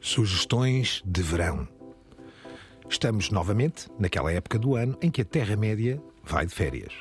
Sugestões 0.00 1.02
de 1.04 1.22
verão. 1.22 1.68
Estamos 2.88 3.30
novamente 3.30 3.88
naquela 3.98 4.32
época 4.32 4.58
do 4.58 4.74
ano 4.74 4.96
em 5.00 5.10
que 5.10 5.22
a 5.22 5.24
Terra-média 5.24 6.02
vai 6.22 6.44
de 6.44 6.54
férias. 6.54 6.92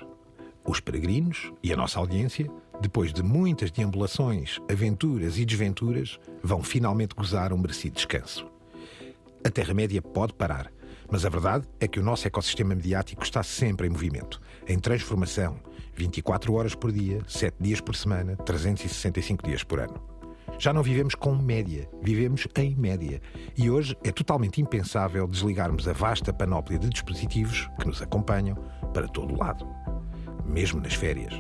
Os 0.66 0.80
peregrinos 0.80 1.52
e 1.64 1.74
a 1.74 1.76
nossa 1.76 2.00
audiência, 2.00 2.50
depois 2.80 3.12
de 3.12 3.24
muitas 3.24 3.72
deambulações, 3.72 4.60
aventuras 4.70 5.38
e 5.38 5.46
desventuras, 5.46 6.20
vão 6.44 6.64
finalmente 6.64 7.16
gozar 7.16 7.52
um 7.52 7.58
merecido 7.58 7.96
descanso. 7.96 8.48
A 9.44 9.50
Terra-média 9.50 10.02
pode 10.02 10.34
parar, 10.34 10.72
mas 11.12 11.26
a 11.26 11.30
verdade 11.30 11.68
é 11.80 11.88
que 11.88 12.00
o 12.00 12.04
nosso 12.04 12.28
ecossistema 12.28 12.76
mediático 12.76 13.24
está 13.24 13.44
sempre 13.44 13.88
em 13.88 13.90
movimento, 13.90 14.40
em 14.68 14.80
transformação, 14.80 15.60
24 15.96 16.54
horas 16.54 16.76
por 16.76 16.92
dia, 16.92 17.20
7 17.28 17.56
dias 17.60 17.82
por 17.82 17.96
semana, 17.96 18.36
365 18.38 19.46
dias 19.46 19.64
por 19.64 19.80
ano. 19.80 20.11
Já 20.62 20.72
não 20.72 20.84
vivemos 20.84 21.16
com 21.16 21.34
média, 21.34 21.90
vivemos 22.04 22.48
em 22.56 22.76
média. 22.76 23.20
E 23.58 23.68
hoje 23.72 23.98
é 24.04 24.12
totalmente 24.12 24.62
impensável 24.62 25.28
desligarmos 25.28 25.88
a 25.88 25.92
vasta 25.92 26.32
panóplia 26.32 26.78
de 26.78 26.88
dispositivos 26.88 27.68
que 27.80 27.88
nos 27.88 28.00
acompanham 28.00 28.56
para 28.94 29.08
todo 29.08 29.34
o 29.34 29.40
lado, 29.40 29.68
mesmo 30.46 30.80
nas 30.80 30.94
férias. 30.94 31.34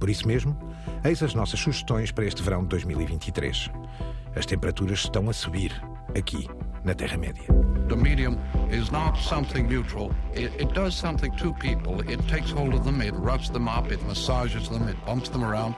Por 0.00 0.08
isso 0.08 0.26
mesmo, 0.26 0.58
eis 1.04 1.22
as 1.22 1.34
nossas 1.34 1.60
sugestões 1.60 2.10
para 2.10 2.24
este 2.24 2.42
verão 2.42 2.62
de 2.62 2.68
2023. 2.68 3.70
As 4.34 4.46
temperaturas 4.46 5.00
estão 5.00 5.28
a 5.28 5.34
subir 5.34 5.70
aqui, 6.16 6.48
na 6.84 6.94
Terra-média. 6.94 7.44
The 7.88 7.96
medium 7.96 8.38
is 8.70 8.90
not 8.90 9.18
something 9.18 9.64
neutral. 9.64 10.10
It, 10.32 10.54
it 10.58 10.72
does 10.72 10.94
something 10.94 11.32
to 11.32 11.52
people. 11.52 12.00
It 12.10 12.26
takes 12.28 12.50
hold 12.50 12.72
of 12.72 12.82
them, 12.84 13.02
it 13.02 13.12
roughs 13.14 13.50
them 13.50 13.68
up, 13.68 13.92
it 13.92 14.02
massages 14.06 14.70
them, 14.70 14.88
it 14.88 14.96
bumps 15.04 15.28
them 15.28 15.44
around. 15.44 15.74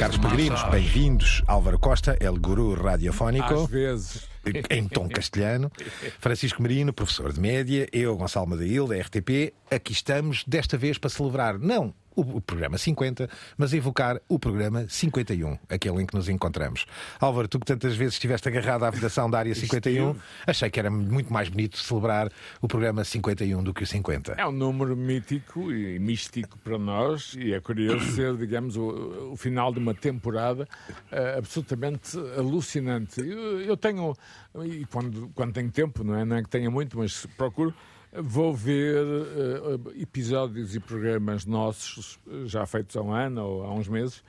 Caros 0.00 0.16
peregrinos, 0.16 0.62
bem-vindos. 0.70 1.42
Álvaro 1.46 1.78
Costa, 1.78 2.16
El 2.18 2.38
Guru 2.38 2.72
Radiofónico. 2.72 3.52
Às 3.52 3.68
vezes. 3.68 4.28
em 4.70 4.88
tom 4.88 5.06
castelhano. 5.06 5.70
Francisco 6.18 6.62
Marino, 6.62 6.90
professor 6.90 7.30
de 7.34 7.38
média, 7.38 7.86
eu, 7.92 8.16
Gonçalo 8.16 8.46
Madail, 8.46 8.86
da 8.86 8.96
RTP. 8.96 9.52
Aqui 9.70 9.92
estamos, 9.92 10.42
desta 10.46 10.78
vez 10.78 10.96
para 10.96 11.10
celebrar, 11.10 11.58
não 11.58 11.92
o, 12.14 12.40
programa 12.40 12.76
50, 12.76 13.28
mas 13.56 13.72
evocar 13.72 14.20
o 14.28 14.38
programa 14.38 14.86
51, 14.88 15.58
aquele 15.68 16.02
em 16.02 16.06
que 16.06 16.14
nos 16.14 16.28
encontramos. 16.28 16.86
Álvaro, 17.18 17.48
tu 17.48 17.58
que 17.58 17.66
tantas 17.66 17.96
vezes 17.96 18.14
estiveste 18.14 18.48
agarrado 18.48 18.84
à 18.84 18.90
vedação 18.90 19.30
da 19.30 19.38
área 19.38 19.54
51, 19.54 20.16
achei 20.46 20.70
que 20.70 20.78
era 20.78 20.90
muito 20.90 21.32
mais 21.32 21.48
bonito 21.48 21.78
celebrar 21.78 22.30
o 22.60 22.68
programa 22.68 23.04
51 23.04 23.62
do 23.62 23.72
que 23.72 23.82
o 23.82 23.86
50. 23.86 24.32
É 24.32 24.46
um 24.46 24.52
número 24.52 24.96
mítico 24.96 25.72
e 25.72 25.98
místico 25.98 26.58
para 26.58 26.78
nós 26.78 27.34
e 27.38 27.52
é 27.52 27.60
curioso 27.60 28.04
ser, 28.12 28.36
digamos, 28.36 28.76
o, 28.76 29.30
o 29.32 29.36
final 29.36 29.72
de 29.72 29.78
uma 29.78 29.94
temporada 29.94 30.68
eh, 31.10 31.36
absolutamente 31.38 32.18
alucinante. 32.36 33.20
Eu, 33.20 33.60
eu 33.60 33.76
tenho, 33.76 34.14
e 34.64 34.84
quando, 34.86 35.30
quando 35.34 35.52
tenho 35.52 35.70
tempo, 35.70 36.04
não 36.04 36.16
é? 36.16 36.24
não 36.24 36.36
é 36.36 36.42
que 36.42 36.48
tenha 36.48 36.70
muito, 36.70 36.98
mas 36.98 37.26
procuro, 37.36 37.74
vou 38.12 38.54
ver 38.54 39.04
eh, 39.04 40.02
episódios 40.02 40.74
e 40.74 40.80
programas 40.80 41.46
nossos, 41.46 42.18
já 42.46 42.66
feitos 42.66 42.96
há 42.96 43.02
um 43.02 43.12
ano 43.12 43.42
ou 43.42 43.62
há 43.64 43.72
uns 43.72 43.88
meses, 43.88 44.22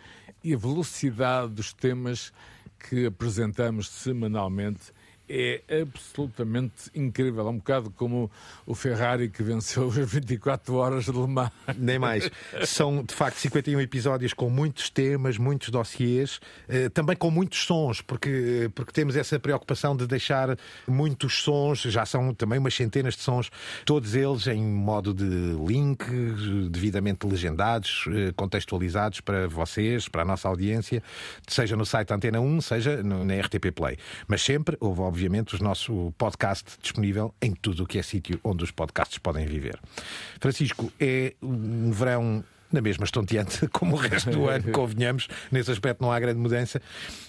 e 0.43 0.53
a 0.53 0.57
velocidade 0.57 1.51
dos 1.51 1.73
temas 1.73 2.31
que 2.79 3.05
apresentamos 3.05 3.89
semanalmente 3.89 4.91
é 5.31 5.81
absolutamente 5.81 6.91
incrível. 6.93 7.47
É 7.47 7.49
um 7.49 7.57
bocado 7.57 7.89
como 7.91 8.29
o 8.65 8.75
Ferrari 8.75 9.29
que 9.29 9.41
venceu 9.41 9.87
as 9.89 10.11
24 10.11 10.75
horas 10.75 11.05
de 11.05 11.11
Le 11.11 11.27
Mans. 11.27 11.51
Nem 11.77 11.97
mais. 11.97 12.29
São, 12.65 13.03
de 13.03 13.13
facto, 13.13 13.37
51 13.37 13.79
episódios 13.81 14.33
com 14.33 14.49
muitos 14.49 14.89
temas, 14.89 15.37
muitos 15.37 15.69
dossiês, 15.69 16.39
eh, 16.67 16.89
também 16.89 17.15
com 17.15 17.31
muitos 17.31 17.63
sons, 17.63 18.01
porque, 18.01 18.69
porque 18.75 18.91
temos 18.91 19.15
essa 19.15 19.39
preocupação 19.39 19.95
de 19.95 20.05
deixar 20.05 20.57
muitos 20.87 21.41
sons, 21.41 21.81
já 21.81 22.05
são 22.05 22.33
também 22.33 22.59
umas 22.59 22.73
centenas 22.73 23.15
de 23.15 23.21
sons, 23.21 23.49
todos 23.85 24.15
eles 24.15 24.47
em 24.47 24.61
modo 24.61 25.13
de 25.13 25.25
link, 25.65 26.03
devidamente 26.69 27.25
legendados, 27.25 28.05
eh, 28.07 28.33
contextualizados 28.35 29.21
para 29.21 29.47
vocês, 29.47 30.07
para 30.07 30.23
a 30.23 30.25
nossa 30.25 30.47
audiência, 30.47 31.01
seja 31.47 31.75
no 31.75 31.85
site 31.85 32.11
Antena 32.13 32.39
1, 32.39 32.61
seja 32.61 33.01
na 33.03 33.35
RTP 33.35 33.71
Play. 33.73 33.97
Mas 34.27 34.41
sempre 34.41 34.77
houve, 34.79 35.01
obviamente, 35.01 35.20
o 35.53 35.63
nosso 35.63 36.13
podcast 36.17 36.77
disponível 36.81 37.33
em 37.41 37.53
tudo 37.53 37.83
o 37.83 37.87
que 37.87 37.99
é 37.99 38.03
sítio 38.03 38.39
onde 38.43 38.63
os 38.63 38.71
podcasts 38.71 39.17
podem 39.17 39.45
viver. 39.45 39.79
Francisco, 40.39 40.91
é 40.99 41.33
um 41.41 41.91
verão 41.91 42.43
na 42.71 42.81
mesma 42.81 43.05
estonteante 43.05 43.67
como 43.73 43.95
o 43.95 43.97
resto 43.97 44.29
do 44.29 44.47
ano, 44.47 44.69
convenhamos, 44.73 45.27
nesse 45.51 45.71
aspecto 45.71 46.01
não 46.01 46.11
há 46.11 46.19
grande 46.19 46.39
mudança. 46.39 46.81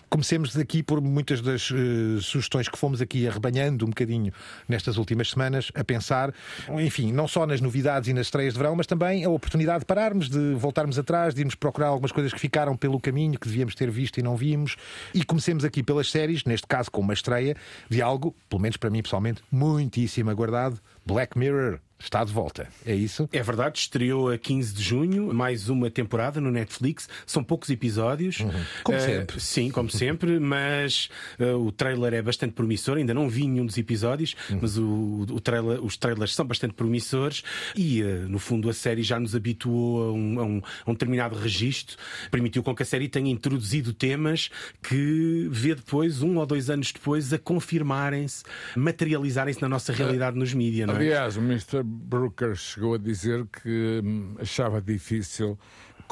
Comecemos 0.09 0.57
aqui 0.59 0.83
por 0.83 1.01
muitas 1.01 1.41
das 1.41 1.71
eh, 1.73 2.21
sugestões 2.21 2.69
que 2.69 2.79
fomos 2.79 3.01
aqui 3.01 3.27
arrebanhando 3.27 3.87
um 3.87 3.89
bocadinho 3.89 4.31
nestas 4.69 4.99
últimas 4.99 5.31
semanas, 5.31 5.73
a 5.75 5.83
pensar, 5.83 6.35
enfim, 6.79 7.11
não 7.11 7.27
só 7.27 7.47
nas 7.47 7.63
novidades 7.63 8.11
e 8.11 8.13
nas 8.13 8.27
estreias 8.27 8.53
de 8.53 8.59
verão, 8.59 8.77
mas 8.77 8.87
também 8.87 9.25
a 9.25 9.31
oportunidade 9.31 9.81
de 9.81 9.87
pararmos, 9.87 10.29
de 10.29 10.55
voltarmos 10.55 10.99
atrás, 10.99 11.35
de 11.35 11.41
irmos 11.41 11.55
procurar 11.55 11.87
algumas 11.87 12.13
coisas 12.13 12.31
que 12.31 12.39
ficaram 12.39 12.77
pelo 12.77 13.01
caminho, 13.01 13.39
que 13.39 13.49
devíamos 13.49 13.75
ter 13.75 13.91
visto 13.91 14.19
e 14.19 14.23
não 14.23 14.37
vimos. 14.37 14.77
E 15.15 15.25
comecemos 15.25 15.65
aqui 15.65 15.83
pelas 15.83 16.11
séries, 16.11 16.45
neste 16.45 16.67
caso 16.67 16.91
com 16.91 17.01
uma 17.01 17.15
estreia 17.15 17.57
de 17.89 18.03
algo, 18.03 18.37
pelo 18.51 18.61
menos 18.61 18.77
para 18.77 18.91
mim 18.91 19.03
pessoalmente, 19.03 19.43
muitíssimo 19.51 20.29
aguardado, 20.29 20.79
Black 21.07 21.37
Mirror. 21.39 21.79
Está 22.05 22.25
de 22.25 22.33
volta, 22.33 22.67
é 22.85 22.93
isso? 22.97 23.29
É 23.33 23.41
verdade, 23.45 23.79
estreou 23.79 24.29
a 24.29 24.37
15 24.37 24.75
de 24.75 24.83
junho, 24.83 25.33
mais 25.33 25.69
uma 25.69 25.89
temporada 25.89 26.41
no 26.41 26.51
Netflix. 26.51 27.09
São 27.25 27.45
poucos 27.45 27.71
episódios. 27.71 28.39
Como 28.83 28.99
Eh, 28.99 29.01
sempre. 29.01 29.41
Sim, 29.41 29.71
como 29.71 29.87
sempre, 29.89 30.41
mas 30.41 31.09
eh, 31.39 31.53
o 31.55 31.71
trailer 31.71 32.13
é 32.15 32.21
bastante 32.21 32.55
promissor. 32.55 32.97
Ainda 32.97 33.15
não 33.15 33.29
vi 33.29 33.47
nenhum 33.47 33.65
dos 33.65 33.79
episódios, 33.79 34.35
mas 34.61 34.77
o, 34.77 35.27
o 35.31 35.41
trailer- 35.41 35.81
os 35.81 35.97
trailers 35.97 36.35
são 36.35 36.45
bastante 36.45 36.75
promissores 36.75 37.45
e, 37.77 38.03
eh, 38.03 38.25
no 38.29 38.41
fundo, 38.41 38.69
a 38.69 38.73
série 38.75 39.05
já 39.05 39.21
nos 39.21 39.37
habituou 39.37 40.03
a 40.09 40.13
um, 40.13 40.41
a 40.41 40.43
um- 40.45 40.63
a 40.85 40.91
um 40.91 40.95
determinado 40.95 41.39
registro. 41.39 41.97
Permitiu 42.33 42.65
com 42.65 42.75
que 42.75 42.83
a 42.83 42.87
série 42.87 43.09
tenha 43.09 43.31
introduzido 43.31 43.93
temas 43.93 44.51
que 44.83 45.47
vê 45.53 45.73
depois, 45.77 46.21
um 46.21 46.37
ou 46.39 46.47
dois 46.47 46.69
anos 46.69 46.91
depois, 46.91 47.33
a 47.33 47.39
confirmarem-se, 47.39 48.43
materializarem-se 48.77 49.63
na 49.63 49.69
nossa 49.69 49.93
realidade 49.93 50.37
nos 50.37 50.53
mídias, 50.53 50.89
não 50.93 51.01
é? 51.01 51.05
Aliás, 51.05 51.37
o 51.37 51.41
Mr. 51.41 51.83
Brooker 51.83 52.55
chegou 52.55 52.95
a 52.95 52.99
dizer 52.99 53.47
que 53.47 54.01
hum, 54.05 54.37
achava 54.39 54.81
difícil 54.81 55.59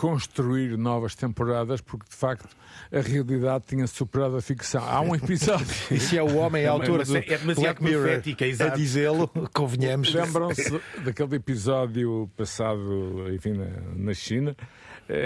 construir 0.01 0.79
novas 0.79 1.15
temporadas 1.15 1.83
porque, 1.83 2.09
de 2.09 2.17
facto, 2.17 2.49
a 2.91 3.01
realidade 3.01 3.65
tinha 3.67 3.87
superado 3.87 4.37
a 4.37 4.41
ficção. 4.41 4.83
Há 4.83 5.01
um 5.01 5.15
episódio. 5.15 5.67
E 5.91 5.99
se 5.99 6.17
é 6.17 6.23
o 6.23 6.37
homem, 6.37 6.63
a 6.63 6.67
É 6.67 6.69
autor 6.69 7.05
do 7.05 7.17
é 7.17 7.21
demasiado 7.21 7.55
Black 7.55 7.83
Mirror 7.83 8.03
profética, 8.05 8.45
a 8.65 8.69
dizê-lo, 8.69 9.29
convenhamos. 9.53 10.15
Lembram-se 10.15 10.81
daquele 11.05 11.37
episódio 11.37 12.31
passado, 12.37 13.27
enfim, 13.35 13.53
na, 13.53 13.67
na 13.95 14.15
China, 14.15 14.57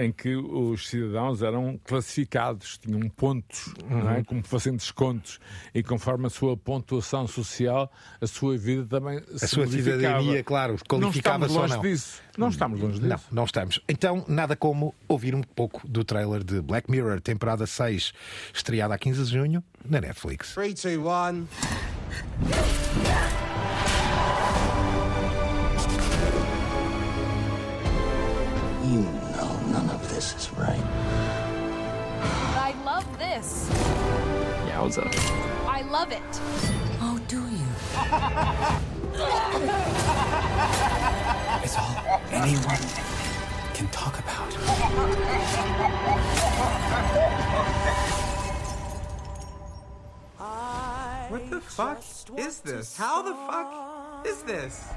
em 0.03 0.11
que 0.11 0.34
os 0.34 0.89
cidadãos 0.89 1.43
eram 1.43 1.78
classificados, 1.84 2.78
tinham 2.78 3.09
pontos, 3.11 3.75
é? 3.89 3.95
uhum. 3.95 4.11
é? 4.11 4.25
como 4.25 4.43
fazendo 4.43 4.78
descontos, 4.78 5.39
e 5.75 5.83
conforme 5.83 6.27
a 6.27 6.31
sua 6.31 6.56
pontuação 6.56 7.27
social, 7.27 7.93
a 8.21 8.27
sua 8.27 8.56
vida 8.56 8.87
também 8.87 9.19
a 9.19 9.39
se 9.39 9.45
A 9.45 9.49
sua 9.49 9.67
cidadania, 9.67 10.43
claro, 10.43 10.77
qualificava-se 10.89 11.56
ou 11.56 11.69
não. 11.69 11.83
Disso. 11.83 12.22
Não 12.39 12.49
estamos 12.49 12.81
longe 12.81 12.99
disso. 12.99 13.09
Não, 13.09 13.17
uhum. 13.17 13.22
não 13.31 13.45
estamos. 13.45 13.81
Então, 13.89 14.25
nada 14.27 14.56
como 14.56 14.95
ouvir 15.06 15.34
um 15.34 15.43
pouco 15.43 15.87
do 15.87 16.05
trailer 16.05 16.43
de 16.43 16.61
Black 16.61 16.91
Mirror, 16.91 17.21
temporada 17.21 17.66
6, 17.66 18.12
estreada 18.53 18.95
a 18.95 18.99
15 18.99 19.25
de 19.25 19.31
junho, 19.31 19.62
na 19.84 20.01
Netflix. 20.01 20.55
3, 20.55 20.83
2, 20.83 20.99
1... 20.99 21.05
this 30.24 30.48
is 30.48 30.54
right. 30.54 30.80
I 32.56 32.74
love 32.82 33.06
this. 33.18 33.68
Yowza. 34.71 35.04
I 35.68 35.82
love 35.82 36.12
it. 36.12 36.22
Oh, 37.03 37.21
do 37.28 37.41
you? 37.41 37.68
it's 41.62 41.76
all 41.76 42.21
anyone 42.32 42.80
can 43.74 43.86
talk 43.88 44.18
about. 44.18 44.50
What 51.30 51.50
the 51.50 51.60
fuck 51.60 52.03
is 52.38 52.60
this? 52.60 52.97
How 52.97 53.20
the 53.20 53.34
fuck 53.34 54.27
is 54.27 54.42
this? 54.42 54.88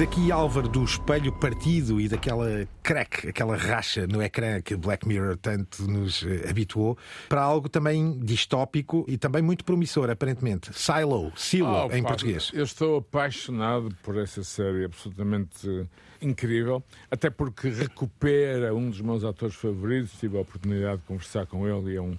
Daqui, 0.00 0.32
Álvaro, 0.32 0.66
do 0.66 0.82
espelho 0.82 1.30
partido 1.30 2.00
e 2.00 2.08
daquela 2.08 2.66
crack, 2.82 3.28
aquela 3.28 3.54
racha 3.54 4.06
no 4.06 4.22
ecrã 4.22 4.58
que 4.62 4.74
Black 4.74 5.06
Mirror 5.06 5.36
tanto 5.36 5.82
nos 5.82 6.24
eh, 6.24 6.48
habituou, 6.48 6.96
para 7.28 7.42
algo 7.42 7.68
também 7.68 8.18
distópico 8.18 9.04
e 9.06 9.18
também 9.18 9.42
muito 9.42 9.62
promissor, 9.62 10.08
aparentemente. 10.08 10.70
Silo, 10.72 11.30
Silo, 11.36 11.68
Oh, 11.68 11.94
em 11.94 12.02
pá, 12.02 12.08
português. 12.08 12.50
Eu 12.54 12.64
estou 12.64 12.96
apaixonado 12.96 13.94
por 14.02 14.16
essa 14.16 14.42
série, 14.42 14.86
absolutamente 14.86 15.68
eh, 15.68 15.84
incrível, 16.22 16.82
até 17.10 17.28
porque 17.28 17.68
recupera 17.68 18.74
um 18.74 18.88
dos 18.88 19.02
meus 19.02 19.22
atores 19.22 19.56
favoritos. 19.56 20.18
Tive 20.18 20.38
a 20.38 20.40
oportunidade 20.40 21.02
de 21.02 21.08
conversar 21.08 21.44
com 21.44 21.68
ele 21.68 21.92
e 21.92 21.96
é 21.96 22.00
um, 22.00 22.16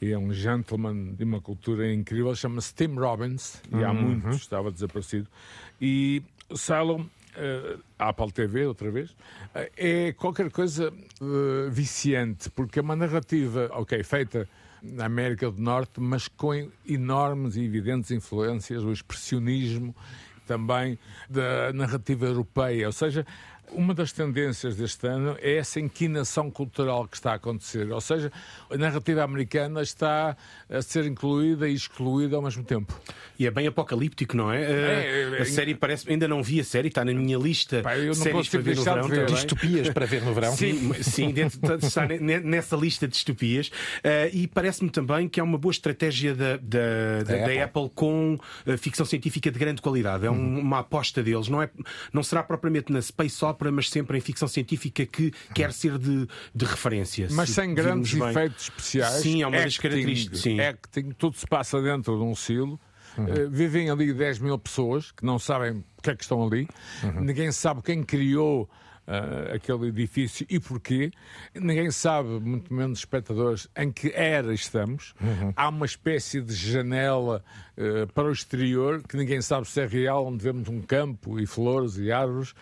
e 0.00 0.12
é 0.12 0.16
um 0.16 0.32
gentleman 0.32 1.14
de 1.14 1.24
uma 1.24 1.40
cultura 1.40 1.92
incrível. 1.92 2.32
Chama-se 2.36 2.72
Tim 2.72 2.94
Robbins 2.94 3.60
e 3.76 3.82
há 3.82 3.92
muito 3.92 4.28
estava 4.30 4.70
desaparecido. 4.70 5.26
E 5.80 6.22
Silo. 7.34 7.44
eh, 7.44 7.76
Apple 7.98 8.32
TV, 8.32 8.66
outra 8.66 8.90
vez, 8.90 9.14
eh, 9.54 9.70
é 9.76 10.12
qualquer 10.12 10.50
coisa 10.50 10.92
eh, 10.92 11.68
viciante, 11.70 12.50
porque 12.50 12.78
é 12.78 12.82
uma 12.82 12.96
narrativa, 12.96 13.68
ok, 13.72 14.02
feita 14.02 14.48
na 14.82 15.06
América 15.06 15.50
do 15.50 15.60
Norte, 15.60 16.00
mas 16.00 16.28
com 16.28 16.70
enormes 16.86 17.56
e 17.56 17.64
evidentes 17.64 18.10
influências, 18.10 18.82
o 18.82 18.92
expressionismo 18.92 19.94
também 20.46 20.98
da 21.28 21.72
narrativa 21.72 22.26
europeia. 22.26 22.86
Ou 22.86 22.92
seja, 22.92 23.26
uma 23.72 23.92
das 23.94 24.12
tendências 24.12 24.76
deste 24.76 25.06
ano 25.06 25.36
é 25.40 25.56
essa 25.56 25.80
inquinação 25.80 26.50
cultural 26.50 27.06
que 27.08 27.16
está 27.16 27.32
a 27.32 27.34
acontecer. 27.34 27.90
Ou 27.90 28.00
seja, 28.00 28.30
a 28.70 28.76
narrativa 28.76 29.22
americana 29.22 29.82
está 29.82 30.36
a 30.70 30.82
ser 30.82 31.06
incluída 31.06 31.68
e 31.68 31.74
excluída 31.74 32.36
ao 32.36 32.42
mesmo 32.42 32.62
tempo. 32.64 32.98
E 33.38 33.46
é 33.46 33.50
bem 33.50 33.66
apocalíptico, 33.66 34.36
não 34.36 34.52
é? 34.52 34.62
É, 34.62 34.70
é, 35.34 35.38
a 35.38 35.42
é- 35.42 35.44
série 35.44 35.74
parece. 35.74 36.08
Ainda 36.10 36.28
não 36.28 36.42
vi 36.42 36.60
a 36.60 36.64
série, 36.64 36.88
está 36.88 37.04
na 37.04 37.12
minha 37.12 37.36
lista 37.38 37.82
Pá, 37.82 37.96
eu 37.96 38.06
não 38.06 38.10
de 38.12 38.16
séries 38.18 38.48
para 38.48 38.60
ver 38.60 38.76
no 38.76 38.82
de 38.82 38.84
verão 38.84 39.08
ver. 39.08 39.16
também. 39.26 39.34
Distopias 39.34 39.90
para 39.90 40.06
ver 40.06 40.22
no 40.22 40.34
verão. 40.34 40.56
Sim, 40.56 40.92
sim 41.02 41.30
dentro, 41.32 41.58
de- 41.78 41.86
está 41.86 42.06
ne- 42.06 42.40
nessa 42.40 42.76
lista 42.76 43.06
de 43.08 43.14
distopias. 43.14 43.70
Eh, 44.02 44.30
e 44.32 44.46
parece-me 44.46 44.90
também 44.90 45.28
que 45.28 45.40
é 45.40 45.42
uma 45.42 45.58
boa 45.58 45.72
estratégia 45.72 46.34
da, 46.34 46.56
da, 46.56 46.58
da- 46.58 47.22
da 47.24 47.44
Apple. 47.44 47.58
Apple. 47.60 47.90
com 47.94 48.38
eh, 48.66 48.76
ficção 48.76 49.04
científica 49.06 49.50
de 49.50 49.58
grande 49.58 49.80
qualidade. 49.82 50.26
É 50.26 50.30
um- 50.30 50.34
Uhum. 50.34 50.60
uma 50.60 50.78
aposta 50.80 51.22
deles. 51.22 51.48
Não, 51.48 51.62
é, 51.62 51.70
não 52.12 52.22
será 52.22 52.42
propriamente 52.42 52.92
na 52.92 53.00
space 53.02 53.44
opera, 53.44 53.53
mas 53.72 53.90
sempre 53.90 54.18
em 54.18 54.20
ficção 54.20 54.48
científica 54.48 55.06
que 55.06 55.32
quer 55.54 55.72
ser 55.72 55.98
de, 55.98 56.26
de 56.54 56.64
referência. 56.64 57.28
Mas 57.30 57.50
Se 57.50 57.56
sem 57.56 57.74
grandes 57.74 58.14
efeitos 58.14 58.64
especiais. 58.64 59.22
Sim, 59.22 59.42
é 59.42 59.46
uma 59.46 59.56
das 59.56 59.74
acting, 59.74 59.82
características. 59.82 60.40
Sim. 60.40 60.60
Acting, 60.60 61.10
tudo 61.12 61.36
se 61.36 61.46
passa 61.46 61.80
dentro 61.80 62.16
de 62.16 62.22
um 62.22 62.34
silo. 62.34 62.78
Eh, 63.16 63.46
vivem 63.48 63.90
ali 63.90 64.12
10 64.12 64.40
mil 64.40 64.58
pessoas 64.58 65.12
que 65.12 65.24
não 65.24 65.38
sabem 65.38 65.72
o 65.72 66.02
que 66.02 66.10
é 66.10 66.16
que 66.16 66.22
estão 66.22 66.44
ali. 66.44 66.68
Ninguém 67.20 67.52
sabe 67.52 67.80
quem 67.82 68.02
criou 68.02 68.68
eh, 69.06 69.56
aquele 69.56 69.88
edifício 69.88 70.46
e 70.48 70.58
porquê. 70.58 71.10
Ninguém 71.54 71.90
sabe, 71.90 72.40
muito 72.40 72.72
menos 72.72 72.98
os 72.98 73.02
espectadores, 73.02 73.68
em 73.76 73.92
que 73.92 74.10
era 74.14 74.52
estamos. 74.52 75.14
Há 75.54 75.68
uma 75.68 75.86
espécie 75.86 76.40
de 76.40 76.54
janela 76.54 77.44
eh, 77.76 78.06
para 78.06 78.28
o 78.28 78.32
exterior 78.32 79.02
que 79.02 79.16
ninguém 79.16 79.40
sabe 79.40 79.68
se 79.68 79.80
é 79.80 79.86
real, 79.86 80.26
onde 80.26 80.42
vemos 80.42 80.68
um 80.68 80.80
campo 80.80 81.38
e 81.38 81.46
flores 81.46 81.98
e 81.98 82.10
árvores. 82.10 82.54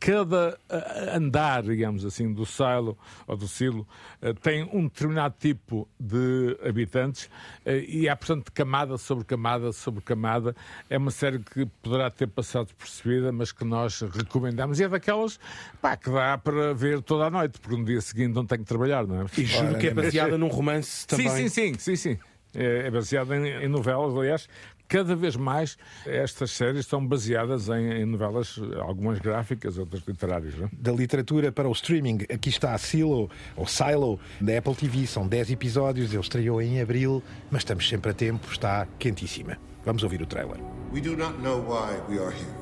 Cada 0.00 0.58
ah, 0.70 1.16
andar, 1.16 1.62
digamos 1.62 2.06
assim, 2.06 2.32
do 2.32 2.46
silo 2.46 2.96
ou 3.26 3.36
do 3.36 3.46
silo 3.46 3.86
ah, 4.22 4.32
tem 4.32 4.68
um 4.72 4.84
determinado 4.84 5.34
tipo 5.38 5.86
de 6.00 6.58
habitantes 6.66 7.28
ah, 7.66 7.70
e 7.72 8.08
há, 8.08 8.16
portanto, 8.16 8.50
camada 8.50 8.96
sobre 8.96 9.24
camada 9.24 9.72
sobre 9.72 10.00
camada. 10.02 10.56
É 10.88 10.96
uma 10.96 11.10
série 11.10 11.38
que 11.38 11.66
poderá 11.82 12.10
ter 12.10 12.28
passado 12.28 12.74
percebida, 12.74 13.30
mas 13.30 13.52
que 13.52 13.64
nós 13.64 14.00
recomendamos. 14.00 14.80
E 14.80 14.84
é 14.84 14.88
daquelas 14.88 15.38
pá, 15.82 15.96
que 15.96 16.10
dá 16.10 16.38
para 16.38 16.72
ver 16.72 17.02
toda 17.02 17.26
a 17.26 17.30
noite, 17.30 17.60
porque 17.60 17.76
no 17.76 17.84
dia 17.84 18.00
seguinte 18.00 18.34
não 18.34 18.46
tenho 18.46 18.62
que 18.62 18.68
trabalhar, 18.68 19.06
não 19.06 19.20
é? 19.20 19.26
E 19.36 19.44
juro 19.44 19.76
que 19.78 19.88
é 19.88 19.94
baseada 19.94 20.38
num 20.38 20.48
romance 20.48 21.06
também. 21.06 21.28
Sim, 21.28 21.48
sim, 21.48 21.74
sim, 21.74 21.78
sim, 21.78 21.96
sim. 21.96 22.18
É, 22.54 22.86
é 22.86 22.90
baseado 22.90 23.32
em, 23.34 23.64
em 23.64 23.68
novelas, 23.68 24.16
aliás. 24.16 24.48
Cada 24.90 25.14
vez 25.14 25.36
mais 25.36 25.78
estas 26.04 26.50
séries 26.50 26.80
estão 26.80 27.06
baseadas 27.06 27.68
em, 27.68 28.02
em 28.02 28.04
novelas, 28.04 28.58
algumas 28.80 29.20
gráficas, 29.20 29.78
outras 29.78 30.02
literárias. 30.02 30.56
Não 30.56 30.66
é? 30.66 30.70
Da 30.72 30.90
literatura 30.90 31.52
para 31.52 31.68
o 31.68 31.72
streaming, 31.72 32.26
aqui 32.28 32.48
está 32.48 32.74
a 32.74 32.78
Silo, 32.78 33.30
ou 33.56 33.68
Silo, 33.68 34.18
da 34.40 34.58
Apple 34.58 34.74
TV. 34.74 35.06
São 35.06 35.28
10 35.28 35.52
episódios, 35.52 36.12
ele 36.12 36.20
estreou 36.20 36.60
em 36.60 36.80
abril, 36.80 37.22
mas 37.52 37.60
estamos 37.60 37.88
sempre 37.88 38.10
a 38.10 38.14
tempo, 38.14 38.50
está 38.50 38.84
quentíssima. 38.98 39.56
Vamos 39.84 40.02
ouvir 40.02 40.20
o 40.22 40.26
trailer. 40.26 40.58
We 40.92 41.00
do 41.00 41.16
not 41.16 41.40
know 41.40 41.60
why 41.60 41.96
we 42.08 42.18
are 42.18 42.34
here. 42.34 42.56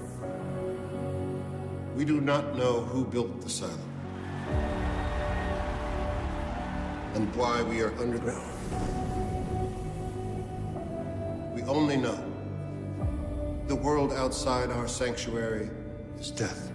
We 1.96 2.04
do 2.04 2.20
not 2.20 2.54
know 2.58 2.82
who 2.82 3.06
built 3.06 3.40
the 3.40 3.48
silo. 3.48 3.72
And 7.14 7.26
why 7.34 7.62
we 7.62 7.81
are 7.81 7.94
underground. 7.98 9.07
Only 11.69 11.99
know 11.99 12.19
the 13.67 13.76
world 13.76 14.11
outside 14.15 14.70
our 14.70 14.88
sanctuary 14.88 15.69
is 16.19 16.31
death. 16.31 16.73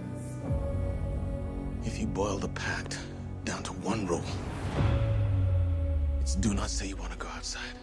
If 1.84 1.98
you 1.98 2.06
boil 2.06 2.38
the 2.38 2.48
pact 2.50 3.00
down 3.44 3.64
to 3.64 3.72
one 3.82 4.06
rule, 4.06 4.22
it's 6.20 6.36
do 6.36 6.54
not 6.54 6.70
say 6.70 6.86
you 6.86 6.96
want 6.96 7.10
to 7.10 7.18
go 7.18 7.26
outside. 7.26 7.74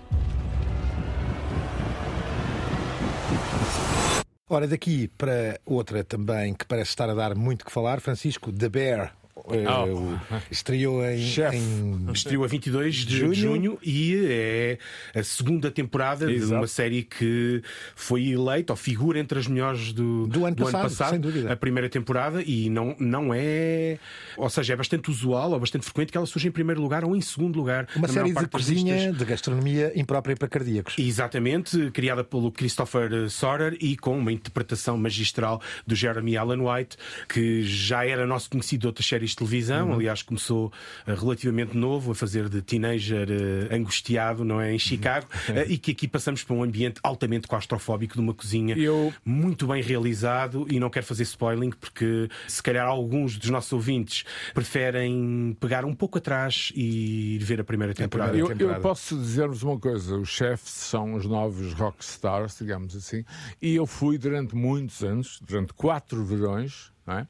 Ora, 4.47 4.65
daqui 4.65 5.09
para 5.09 5.59
outra 5.65 6.05
também 6.05 6.53
que 6.53 6.65
parece 6.65 6.91
estar 6.91 7.09
a 7.09 7.13
dar 7.13 7.35
muito 7.35 7.65
que 7.65 7.71
falar, 7.71 7.99
Francisco 7.99 8.53
The 8.53 8.69
Bear. 8.69 9.20
Oh. 9.43 10.17
estreou 10.51 11.03
em, 11.05 11.19
em 11.19 12.11
Estreou 12.13 12.43
a 12.43 12.47
22 12.47 12.95
de 12.95 13.17
Junho. 13.17 13.33
junho. 13.33 13.79
e 13.83 14.25
é 14.29 14.77
a 15.15 15.23
segunda 15.23 15.71
temporada 15.71 16.27
de 16.27 16.33
Exato. 16.35 16.55
uma 16.55 16.67
série 16.67 17.03
que 17.03 17.61
foi 17.95 18.27
eleita 18.29 18.73
ou 18.73 18.77
figura 18.77 19.19
entre 19.19 19.39
as 19.39 19.47
melhores 19.47 19.91
do, 19.93 20.27
Do 20.27 20.45
ano 20.45 20.55
passado, 20.55 21.09
sem 21.09 21.19
dúvida. 21.19 21.51
A 21.51 21.55
primeira 21.55 21.89
temporada 21.89 22.41
e 22.43 22.69
não, 22.69 22.95
não 22.99 23.33
é. 23.33 23.97
Ou 24.37 24.49
seja, 24.49 24.73
é 24.73 24.75
bastante 24.75 25.09
usual 25.09 25.51
ou 25.51 25.59
bastante 25.59 25.85
frequente 25.85 26.11
que 26.11 26.17
ela 26.17 26.27
surja 26.27 26.47
em 26.47 26.51
primeiro 26.51 26.81
lugar 26.81 27.03
ou 27.03 27.15
em 27.15 27.21
segundo 27.21 27.57
lugar. 27.57 27.87
uma 27.95 28.07
na 28.07 28.13
série 28.13 28.31
maior 28.31 28.45
de 28.45 28.51
cozinha, 28.51 28.95
listas. 28.95 29.17
de 29.17 29.25
gastronomia 29.25 29.91
imprópria 29.95 30.35
para 30.35 30.47
cardíacos. 30.47 30.95
Exatamente, 30.97 31.89
criada 31.91 32.23
pelo 32.23 32.51
Christopher 32.51 33.29
Sorer 33.29 33.77
e 33.81 33.95
com 33.97 34.17
uma 34.17 34.31
interpretação 34.31 34.97
magistral 34.97 35.61
do 35.85 35.95
Jeremy 35.95 36.37
Allen 36.37 36.61
White, 36.61 36.97
que 37.27 37.63
já 37.63 38.05
era 38.05 38.25
nosso 38.25 38.49
conhecido 38.49 38.81
de 38.81 38.87
outras 38.87 39.05
séries 39.05 39.30
de 39.31 39.37
televisão, 39.37 39.93
aliás, 39.93 40.21
começou 40.21 40.71
eh, 41.05 41.13
relativamente 41.13 41.75
novo 41.75 42.11
a 42.11 42.15
fazer 42.15 42.47
de 42.49 42.61
teenager 42.61 43.27
eh, 43.29 43.75
angustiado, 43.75 44.43
não 44.45 44.61
é? 44.61 44.73
Em 44.73 44.79
Chicago, 44.79 45.27
eh, 45.49 45.65
e 45.67 45.77
que 45.77 45.91
aqui 45.91 46.07
passamos 46.07 46.43
para 46.43 46.55
um 46.55 46.63
ambiente 46.63 46.99
altamente 47.03 47.47
claustrofóbico 47.47 48.13
de 48.15 48.19
uma 48.21 48.33
cozinha 48.33 48.75
Eu- 48.77 49.13
muito 49.25 49.67
bem 49.67 49.81
realizado. 49.81 50.65
E 50.69 50.79
não 50.79 50.89
quero 50.89 51.05
fazer 51.05 51.23
spoiling 51.23 51.71
porque 51.71 52.29
se 52.47 52.61
calhar 52.61 52.87
alguns 52.87 53.37
dos 53.37 53.49
nossos 53.49 53.71
ouvintes 53.73 54.23
preferem 54.53 55.55
pegar 55.59 55.83
um 55.85 55.93
pouco 55.93 56.17
atrás 56.17 56.71
e 56.75 57.35
ir 57.35 57.39
ver 57.43 57.59
a 57.59 57.63
primeira 57.63 57.93
temporada. 57.93 58.31
primeira 58.31 58.61
Eu, 58.63 58.69
eu 58.71 58.81
posso 58.81 59.17
dizer-vos 59.17 59.63
uma 59.63 59.77
coisa: 59.79 60.17
os 60.17 60.29
chefes 60.29 60.69
são 60.71 61.13
os 61.15 61.25
novos 61.25 61.73
rock 61.73 62.03
stars, 62.03 62.57
digamos 62.59 62.95
assim, 62.95 63.23
e 63.61 63.75
eu 63.75 63.85
fui 63.85 64.17
durante 64.17 64.55
muitos 64.55 65.03
anos, 65.03 65.39
durante 65.41 65.73
quatro 65.73 66.23
verões, 66.23 66.90
é? 67.07 67.25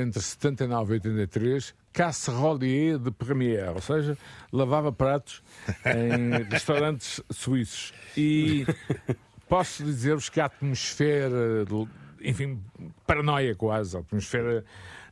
entre 0.00 0.20
79 0.20 0.92
e 0.92 0.94
83, 0.94 1.74
casserolier 1.92 2.98
de 2.98 3.10
premier, 3.10 3.70
ou 3.70 3.80
seja, 3.80 4.16
lavava 4.52 4.92
pratos 4.92 5.42
em 5.84 6.42
restaurantes 6.50 7.20
suíços. 7.30 7.92
E 8.16 8.66
posso 9.48 9.84
dizer-vos 9.84 10.28
que 10.28 10.40
a 10.40 10.46
atmosfera, 10.46 11.64
enfim, 12.20 12.60
paranoia 13.06 13.54
quase, 13.54 13.96
a 13.96 14.00
atmosfera 14.00 14.64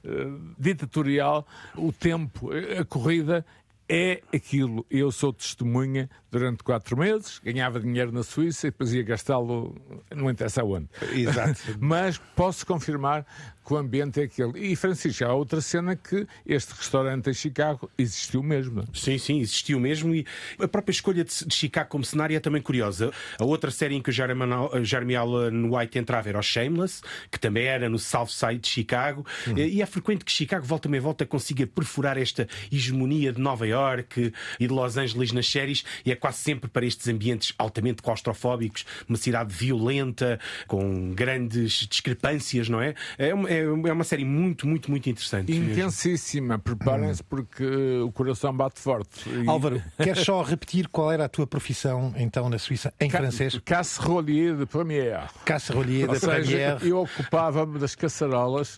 eh, 0.04 0.26
ditatorial, 0.58 1.46
o 1.76 1.92
tempo, 1.92 2.50
a 2.52 2.84
corrida 2.84 3.44
é 3.88 4.20
aquilo. 4.34 4.84
Eu 4.90 5.10
sou 5.10 5.32
testemunha 5.32 6.10
durante 6.30 6.62
quatro 6.62 6.96
meses, 6.96 7.40
ganhava 7.42 7.80
dinheiro 7.80 8.12
na 8.12 8.22
Suíça 8.22 8.66
e 8.68 8.70
depois 8.70 8.92
ia 8.92 9.02
gastá-lo, 9.02 9.74
não 10.14 10.30
interessa 10.30 10.62
onde. 10.62 10.88
Exato. 11.12 11.60
Mas 11.80 12.18
posso 12.36 12.66
confirmar 12.66 13.26
que 13.68 13.74
o 13.74 13.76
ambiente 13.76 14.18
é 14.18 14.24
aquele. 14.24 14.58
E, 14.72 14.74
Francisco, 14.74 15.22
há 15.26 15.34
outra 15.34 15.60
cena 15.60 15.94
que 15.94 16.26
este 16.46 16.72
restaurante 16.72 17.28
em 17.28 17.34
Chicago 17.34 17.90
existiu 17.98 18.42
mesmo. 18.42 18.80
é? 18.80 18.84
Sim, 18.94 19.18
sim, 19.18 19.40
existiu 19.40 19.78
mesmo 19.78 20.14
e 20.14 20.24
a 20.58 20.66
própria 20.66 20.92
escolha 20.92 21.22
de 21.22 21.28
de 21.46 21.54
Chicago 21.54 21.90
como 21.90 22.02
cenário 22.04 22.34
é 22.34 22.40
também 22.40 22.62
curiosa. 22.62 23.12
A 23.38 23.44
outra 23.44 23.70
série 23.70 23.94
em 23.94 24.00
que 24.02 24.08
o 24.08 24.12
Jeremy 24.12 24.44
Jeremy 24.82 25.14
Allen 25.16 25.68
White 25.70 25.98
entrava 25.98 26.28
era 26.30 26.38
o 26.38 26.42
Shameless, 26.42 27.02
que 27.30 27.38
também 27.38 27.64
era 27.64 27.88
no 27.90 27.98
South 27.98 28.28
Side 28.28 28.58
de 28.60 28.68
Chicago, 28.68 29.26
e 29.54 29.82
é 29.82 29.86
frequente 29.86 30.24
que 30.24 30.32
Chicago 30.32 30.64
volta 30.64 30.88
e 30.88 30.98
volta 31.00 31.26
consiga 31.26 31.66
perfurar 31.66 32.16
esta 32.16 32.48
hegemonia 32.72 33.32
de 33.32 33.40
Nova 33.40 33.66
York 33.66 34.32
e 34.58 34.66
de 34.66 34.72
Los 34.72 34.96
Angeles 34.96 35.30
nas 35.32 35.46
séries, 35.46 35.84
e 36.06 36.10
é 36.10 36.16
quase 36.16 36.38
sempre 36.38 36.70
para 36.70 36.86
estes 36.86 37.06
ambientes 37.08 37.52
altamente 37.58 38.00
claustrofóbicos, 38.02 38.86
uma 39.08 39.18
cidade 39.18 39.52
violenta, 39.54 40.40
com 40.66 41.12
grandes 41.14 41.86
discrepâncias, 41.86 42.68
não 42.68 42.80
é? 42.80 42.94
É, 43.18 43.34
uma- 43.34 43.48
é 43.50 43.57
é, 43.58 43.88
é 43.88 43.92
uma 43.92 44.04
série 44.04 44.24
muito, 44.24 44.66
muito, 44.66 44.90
muito 44.90 45.08
interessante. 45.08 45.52
Intensíssima, 45.54 46.58
preparem-se 46.58 47.22
porque 47.22 47.64
o 48.04 48.10
coração 48.12 48.54
bate 48.56 48.80
forte. 48.80 49.28
E- 49.28 49.48
Álvaro, 49.48 49.82
queres 50.02 50.24
só 50.24 50.42
repetir 50.42 50.88
qual 50.88 51.10
era 51.12 51.24
a 51.24 51.28
tua 51.28 51.46
profissão 51.46 52.12
então 52.16 52.48
na 52.48 52.58
Suíça 52.58 52.92
em 53.00 53.08
Ca- 53.10 53.18
francês? 53.18 53.58
Casserolier 53.64 54.54
de 54.56 54.66
Première. 54.66 55.28
Casserolier 55.44 56.08
seja, 56.18 56.26
Première. 56.32 56.86
eu 56.86 57.02
ocupava-me 57.02 57.78
das 57.78 57.94
caçarolas 57.94 58.76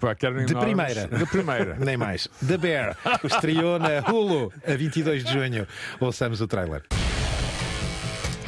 pá, 0.00 0.14
De 0.14 0.26
enormes. 0.26 0.52
primeira. 0.52 1.08
De 1.08 1.26
primeira. 1.26 1.76
Nem 1.84 1.96
mais. 1.96 2.28
The 2.46 2.56
Bear, 2.58 2.96
estreou 3.24 3.78
na 3.78 4.00
Hulu 4.08 4.52
a 4.66 4.74
22 4.74 5.24
de 5.24 5.32
junho. 5.32 5.66
Ouçamos 6.00 6.40
o 6.40 6.46
trailer. 6.46 6.82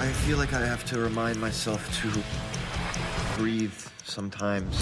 I 0.01 0.13
feel 0.25 0.39
like 0.39 0.55
I 0.55 0.59
have 0.69 0.85
to 0.87 0.97
remind 1.03 1.37
myself 1.41 1.83
to 2.03 2.09
breathe 3.41 3.73
sometimes. 4.05 4.77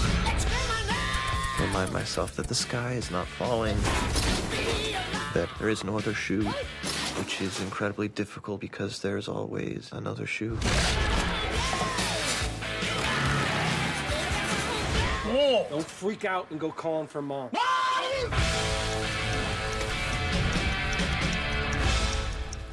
Remind 1.59 1.91
myself 1.91 2.35
that 2.35 2.47
the 2.47 2.55
sky 2.55 2.93
is 2.93 3.09
not 3.09 3.27
falling. 3.27 3.75
That 5.33 5.49
there 5.59 5.69
is 5.69 5.83
no 5.83 5.97
other 5.97 6.13
shoe, 6.13 6.43
which 7.17 7.41
is 7.41 7.59
incredibly 7.61 8.07
difficult 8.07 8.61
because 8.61 9.01
there's 9.01 9.27
always 9.27 9.89
another 9.91 10.25
shoe. 10.25 10.57
Don't 15.69 15.85
freak 15.85 16.25
out 16.25 16.49
and 16.49 16.59
go 16.59 16.71
calling 16.71 17.07
for 17.07 17.21
mom. 17.21 17.49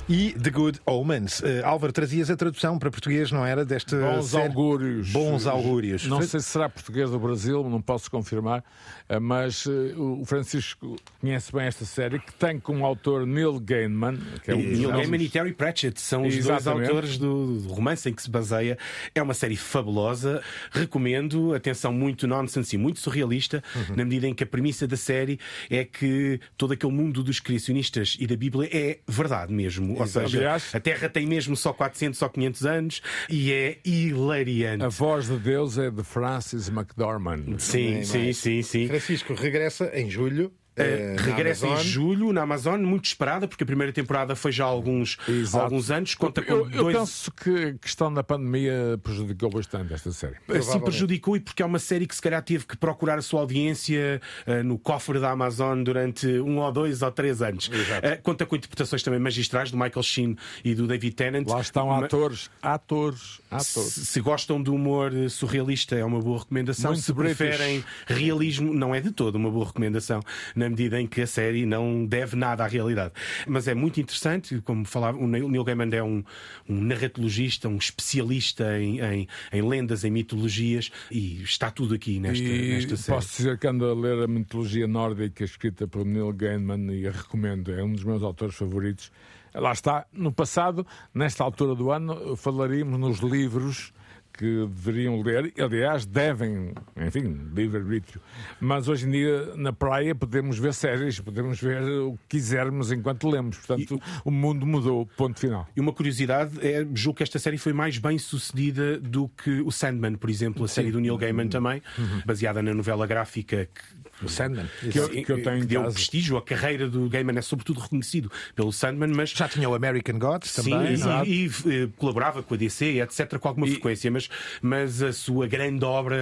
E 0.06 0.32
The 0.38 0.50
Good 0.50 0.80
Omens. 0.84 1.42
Eh, 1.42 1.62
Álvaro, 1.64 1.90
trazias 1.90 2.28
a 2.28 2.36
tradução 2.36 2.78
para 2.78 2.90
português, 2.90 3.32
não 3.32 3.44
era? 3.46 3.64
Desta 3.64 3.96
Bons 3.98 4.26
série? 4.26 4.48
augúrios. 4.48 5.10
Bons 5.10 5.46
augúrios. 5.46 6.06
Não 6.06 6.20
sei 6.20 6.40
se 6.40 6.46
será 6.50 6.68
português 6.68 7.08
do 7.10 7.18
Brasil, 7.18 7.66
não 7.70 7.80
posso 7.80 8.10
confirmar, 8.10 8.62
eh, 9.08 9.18
mas 9.18 9.64
eh, 9.66 9.94
o 9.96 10.22
Francisco 10.26 10.96
conhece 11.22 11.50
bem 11.50 11.62
esta 11.64 11.86
série, 11.86 12.18
que 12.18 12.34
tem 12.34 12.60
como 12.60 12.84
autor 12.84 13.26
Neil 13.26 13.58
Gaiman, 13.58 14.18
que 14.42 14.50
é 14.50 14.54
um 14.54 14.58
Neil 14.58 14.90
Gaiman 14.90 15.22
e 15.22 15.28
Terry 15.30 15.54
Pratchett 15.54 15.98
são 15.98 16.26
os 16.26 16.34
dois 16.34 16.44
Exatamente. 16.44 16.88
autores 16.90 17.16
do, 17.16 17.60
do 17.60 17.68
romance 17.72 18.06
em 18.06 18.12
que 18.12 18.20
se 18.22 18.30
baseia. 18.30 18.76
É 19.14 19.22
uma 19.22 19.32
série 19.32 19.56
fabulosa, 19.56 20.42
recomendo. 20.70 21.54
Atenção, 21.54 21.94
muito 21.94 22.26
nonsense 22.26 22.76
e 22.76 22.78
muito 22.78 23.00
surrealista, 23.00 23.64
Uhum. 23.74 23.96
na 23.96 24.04
medida 24.04 24.28
em 24.28 24.34
que 24.34 24.44
a 24.44 24.46
premissa 24.46 24.86
da 24.86 24.98
série 24.98 25.40
é 25.70 25.82
que 25.82 26.38
todo 26.58 26.74
aquele 26.74 26.92
mundo 26.92 27.22
dos 27.22 27.40
criacionistas 27.40 28.18
e 28.20 28.26
da 28.26 28.36
Bíblia 28.36 28.68
é 28.70 28.98
verdade 29.08 29.50
mesmo. 29.52 29.93
Ou 30.00 30.06
seja, 30.06 30.38
Aliás- 30.38 30.74
a 30.74 30.80
Terra 30.80 31.08
tem 31.08 31.26
mesmo 31.26 31.56
só 31.56 31.72
400, 31.72 32.18
só 32.18 32.28
500 32.28 32.66
anos 32.66 33.02
e 33.28 33.52
é 33.52 33.78
hilariante. 33.84 34.84
A 34.84 34.88
voz 34.88 35.26
de 35.28 35.36
Deus 35.38 35.78
é 35.78 35.90
de 35.90 36.02
Francis 36.02 36.68
McDormand. 36.68 37.58
Sim, 37.58 38.04
sim, 38.04 38.32
sim, 38.32 38.62
sim. 38.62 38.88
Francisco 38.88 39.34
regressa 39.34 39.90
em 39.94 40.10
julho. 40.10 40.52
Eh, 40.76 41.14
Uh, 41.14 41.16
na 41.16 41.22
regressa 41.22 41.66
em 41.66 41.78
julho 41.80 42.32
na 42.32 42.42
Amazon, 42.42 42.80
muito 42.82 43.04
esperada, 43.06 43.46
porque 43.46 43.62
a 43.62 43.66
primeira 43.66 43.92
temporada 43.92 44.34
foi 44.34 44.50
já 44.52 44.64
há 44.64 44.68
alguns, 44.68 45.16
Exato. 45.28 45.64
alguns 45.64 45.90
anos. 45.90 46.14
Conta 46.14 46.42
com 46.42 46.52
Eu, 46.52 46.70
eu 46.70 46.82
dois. 46.84 46.96
penso 46.96 47.32
que 47.32 47.50
a 47.50 47.74
questão 47.74 48.12
da 48.12 48.22
pandemia 48.24 48.98
prejudicou 49.02 49.50
bastante 49.50 49.92
esta 49.94 50.10
série. 50.12 50.34
Assim 50.48 50.80
prejudicou 50.80 51.36
e 51.36 51.40
porque 51.40 51.62
é 51.62 51.66
uma 51.66 51.78
série 51.78 52.06
que 52.06 52.14
se 52.14 52.20
calhar 52.22 52.42
teve 52.42 52.66
que 52.66 52.76
procurar 52.76 53.18
a 53.18 53.22
sua 53.22 53.40
audiência 53.40 54.20
uh, 54.46 54.62
no 54.64 54.78
cofre 54.78 55.18
da 55.20 55.30
Amazon 55.30 55.82
durante 55.82 56.26
um 56.26 56.58
ou 56.58 56.72
dois 56.72 57.02
ou 57.02 57.10
três 57.12 57.40
anos. 57.42 57.68
Uh, 57.68 58.22
conta 58.22 58.44
com 58.46 58.56
interpretações 58.56 59.02
também 59.02 59.20
magistrais 59.20 59.70
do 59.70 59.76
Michael 59.76 60.02
Sheen 60.02 60.36
e 60.64 60.74
do 60.74 60.86
David 60.86 61.14
Tennant. 61.14 61.46
Lá 61.48 61.60
estão 61.60 61.86
Ma- 61.88 62.04
atores, 62.04 62.50
atores, 62.62 63.40
atores. 63.50 63.92
Se, 63.92 64.06
se 64.06 64.20
gostam 64.20 64.62
de 64.62 64.70
humor 64.70 65.12
eh, 65.14 65.28
surrealista, 65.28 65.94
é 65.96 66.04
uma 66.04 66.20
boa 66.20 66.38
recomendação. 66.40 66.90
Muito 66.92 67.02
se 67.04 67.12
British. 67.12 67.36
preferem 67.36 67.84
realismo, 68.06 68.72
não 68.74 68.94
é 68.94 69.00
de 69.00 69.10
todo 69.10 69.36
uma 69.36 69.50
boa 69.50 69.66
recomendação, 69.66 70.20
na 70.64 70.70
medida 70.70 71.00
em 71.00 71.06
que 71.06 71.20
a 71.20 71.26
série 71.26 71.66
não 71.66 72.04
deve 72.06 72.34
nada 72.36 72.64
à 72.64 72.66
realidade. 72.66 73.12
Mas 73.46 73.68
é 73.68 73.74
muito 73.74 74.00
interessante, 74.00 74.60
como 74.62 74.84
falava, 74.84 75.18
o 75.18 75.26
Neil 75.26 75.62
Gaiman 75.64 75.90
é 75.92 76.02
um, 76.02 76.24
um 76.68 76.80
narratologista, 76.82 77.68
um 77.68 77.76
especialista 77.76 78.78
em, 78.78 79.00
em- 79.00 79.28
em 79.52 79.62
lendas, 79.62 80.04
em 80.04 80.10
mitologias, 80.10 80.90
e 81.10 81.42
está 81.42 81.70
tudo 81.70 81.94
aqui 81.94 82.18
nesta, 82.18 82.42
E 82.44 82.70
nesta 82.74 82.96
série. 82.96 83.16
posso 83.18 83.36
dizer 83.36 83.58
que 83.58 83.66
ando 83.66 83.84
a 83.86 83.94
ler 83.94 84.22
a 84.24 84.26
mitologia 84.26 84.86
nórdica 84.86 85.44
escrita 85.44 85.86
por 85.86 86.04
Neil 86.04 86.32
Gaiman 86.32 86.92
e 86.92 87.06
a 87.06 87.10
recomendo, 87.10 87.72
é 87.72 87.82
um 87.82 87.92
dos 87.92 88.04
meus 88.04 88.22
autores 88.22 88.54
favoritos. 88.54 89.12
Lá 89.54 89.72
está, 89.72 90.04
no 90.12 90.32
passado, 90.32 90.84
nesta 91.14 91.44
altura 91.44 91.74
do 91.76 91.90
ano, 91.90 92.36
falaríamos 92.36 92.98
nos 92.98 93.18
livros 93.20 93.92
que 94.36 94.66
deveriam 94.66 95.22
ler, 95.22 95.52
aliás, 95.58 96.04
devem, 96.04 96.72
enfim, 96.96 97.50
livre-arbítrio. 97.54 98.20
Mas 98.60 98.88
hoje 98.88 99.06
em 99.06 99.10
dia, 99.10 99.54
na 99.54 99.72
praia, 99.72 100.14
podemos 100.14 100.58
ver 100.58 100.74
séries, 100.74 101.20
podemos 101.20 101.60
ver 101.60 101.82
o 101.82 102.18
que 102.28 102.36
quisermos 102.36 102.90
enquanto 102.90 103.28
lemos. 103.28 103.58
Portanto, 103.58 104.00
o 104.24 104.30
mundo 104.30 104.66
mudou, 104.66 105.06
ponto 105.16 105.38
final. 105.38 105.68
E 105.76 105.80
uma 105.80 105.92
curiosidade 105.92 106.58
é, 106.66 106.84
julgo 106.94 107.18
que 107.18 107.22
esta 107.22 107.38
série 107.38 107.58
foi 107.58 107.72
mais 107.72 107.98
bem 107.98 108.18
sucedida 108.18 108.98
do 108.98 109.28
que 109.28 109.60
o 109.60 109.70
Sandman, 109.70 110.16
por 110.16 110.28
exemplo, 110.28 110.64
a 110.64 110.68
série 110.68 110.90
do 110.90 111.00
Neil 111.00 111.16
Gaiman 111.16 111.48
também, 111.48 111.80
baseada 112.26 112.60
na 112.60 112.74
novela 112.74 113.06
gráfica 113.06 113.68
que 113.72 114.03
O 114.22 114.28
Sandman. 114.28 114.66
Que 114.90 114.98
eu- 114.98 115.08
que 115.08 115.30
eu 115.32 115.42
tenho 115.42 115.64
deu 115.66 115.82
casa. 115.82 115.94
prestígio. 115.94 116.36
A 116.36 116.42
carreira 116.42 116.88
do 116.88 117.08
Gaiman 117.08 117.36
é 117.38 117.42
sobretudo 117.42 117.80
reconhecido 117.80 118.30
pelo 118.54 118.72
Sandman, 118.72 119.08
mas 119.14 119.30
Já 119.30 119.48
tinha 119.48 119.68
o 119.68 119.74
American 119.74 120.18
Gods 120.18 120.50
Sim, 120.50 120.70
também. 120.70 120.92
exato. 120.92 121.28
e, 121.28 121.46
e, 121.46 121.50
eh, 121.84 121.88
colaborava 121.96 122.42
com 122.42 122.54
a 122.54 122.56
DC, 122.56 123.00
etc., 123.00 123.38
com 123.38 123.48
alguma 123.48 123.66
frequência, 123.66 124.10
mas, 124.10 124.28
mas 124.62 125.02
a 125.02 125.12
sua 125.12 125.46
grande 125.46 125.84
obra, 125.84 126.16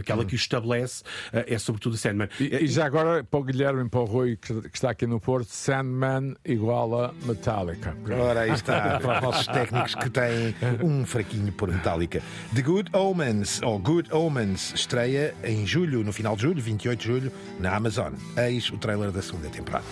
aquela 0.00 0.24
que 0.24 0.34
o 0.34 0.36
estabelece, 0.36 1.02
eh, 1.32 1.54
é 1.54 1.58
sobretudo 1.58 1.94
o 1.94 1.96
Sandman. 1.96 2.28
E, 2.40 2.54
e 2.64 2.66
já 2.66 2.86
agora, 2.86 3.22
para 3.22 3.40
o 3.40 3.44
Guilherme 3.44 3.84
e 3.86 3.88
para 3.88 4.00
o 4.00 4.04
Rui, 4.04 4.36
que 4.36 4.56
que 4.56 4.76
está 4.76 4.90
aqui 4.90 5.06
no 5.06 5.20
Porto, 5.20 5.48
Sandman 5.50 6.34
igual 6.44 7.04
a 7.04 7.14
Metallica. 7.24 7.96
Ora, 8.18 8.40
aí 8.40 8.50
está, 8.50 8.98
para 9.00 9.16
os 9.18 9.22
nossos 9.22 9.46
técnicos 9.46 9.94
que 9.94 10.08
têm 10.10 10.54
um 10.82 11.04
fraquinho 11.04 11.52
por 11.52 11.70
Metallica. 11.70 12.22
The 12.54 12.62
Good 12.62 12.90
Omens, 12.94 13.60
ou 13.62 13.78
Good 13.78 14.12
Omens, 14.12 14.72
estreia 14.74 15.34
em 15.44 15.66
julho, 15.66 16.02
no 16.02 16.12
final 16.12 16.34
de 16.36 16.42
julho, 16.42 16.60
28 16.62 16.98
de 17.00 17.06
julho, 17.06 17.25
na 17.58 17.74
Amazon. 17.76 18.18
Eis 18.36 18.70
o 18.70 18.76
trailer 18.76 19.10
da 19.10 19.22
segunda 19.22 19.48
temporada. 19.48 19.84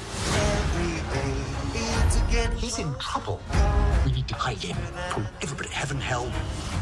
He's 2.57 2.79
in 2.79 2.93
trouble. 2.99 3.41
We 4.05 4.12
need 4.12 4.26
to 4.29 4.35
hide 4.35 4.59
him 4.59 4.76
from 5.11 5.26
everybody. 5.43 5.69
Heaven, 5.69 6.00
hell. 6.00 6.31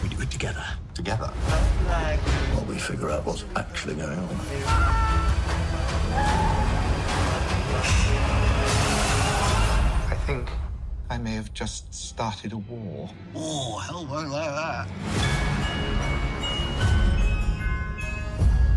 We 0.02 0.08
do 0.08 0.20
it 0.22 0.30
together. 0.30 0.64
Together? 0.94 1.28
While 2.54 2.64
we 2.64 2.78
figure 2.78 3.10
out 3.10 3.24
what's 3.26 3.44
actually 3.56 3.94
going 3.96 4.18
on. 4.18 4.28
I 10.10 10.16
think 10.26 10.48
I 11.10 11.18
may 11.18 11.34
have 11.34 11.52
just 11.52 11.92
started 11.92 12.52
a 12.52 12.58
war. 12.58 13.10
Oh, 13.34 13.78
hell 13.78 14.06
won't 14.06 14.30
like 14.30 14.50
that. 14.50 14.88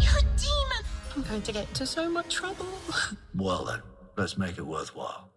You're 0.01 0.17
a 0.17 0.23
demon. 0.35 0.74
I'm 1.15 1.21
going 1.23 1.41
to 1.43 1.51
get 1.51 1.67
into 1.69 1.85
so 1.85 2.09
much 2.09 2.35
trouble. 2.35 2.65
Well 3.35 3.65
then, 3.65 3.81
let's 4.15 4.37
make 4.37 4.57
it 4.57 4.65
worthwhile. 4.65 5.29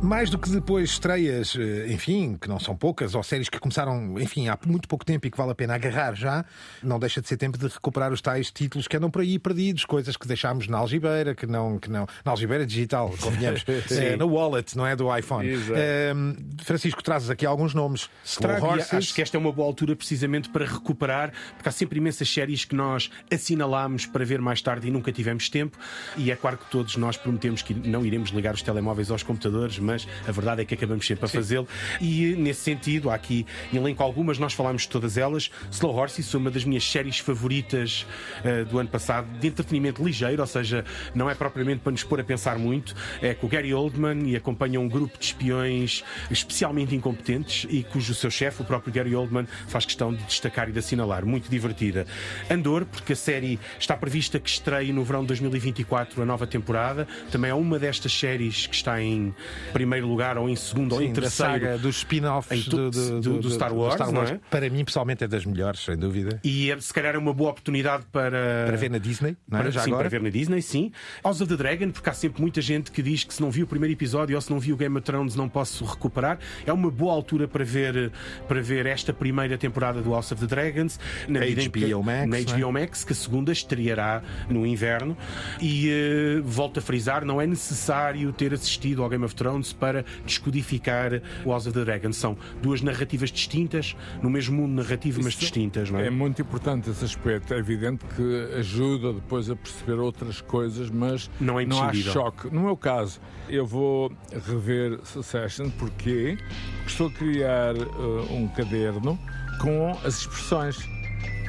Mais 0.00 0.30
do 0.30 0.38
que 0.38 0.48
depois 0.48 0.90
estreias, 0.90 1.56
eh, 1.58 1.92
enfim, 1.92 2.36
que 2.40 2.48
não 2.48 2.60
são 2.60 2.76
poucas, 2.76 3.16
ou 3.16 3.22
séries 3.22 3.48
que 3.48 3.58
começaram, 3.58 4.18
enfim, 4.20 4.48
há 4.48 4.56
muito 4.64 4.86
pouco 4.86 5.04
tempo 5.04 5.26
e 5.26 5.30
que 5.30 5.36
vale 5.36 5.50
a 5.50 5.54
pena 5.54 5.74
agarrar 5.74 6.14
já, 6.14 6.44
não 6.82 7.00
deixa 7.00 7.20
de 7.20 7.26
ser 7.26 7.36
tempo 7.36 7.58
de 7.58 7.66
recuperar 7.66 8.12
os 8.12 8.20
tais 8.20 8.50
títulos 8.50 8.86
que 8.86 8.96
andam 8.96 9.10
por 9.10 9.22
aí 9.22 9.38
perdidos, 9.40 9.84
coisas 9.84 10.16
que 10.16 10.26
deixámos 10.26 10.68
na 10.68 10.78
algibeira, 10.78 11.34
que 11.34 11.46
não, 11.46 11.78
que 11.78 11.90
não, 11.90 12.06
na 12.24 12.30
algibeira 12.30 12.64
digital, 12.64 13.12
convenhamos, 13.20 13.64
eh, 13.90 14.16
na 14.16 14.24
wallet, 14.24 14.76
não 14.76 14.86
é? 14.86 14.94
Do 14.94 15.14
iPhone. 15.14 15.48
Exato. 15.48 15.74
Eh, 15.74 16.14
Francisco, 16.62 17.02
trazes 17.02 17.28
aqui 17.28 17.44
alguns 17.44 17.74
nomes. 17.74 18.08
Trago, 18.40 18.66
Horses. 18.66 18.94
acho 18.94 19.14
que 19.14 19.20
esta 19.20 19.36
é 19.36 19.40
uma 19.40 19.52
boa 19.52 19.66
altura 19.66 19.96
precisamente 19.96 20.48
para 20.48 20.64
recuperar, 20.64 21.32
porque 21.56 21.68
há 21.68 21.72
sempre 21.72 21.98
imensas 21.98 22.32
séries 22.32 22.64
que 22.64 22.74
nós 22.74 23.10
assinalámos 23.32 24.06
para 24.06 24.24
ver 24.24 24.40
mais 24.40 24.62
tarde 24.62 24.86
e 24.86 24.90
nunca 24.92 25.10
tivemos 25.10 25.48
tempo. 25.48 25.76
E 26.16 26.30
é 26.30 26.36
claro 26.36 26.56
que 26.56 26.70
todos 26.70 26.96
nós 26.96 27.16
prometemos 27.16 27.62
que 27.62 27.74
não 27.74 28.06
iremos 28.06 28.30
ligar 28.30 28.54
os 28.54 28.62
telemóveis 28.62 29.10
aos 29.10 29.24
computadores, 29.24 29.87
mas 29.88 30.06
a 30.26 30.30
verdade 30.30 30.60
é 30.60 30.64
que 30.66 30.74
acabamos 30.74 31.06
sempre 31.06 31.24
a 31.24 31.28
fazê-lo. 31.28 31.66
E 31.98 32.34
nesse 32.36 32.60
sentido, 32.60 33.08
há 33.08 33.14
aqui 33.14 33.46
elenco 33.72 34.02
algumas, 34.02 34.38
nós 34.38 34.52
falámos 34.52 34.82
de 34.82 34.88
todas 34.88 35.16
elas. 35.16 35.50
Slow 35.70 35.94
Horses 35.94 36.34
uma 36.34 36.50
das 36.50 36.64
minhas 36.64 36.84
séries 36.84 37.18
favoritas 37.18 38.06
eh, 38.44 38.64
do 38.64 38.78
ano 38.78 38.88
passado, 38.90 39.26
de 39.38 39.48
entretenimento 39.48 40.04
ligeiro, 40.04 40.42
ou 40.42 40.46
seja, 40.46 40.84
não 41.14 41.30
é 41.30 41.34
propriamente 41.34 41.80
para 41.80 41.92
nos 41.92 42.04
pôr 42.04 42.20
a 42.20 42.24
pensar 42.24 42.58
muito. 42.58 42.94
É 43.22 43.32
com 43.32 43.46
o 43.46 43.48
Gary 43.48 43.72
Oldman 43.72 44.28
e 44.28 44.36
acompanha 44.36 44.78
um 44.78 44.88
grupo 44.88 45.18
de 45.18 45.24
espiões 45.24 46.04
especialmente 46.30 46.94
incompetentes 46.94 47.66
e 47.70 47.82
cujo 47.82 48.14
seu 48.14 48.30
chefe, 48.30 48.60
o 48.60 48.64
próprio 48.64 48.92
Gary 48.92 49.14
Oldman, 49.14 49.46
faz 49.68 49.86
questão 49.86 50.12
de 50.12 50.22
destacar 50.24 50.68
e 50.68 50.72
de 50.72 50.78
assinalar. 50.78 51.24
Muito 51.24 51.50
divertida. 51.50 52.06
Andor, 52.50 52.84
porque 52.84 53.14
a 53.14 53.16
série 53.16 53.58
está 53.78 53.96
prevista 53.96 54.38
que 54.38 54.50
estreie 54.50 54.92
no 54.92 55.02
verão 55.02 55.22
de 55.22 55.28
2024 55.28 56.22
a 56.22 56.26
nova 56.26 56.46
temporada. 56.46 57.08
Também 57.30 57.50
é 57.50 57.54
uma 57.54 57.78
destas 57.78 58.12
séries 58.12 58.66
que 58.66 58.74
está 58.74 59.00
em 59.00 59.34
primeiro 59.78 60.06
lugar 60.06 60.36
ou 60.38 60.48
em 60.48 60.56
segundo 60.56 60.94
ou 60.94 61.02
em 61.02 61.08
Sim, 61.08 61.12
terceiro. 61.14 61.52
saga 61.52 61.78
dos 61.78 61.96
spin-offs 61.98 62.64
do, 62.66 62.90
do- 62.90 63.20
do- 63.20 63.38
do 63.40 63.50
Star 63.50 63.72
Wars, 63.74 63.98
não 64.12 64.22
é? 64.22 64.40
Para 64.50 64.68
mim, 64.68 64.84
pessoalmente, 64.84 65.24
é 65.24 65.28
das 65.28 65.44
melhores, 65.44 65.80
sem 65.80 65.96
dúvida. 65.96 66.40
E 66.44 66.70
é, 66.70 66.80
se 66.80 66.92
calhar 66.92 67.14
é 67.14 67.18
uma 67.18 67.32
boa 67.32 67.50
oportunidade 67.50 68.04
para. 68.12 68.64
Para 68.66 68.76
ver 68.76 68.90
na 68.90 68.98
Disney, 68.98 69.36
não 69.48 69.58
é? 69.58 69.62
Para, 69.62 69.70
Já 69.70 69.82
sim, 69.82 69.90
agora? 69.90 70.08
para 70.08 70.18
ver 70.18 70.22
na 70.24 70.30
Disney, 70.30 70.60
sim. 70.62 70.92
House 71.24 71.40
of 71.40 71.48
the 71.50 71.56
Dragon, 71.56 71.90
porque 71.90 72.08
há 72.10 72.12
sempre 72.12 72.40
muita 72.42 72.60
gente 72.60 72.90
que 72.90 73.02
diz 73.02 73.24
que 73.24 73.32
se 73.34 73.40
não 73.40 73.50
viu 73.50 73.64
o 73.64 73.68
primeiro 73.68 73.92
episódio 73.94 74.34
ou 74.36 74.40
se 74.40 74.50
não 74.50 74.58
viu 74.58 74.76
Game 74.76 74.96
of 74.96 75.04
Thrones 75.04 75.34
não 75.36 75.48
posso 75.48 75.84
recuperar. 75.84 76.38
É 76.66 76.72
uma 76.72 76.90
boa 76.90 77.12
altura 77.12 77.46
para 77.48 77.64
ver, 77.64 78.10
para 78.46 78.60
ver 78.60 78.86
esta 78.86 79.12
primeira 79.12 79.56
temporada 79.56 80.00
do 80.02 80.10
House 80.12 80.32
of 80.32 80.40
the 80.44 80.46
Dragons. 80.54 80.98
Na 81.28 81.46
em 81.46 81.54
que- 81.54 81.68
HBO 81.68 82.02
Max, 82.02 82.20
Na 82.20 82.26
não 82.26 82.36
é? 82.36 82.40
HBO 82.42 82.72
Max, 82.72 83.04
que 83.04 83.12
a 83.12 83.16
segunda 83.16 83.52
estreará 83.52 84.22
no 84.48 84.66
inverno. 84.66 85.16
E 85.60 85.88
eh, 85.90 86.40
volto 86.42 86.78
a 86.78 86.82
frisar, 86.82 87.24
não 87.24 87.40
é 87.40 87.46
necessário 87.46 88.32
ter 88.32 88.52
assistido 88.54 89.02
ao 89.02 89.08
Game 89.08 89.24
of 89.24 89.34
Thrones 89.34 89.67
para 89.72 90.04
descodificar 90.24 91.20
o 91.44 91.50
House 91.50 91.66
of 91.66 91.74
the 91.74 91.84
Dragons. 91.84 92.16
São 92.16 92.36
duas 92.62 92.80
narrativas 92.82 93.30
distintas, 93.30 93.96
no 94.22 94.30
mesmo 94.30 94.56
mundo 94.56 94.82
narrativo, 94.82 95.18
mas 95.22 95.32
Isso 95.34 95.40
distintas, 95.40 95.90
não 95.90 95.98
é? 95.98 96.06
É 96.06 96.10
muito 96.10 96.42
importante 96.42 96.90
esse 96.90 97.04
aspecto. 97.04 97.52
É 97.54 97.58
evidente 97.58 98.04
que 98.16 98.56
ajuda 98.58 99.12
depois 99.12 99.50
a 99.50 99.56
perceber 99.56 99.98
outras 100.00 100.40
coisas, 100.40 100.90
mas 100.90 101.30
Não 101.40 101.58
é 101.58 101.62
há 101.62 101.66
imprescindível. 101.66 102.12
choque. 102.12 102.54
No 102.54 102.60
meu 102.60 102.76
caso, 102.76 103.20
eu 103.48 103.66
vou 103.66 104.12
rever 104.46 104.98
Succession 105.04 105.70
porque 105.70 106.38
estou 106.86 107.08
a 107.08 107.10
criar 107.12 107.76
uh, 107.76 108.32
um 108.34 108.48
caderno 108.48 109.18
com 109.60 109.90
as 110.04 110.18
expressões. 110.20 110.97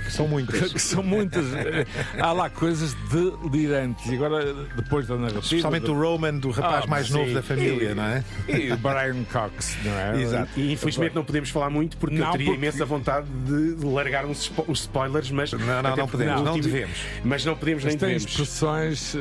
Que 0.09 0.15
são 0.15 0.27
muitas. 0.27 0.73
que 0.73 0.79
são 0.81 1.03
muitas. 1.03 1.45
Há 2.19 2.31
lá 2.31 2.49
coisas 2.49 2.95
delirantes. 3.11 4.05
E 4.07 4.15
agora, 4.15 4.53
depois 4.75 5.07
da 5.07 5.15
narrativa. 5.15 5.39
Especialmente 5.41 5.85
de- 5.85 5.91
o 5.91 5.99
Roman, 5.99 6.37
do 6.37 6.49
rapaz 6.51 6.83
Ah, 6.85 6.87
mais 6.87 7.07
sim. 7.07 7.13
novo 7.13 7.33
da 7.33 7.41
família, 7.43 7.91
E- 7.91 7.95
não 7.95 8.03
é? 8.03 8.23
E 8.47 8.71
o 8.71 8.77
Brian 8.77 9.23
Cox, 9.31 9.77
não 9.83 9.91
é? 9.93 10.21
Exato. 10.21 10.49
E 10.59 10.73
infelizmente 10.73 11.15
não 11.15 11.23
podemos 11.23 11.49
falar 11.49 11.69
muito 11.69 11.97
porque 11.97 12.15
eu 12.15 12.25
Não, 12.25 12.31
teria 12.31 12.47
porque- 12.47 12.57
imensa 12.59 12.85
vontade 12.85 13.27
de 13.45 13.85
largar 13.85 14.25
uns 14.25 14.43
spo- 14.45 14.65
os 14.67 14.81
spoilers, 14.81 15.31
mas. 15.31 15.51
Não, 15.53 15.59
não, 15.59 15.81
não 15.83 15.89
porque 15.95 16.11
podemos, 16.11 16.41
não 16.41 16.53
último- 16.53 16.73
devemos. 16.73 16.97
Mas 17.23 17.45
não 17.45 17.55
podemos 17.55 17.83
Mas 17.83 17.93
nem 17.93 17.99
tem 17.99 18.09
devemos. 18.09 18.31
expressões, 18.31 19.15
eh, 19.15 19.19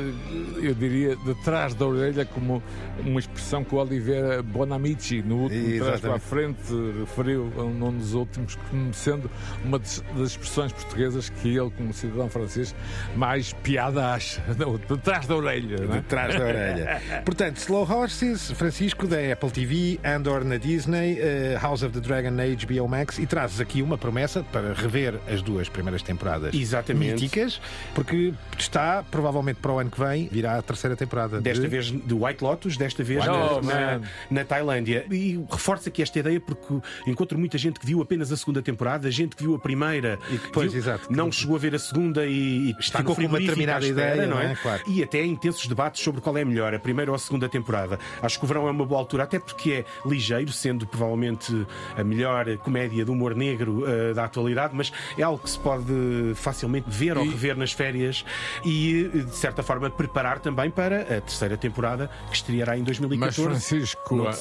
eu 0.67 0.73
diria, 0.73 1.15
de 1.15 1.35
trás 1.43 1.73
da 1.73 1.85
orelha, 1.85 2.25
como 2.25 2.61
uma 3.05 3.19
expressão 3.19 3.63
que 3.63 3.73
o 3.75 3.77
Oliveira 3.77 4.41
Bonamici, 4.41 5.21
no 5.21 5.43
último 5.43 5.79
Trás 5.85 6.01
para 6.01 6.15
a. 6.15 6.19
Frente, 6.19 6.73
referiu 6.99 7.51
a 7.57 7.63
um 7.63 7.97
dos 7.97 8.13
últimos, 8.13 8.55
como 8.69 8.93
sendo 8.93 9.29
uma 9.63 9.79
das 9.79 10.01
expressões 10.17 10.71
portuguesas 10.83 11.29
que 11.29 11.49
ele, 11.49 11.71
como 11.71 11.93
cidadão 11.93 12.29
francês, 12.29 12.75
mais 13.15 13.53
piada 13.53 14.13
acha. 14.13 14.43
Não, 14.57 14.77
de 14.77 14.97
trás 14.97 15.25
da 15.25 15.35
orelha. 15.35 15.85
Não 15.85 15.95
é? 15.95 15.99
De 15.99 16.05
trás 16.05 16.35
da 16.35 16.45
orelha. 16.45 17.01
Portanto, 17.25 17.57
Slow 17.57 17.89
Horses, 17.89 18.51
Francisco, 18.51 19.07
da 19.07 19.17
Apple 19.31 19.51
TV, 19.51 19.99
Andor 20.03 20.43
na 20.43 20.57
Disney, 20.57 21.17
eh, 21.19 21.57
House 21.61 21.83
of 21.83 21.93
the 21.93 21.99
Dragon 21.99 22.31
na 22.31 22.43
HBO 22.43 22.87
Max, 22.87 23.19
e 23.19 23.25
trazes 23.25 23.59
aqui 23.59 23.81
uma 23.81 23.97
promessa 23.97 24.43
para 24.43 24.73
rever 24.73 25.19
as 25.31 25.41
duas 25.41 25.69
primeiras 25.69 26.01
temporadas 26.01 26.53
Exatamente. 26.53 27.21
míticas, 27.21 27.61
porque 27.93 28.33
está, 28.57 29.03
provavelmente 29.09 29.57
para 29.57 29.71
o 29.71 29.79
ano 29.79 29.89
que 29.89 29.99
vem, 29.99 30.27
virá 30.31 30.57
a 30.57 30.61
terceira 30.61 30.95
temporada. 30.95 31.41
Desta 31.41 31.63
de... 31.63 31.67
vez 31.67 31.91
do 31.91 32.25
White 32.25 32.43
Lotus, 32.43 32.77
desta 32.77 33.03
vez 33.03 33.19
White 33.25 33.67
na, 33.67 33.99
na, 33.99 34.01
na 34.29 34.45
Tailândia. 34.45 35.05
E 35.11 35.43
reforço 35.49 35.89
aqui 35.89 36.01
esta 36.01 36.19
ideia 36.19 36.39
porque 36.39 36.79
encontro 37.07 37.37
muita 37.37 37.57
gente 37.57 37.79
que 37.79 37.85
viu 37.85 38.01
apenas 38.01 38.31
a 38.31 38.37
segunda 38.37 38.61
temporada, 38.61 39.09
gente 39.11 39.35
que 39.35 39.43
viu 39.43 39.55
a 39.55 39.59
primeira 39.59 40.17
E 40.31 40.37
que, 40.37 40.51
pois, 40.71 40.75
exato. 40.87 41.07
não 41.11 41.31
chegou 41.31 41.55
a 41.55 41.59
ver 41.59 41.75
a 41.75 41.79
segunda 41.79 42.25
e, 42.25 42.69
e 42.71 42.75
está 42.79 42.99
Ficou 42.99 43.15
com 43.15 43.21
uma 43.25 43.39
determinada 43.39 43.85
espera, 43.85 44.15
ideia, 44.15 44.27
não 44.27 44.39
é? 44.39 44.51
é? 44.51 44.55
Claro. 44.55 44.83
E 44.87 45.03
até 45.03 45.25
intensos 45.25 45.67
debates 45.67 46.03
sobre 46.03 46.21
qual 46.21 46.37
é 46.37 46.45
melhor, 46.45 46.73
a 46.73 46.79
primeira 46.79 47.11
ou 47.11 47.15
a 47.15 47.19
segunda 47.19 47.47
temporada. 47.49 47.99
Acho 48.21 48.37
que 48.39 48.45
o 48.45 48.47
verão 48.47 48.67
é 48.67 48.71
uma 48.71 48.85
boa 48.85 48.99
altura, 48.99 49.23
até 49.23 49.39
porque 49.39 49.71
é 49.71 49.85
ligeiro, 50.07 50.51
sendo 50.51 50.85
provavelmente 50.87 51.65
a 51.97 52.03
melhor 52.03 52.45
comédia 52.57 53.03
do 53.05 53.11
humor 53.11 53.35
negro 53.35 53.83
eh, 53.87 54.13
da 54.13 54.25
atualidade, 54.25 54.73
mas 54.75 54.91
é 55.17 55.23
algo 55.23 55.41
que 55.43 55.49
se 55.49 55.59
pode 55.59 55.91
facilmente 56.35 56.89
ver 56.89 57.17
ou 57.17 57.25
E- 57.25 57.29
rever 57.29 57.55
nas 57.57 57.71
férias 57.71 58.23
e, 58.65 59.09
de 59.13 59.35
certa 59.35 59.63
forma, 59.63 59.89
preparar 59.89 60.39
também 60.39 60.69
para 60.69 61.01
a 61.01 61.21
terceira 61.21 61.57
temporada 61.57 62.09
que 62.29 62.35
estreará 62.35 62.75
em 62.75 62.79
Mas, 62.79 62.97
2014. 62.97 63.41
Francisco, 63.49 64.15
no 64.15 64.27
a- 64.27 64.31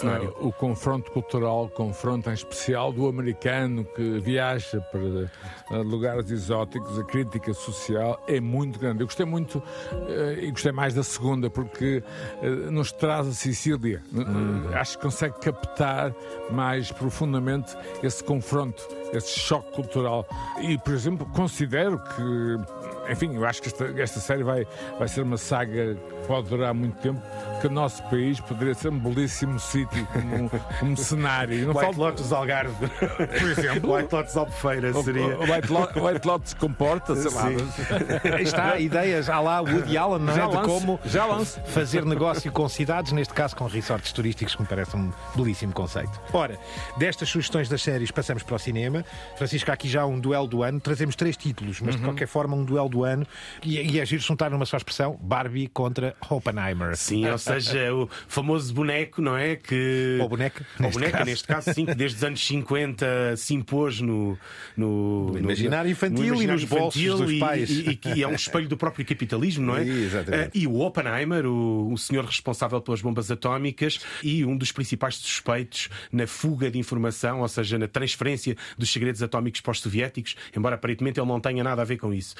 o 0.41 0.53
confronto 0.53 1.11
cultural, 1.11 1.65
o 1.65 1.69
confronto 1.69 2.29
em 2.31 2.35
especial 2.35 2.93
do 2.93 3.07
americano 3.09 3.85
que 3.85 4.19
viaja 4.21 4.81
para 4.93 5.01
eh, 5.01 5.85
lugares 6.19 6.31
exóticos, 6.31 6.99
a 6.99 7.05
crítica 7.05 7.55
social 7.55 8.23
é 8.27 8.41
muito 8.41 8.79
grande. 8.79 9.03
Eu 9.03 9.07
gostei 9.07 9.25
muito 9.25 9.63
eh, 10.09 10.39
e 10.43 10.51
gostei 10.51 10.73
mais 10.73 10.95
da 10.95 11.03
segunda, 11.03 11.49
porque 11.49 12.03
eh, 12.43 12.49
nos 12.71 12.93
traz 12.93 13.29
a 13.29 13.33
Sicília. 13.33 14.03
Eh, 14.15 14.79
Acho 14.79 14.97
que 14.97 15.05
consegue 15.05 15.39
captar 15.41 16.15
mais 16.51 16.91
profundamente 16.91 17.77
esse 18.03 18.23
confronto, 18.23 18.87
esse 19.13 19.39
choque 19.39 19.73
cultural. 19.73 20.27
E, 20.61 20.77
por 20.79 20.93
exemplo, 20.93 21.27
considero 21.35 21.99
que, 21.99 22.78
enfim, 23.11 23.35
eu 23.35 23.45
acho 23.45 23.61
que 23.63 23.69
esta, 23.69 23.85
esta 24.01 24.21
série 24.21 24.43
vai, 24.43 24.67
vai 24.99 25.09
ser 25.09 25.23
uma 25.23 25.37
saga 25.37 25.95
que 25.95 26.27
pode 26.27 26.49
durar 26.49 26.73
muito 26.75 26.97
tempo, 26.99 27.21
que 27.61 27.67
o 27.67 27.71
nosso 27.71 28.03
país 28.05 28.39
poderia 28.41 28.75
ser 28.75 28.89
um 28.89 28.99
belíssimo 28.99 29.59
sítio 29.59 30.07
como, 30.13 30.51
como 30.79 30.97
cenário. 30.97 31.67
Não 31.67 31.75
White 31.75 31.81
falo- 31.95 31.99
Lotus 31.99 32.33
Algarve, 32.33 32.75
por 32.89 33.51
exemplo. 33.51 33.95
White 33.95 34.15
Lotus 34.15 34.37
Albufeira 34.37 34.93
seria. 35.03 35.39
O 35.39 35.43
White 35.43 35.73
Lot, 35.73 35.99
o 35.99 36.07
White 36.07 36.27
Lot 36.27 36.49
se 36.49 36.57
comporta, 36.57 37.15
sei 37.17 37.31
lá. 37.33 37.49
Está, 38.41 38.79
ideias 38.79 39.29
à 39.29 39.41
lá 39.41 39.61
Woody 39.61 39.97
Allen, 39.97 40.21
não 40.21 40.33
é? 40.33 40.37
Já 40.37 40.47
de 40.47 40.57
como 40.67 41.01
já 41.05 41.25
lanço. 41.27 41.61
fazer 41.67 42.05
negócio 42.05 42.51
com 42.53 42.69
cidades, 42.69 43.13
neste 43.13 43.35
caso 43.35 43.57
com 43.57 43.67
resorts 43.67 44.13
turísticos, 44.13 44.55
que 44.55 44.63
me 44.63 44.69
parece 44.69 44.97
um 44.97 45.11
belíssimo 45.35 45.73
conceito. 45.73 46.21
Ora, 46.33 46.59
destas 46.97 47.29
sugestões 47.29 47.69
das 47.69 47.83
séries, 47.83 48.11
passamos 48.11 48.43
para 48.43 48.57
o 48.57 48.59
cinema. 48.59 49.05
Francisco, 49.37 49.71
há 49.71 49.75
aqui 49.75 49.89
já 49.89 50.05
um 50.07 50.19
duelo 50.19 50.47
do 50.47 50.63
ano. 50.63 50.81
Trazemos 50.81 51.17
três 51.17 51.37
títulos, 51.37 51.81
mas 51.81 51.97
de 51.97 52.03
qualquer 52.03 52.27
forma, 52.27 52.55
um 52.57 52.65
duelo 52.65 52.89
do 52.89 52.98
ano. 53.05 53.27
E, 53.65 53.77
e 53.81 54.01
é 54.01 54.07
giro 54.07 54.23
juntar 54.23 54.51
numa 54.51 54.67
só 54.67 54.77
expressão: 54.77 55.19
Barbie 55.23 55.69
contra 55.69 56.15
Oppenheimer. 56.29 56.97
Sim, 56.97 57.27
ou 57.29 57.39
seja, 57.39 57.93
o 57.95 58.09
famoso 58.27 58.73
boneco, 58.75 59.21
não 59.23 59.37
é? 59.37 59.57
Que... 59.57 60.19
Ou 60.21 60.29
boneca, 60.29 60.65
Ou 60.83 60.91
boneca, 60.91 61.13
caso. 61.19 61.25
neste 61.31 61.47
caso, 61.49 61.73
sim, 61.75 61.85
que 61.87 61.95
desde 61.95 62.17
os 62.19 62.25
anos 62.25 62.47
50 62.47 63.37
se 63.37 63.55
impôs 63.55 64.01
no, 64.01 64.39
no, 64.77 65.33
no- 65.33 65.39
imaginário 65.39 65.91
infantil 65.91 66.25
e 66.25 66.29
imaginário 66.29 66.61
nos 66.61 66.65
bolsos 66.71 67.01
infantil 67.03 67.19
dos 67.27 67.33
e- 67.33 67.39
pais. 67.39 67.71
E, 67.71 67.91
e 67.91 67.97
que 67.97 68.23
é 68.23 68.29
um 68.29 68.35
espelho 68.35 68.69
do 68.69 68.77
próprio 68.77 69.05
capitalismo, 69.05 69.67
não 69.67 69.77
é? 69.77 69.83
Exatamente. 69.87 70.45
Eh, 70.45 70.51
E 70.63 70.67
o 70.67 70.81
Oppenheimer, 70.81 71.47
o, 71.47 71.93
o 71.93 71.99
senhor 71.99 72.25
responsável 72.25 72.81
pelas 72.81 73.01
bombas 73.01 73.31
atómicas 73.31 74.01
e 74.23 74.45
um 74.45 74.57
dos 74.57 74.73
principais 74.73 75.17
suspeitos 75.17 75.89
na 76.13 76.27
fuga 76.27 76.71
de 76.71 76.79
informação, 76.79 77.41
ou 77.41 77.49
seja, 77.49 77.79
na 77.79 77.89
transferência 77.89 78.57
dos 78.77 78.91
segredos 78.93 79.23
atómicos 79.23 79.61
para 79.61 79.73
os 79.73 79.81
soviéticos, 79.81 80.37
embora 80.57 80.75
aparentemente 80.75 81.19
ele 81.21 81.27
não 81.29 81.41
tenha 81.41 81.63
nada 81.65 81.83
a 81.83 81.85
ver 81.85 81.97
com 81.99 82.13
isso. 82.13 82.35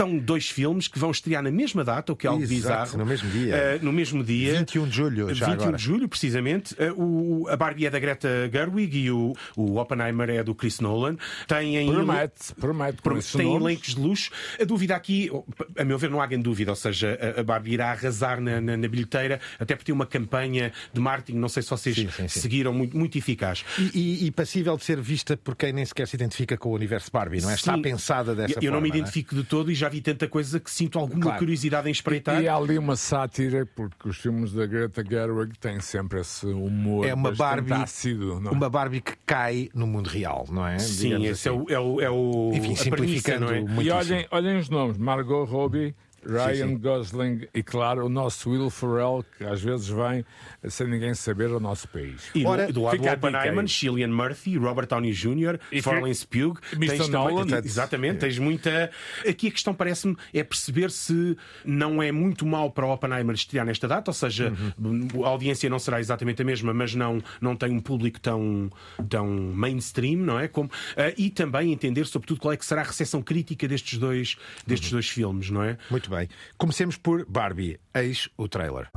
São 0.00 0.16
dois 0.18 0.48
filmes 0.48 0.88
que 0.88 0.98
vão 0.98 1.10
estrear 1.10 1.42
na 1.42 1.50
mesma 1.50 1.84
data, 1.84 2.10
o 2.12 2.16
que 2.16 2.26
é 2.26 2.30
algo. 2.30 2.42
Exato, 2.42 2.56
bizarro. 2.56 2.98
no 2.98 3.04
mesmo 3.04 3.30
dia. 3.30 3.54
Eh, 3.54 3.78
no 3.82 3.92
mesmo 3.92 4.24
dia. 4.24 4.58
21 4.60 4.88
de 4.88 4.96
julho, 4.96 5.34
já 5.34 5.46
21 5.46 5.52
agora. 5.62 5.76
de 5.76 5.82
julho, 5.82 6.08
precisamente. 6.08 6.74
Eh, 6.78 6.90
O, 6.96 7.46
a 7.50 7.56
Barbie 7.56 7.84
é 7.86 7.90
da 7.90 7.98
Greta 7.98 8.48
Gerwig 8.50 8.96
e 8.98 9.10
o, 9.10 9.34
o 9.56 9.78
Oppenheimer 9.78 10.30
é 10.30 10.42
do 10.42 10.54
Chris 10.54 10.80
Nolan. 10.80 11.16
Têm 11.46 11.86
Promete, 11.92 12.54
promete. 13.02 13.36
tem 13.36 13.46
nomes. 13.46 13.62
elencos 13.62 13.94
de 13.94 14.00
luxo. 14.00 14.30
A 14.60 14.64
dúvida 14.64 14.96
aqui, 14.96 15.30
a 15.76 15.84
meu 15.84 15.98
ver, 15.98 16.08
não 16.08 16.20
há 16.22 16.26
grande 16.26 16.44
dúvida. 16.44 16.70
Ou 16.72 16.76
seja, 16.76 17.18
a- 17.36 17.40
a 17.40 17.44
Barbie 17.44 17.72
irá 17.74 17.90
arrasar 17.90 18.40
na, 18.40 18.58
na- 18.60 18.76
na 18.78 18.88
bilheteira, 18.88 19.38
até 19.58 19.74
porque 19.74 19.86
tem 19.86 19.94
uma 19.94 20.06
campanha 20.06 20.72
de 20.94 21.00
marketing, 21.00 21.38
não 21.38 21.48
sei 21.48 21.62
se 21.62 21.68
vocês 21.70 21.94
Sim, 21.94 22.08
sim, 22.10 22.26
sim. 22.28 22.40
seguiram, 22.40 22.72
muito, 22.72 22.96
muito 22.96 23.18
eficaz. 23.18 23.64
E, 23.78 23.90
e- 23.94 24.26
e 24.26 24.30
passível 24.30 24.76
de 24.78 24.84
ser 24.84 24.98
vista 25.00 25.36
por 25.36 25.54
quem 25.56 25.72
nem 25.74 25.84
sequer 25.84 26.08
se 26.08 26.16
identifica 26.16 26.56
com 26.56 26.70
o 26.70 26.74
universo 26.74 27.10
Barbie, 27.12 27.42
não 27.42 27.50
é? 27.50 27.54
Está 27.54 27.76
pensada 27.76 28.34
dessa 28.34 28.52
eu, 28.52 28.54
forma. 28.54 28.66
eu 28.68 28.72
não 28.72 28.80
me 28.80 28.88
é? 28.88 28.96
identifico 28.96 29.34
de 29.34 29.44
todo 29.44 29.70
e 29.70 29.74
já 29.74 29.89
vi 29.90 30.00
tanta 30.00 30.26
coisa 30.28 30.58
que 30.60 30.70
sinto 30.70 30.98
alguma 30.98 31.20
Claro. 31.22 31.38
curiosidade 31.38 31.88
em 31.88 31.92
espreitar. 31.92 32.42
E 32.42 32.48
há 32.48 32.54
ali 32.56 32.78
uma 32.78 32.96
sátira, 32.96 33.66
porque 33.74 34.08
os 34.08 34.16
filmes 34.16 34.52
da 34.52 34.64
Greta 34.66 35.04
Gerwig 35.08 35.58
têm 35.58 35.80
sempre 35.80 36.20
esse 36.20 36.46
humor 36.46 37.06
É 37.06 37.12
uma 37.12 37.32
Barbie, 37.32 37.72
ácido. 37.72 38.40
Não 38.40 38.50
é? 38.52 38.54
uma 38.54 38.70
Barbie 38.70 39.00
que 39.00 39.12
cai 39.26 39.68
no 39.74 39.86
mundo 39.86 40.06
real, 40.08 40.46
não 40.50 40.66
é? 40.66 40.78
Sim, 40.78 41.02
Digamos 41.08 41.28
esse 41.28 41.48
assim. 41.48 41.58
é 41.58 41.60
o, 41.60 41.70
é 41.70 41.80
o, 41.80 42.00
é 42.00 42.10
o 42.10 42.50
Enfim, 42.54 42.58
a 42.58 42.60
premissa, 42.62 42.82
simplificando 42.84 43.46
não 43.46 43.80
é? 43.80 43.84
E 43.84 43.90
olhem, 43.90 44.26
olhem 44.30 44.58
os 44.58 44.68
nomes: 44.68 44.96
Margot 44.96 45.44
Robbie, 45.44 45.94
Ryan 46.24 46.68
sim. 46.68 46.78
Gosling 46.78 47.48
e, 47.54 47.62
claro, 47.62 48.06
o 48.06 48.08
nosso 48.08 48.50
Will 48.50 48.70
Ferrell, 48.70 49.24
que 49.38 49.44
às 49.44 49.60
vezes 49.62 49.88
vem 49.88 50.24
sem 50.68 50.86
ninguém 50.88 51.14
saber 51.14 51.50
ao 51.50 51.60
nosso 51.60 51.88
país. 51.88 52.30
E 52.34 52.44
Ora, 52.44 52.66
do, 52.66 52.72
do 52.74 52.82
lado 52.82 52.96
do 52.96 52.98
fica 52.98 53.12
a 53.12 53.14
dica 53.16 53.28
Oppenheimer. 53.28 53.68
Cillian 53.68 54.08
Murphy, 54.08 54.56
Robert 54.58 54.86
Downey 54.86 55.12
Jr., 55.12 55.58
E 55.72 55.80
Florence 55.82 56.26
Pugh. 56.26 56.54
Mr. 56.74 56.96
Tens 56.98 57.08
Nolan. 57.08 57.46
também, 57.46 57.64
exatamente, 57.64 58.18
tens 58.18 58.38
muita. 58.38 58.90
Aqui 59.28 59.48
a 59.48 59.50
questão 59.50 59.72
parece-me 59.74 60.16
é 60.34 60.42
perceber 60.44 60.90
se 60.90 61.36
não 61.64 62.02
é 62.02 62.10
muito 62.12 62.44
mal 62.46 62.70
para 62.70 62.86
o 62.86 62.92
Oppenheimer 62.92 63.34
estrear 63.34 63.64
nesta 63.64 63.86
data, 63.88 64.10
ou 64.10 64.14
seja, 64.14 64.52
Uhum. 64.78 65.24
a 65.24 65.28
audiência 65.28 65.68
não 65.70 65.78
será 65.78 66.00
exatamente 66.00 66.42
a 66.42 66.44
mesma, 66.44 66.72
mas 66.74 66.94
não, 66.94 67.22
não 67.40 67.54
tem 67.56 67.70
um 67.70 67.80
público 67.80 68.18
tão, 68.20 68.70
tão 69.08 69.26
mainstream, 69.28 70.18
não 70.20 70.38
é? 70.38 70.48
Como, 70.48 70.70
ah, 70.96 71.12
e 71.16 71.30
também 71.30 71.72
entender, 71.72 72.06
sobretudo, 72.06 72.40
qual 72.40 72.52
é 72.52 72.56
que 72.56 72.64
será 72.64 72.80
a 72.82 72.84
recepção 72.84 73.22
crítica 73.22 73.66
destes 73.68 73.98
dois, 73.98 74.36
destes 74.66 74.90
Uhum. 74.90 74.96
dois 74.96 75.08
filmes, 75.08 75.50
não 75.50 75.62
é? 75.62 75.78
Muito 75.90 76.09
muito 76.10 76.28
bem. 76.28 76.28
Comecemos 76.58 76.96
por 76.96 77.24
Barbie, 77.24 77.78
eis 77.94 78.28
o 78.36 78.48
trailer. 78.48 78.90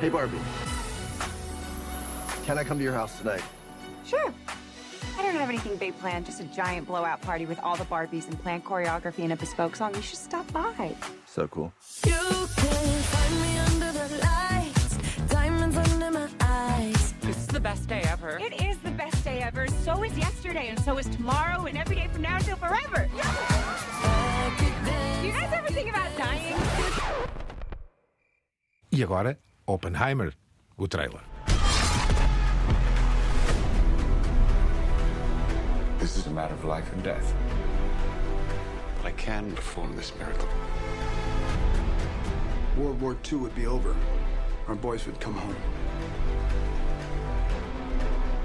Hey 0.00 0.08
Barbie. 0.08 0.38
Can 2.46 2.58
I 2.58 2.64
come 2.64 2.78
to 2.78 2.84
your 2.84 2.94
house 2.94 3.18
tonight? 3.18 3.42
Sure. 4.06 4.32
I 5.18 5.22
don't 5.22 5.34
have 5.34 5.50
anything 5.50 5.76
big 5.76 5.98
planned, 5.98 6.24
just 6.24 6.40
a 6.40 6.44
giant 6.44 6.86
blowout 6.86 7.20
party 7.20 7.44
with 7.44 7.58
all 7.62 7.76
the 7.76 7.84
Barbies 7.84 8.26
and 8.28 8.40
planned 8.42 8.64
choreography 8.64 9.24
and 9.24 9.32
a 9.32 9.36
bespoke 9.36 9.76
song. 9.76 9.94
You 9.94 10.02
should 10.02 10.18
stop 10.18 10.50
by. 10.52 10.94
So 11.26 11.46
cool. 11.48 11.72
You 12.06 12.12
can 12.12 13.02
find 13.12 13.40
me 13.42 13.58
under 13.58 13.92
the 13.92 14.18
lights, 14.24 14.96
diamonds 15.28 15.76
under 15.76 16.10
my 16.10 16.28
eyes. 16.40 16.47
This 17.58 17.64
is 17.64 17.70
the 17.70 17.74
best 17.74 17.88
day 17.88 18.02
ever. 18.08 18.38
It 18.38 18.62
is 18.62 18.78
the 18.78 18.90
best 18.92 19.24
day 19.24 19.40
ever. 19.40 19.66
So 19.82 20.04
is 20.04 20.16
yesterday, 20.16 20.68
and 20.68 20.78
so 20.78 20.96
is 20.96 21.08
tomorrow, 21.08 21.66
and 21.66 21.76
every 21.76 21.96
day 21.96 22.06
from 22.12 22.22
now 22.22 22.36
until 22.36 22.56
forever. 22.56 23.08
Do 25.20 25.26
you 25.26 25.32
guys 25.32 25.52
ever 25.52 25.66
think 25.66 25.90
about 25.90 26.16
dying? 26.16 26.54
E 28.92 29.02
agora, 29.02 29.36
Oppenheimer, 29.66 30.32
o 30.78 30.86
trailer. 30.86 31.20
This 35.98 36.16
is 36.16 36.28
a 36.28 36.30
matter 36.30 36.54
of 36.54 36.64
life 36.64 36.92
and 36.92 37.02
death. 37.02 37.34
But 38.98 39.08
I 39.08 39.12
can 39.12 39.52
perform 39.52 39.96
this 39.96 40.12
miracle. 40.16 40.48
World 42.76 43.00
War 43.00 43.16
II 43.32 43.38
would 43.38 43.56
be 43.56 43.66
over. 43.66 43.96
Our 44.68 44.76
boys 44.76 45.06
would 45.06 45.18
come 45.18 45.34
home. 45.34 45.56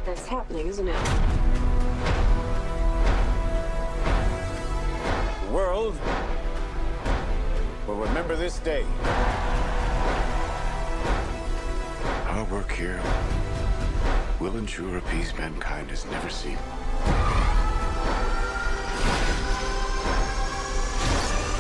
That's 0.05 0.27
happening, 0.27 0.67
isn't 0.67 0.87
it? 0.87 1.05
The 5.45 5.51
world 5.53 5.95
will 7.87 7.95
remember 7.95 8.35
this 8.35 8.59
day. 8.59 8.85
Our 12.27 12.43
work 12.51 12.71
here 12.73 13.01
will 14.41 14.57
ensure 14.57 14.97
a 14.97 15.01
peace 15.03 15.33
mankind 15.37 15.89
has 15.89 16.05
never 16.07 16.29
seen. 16.29 16.57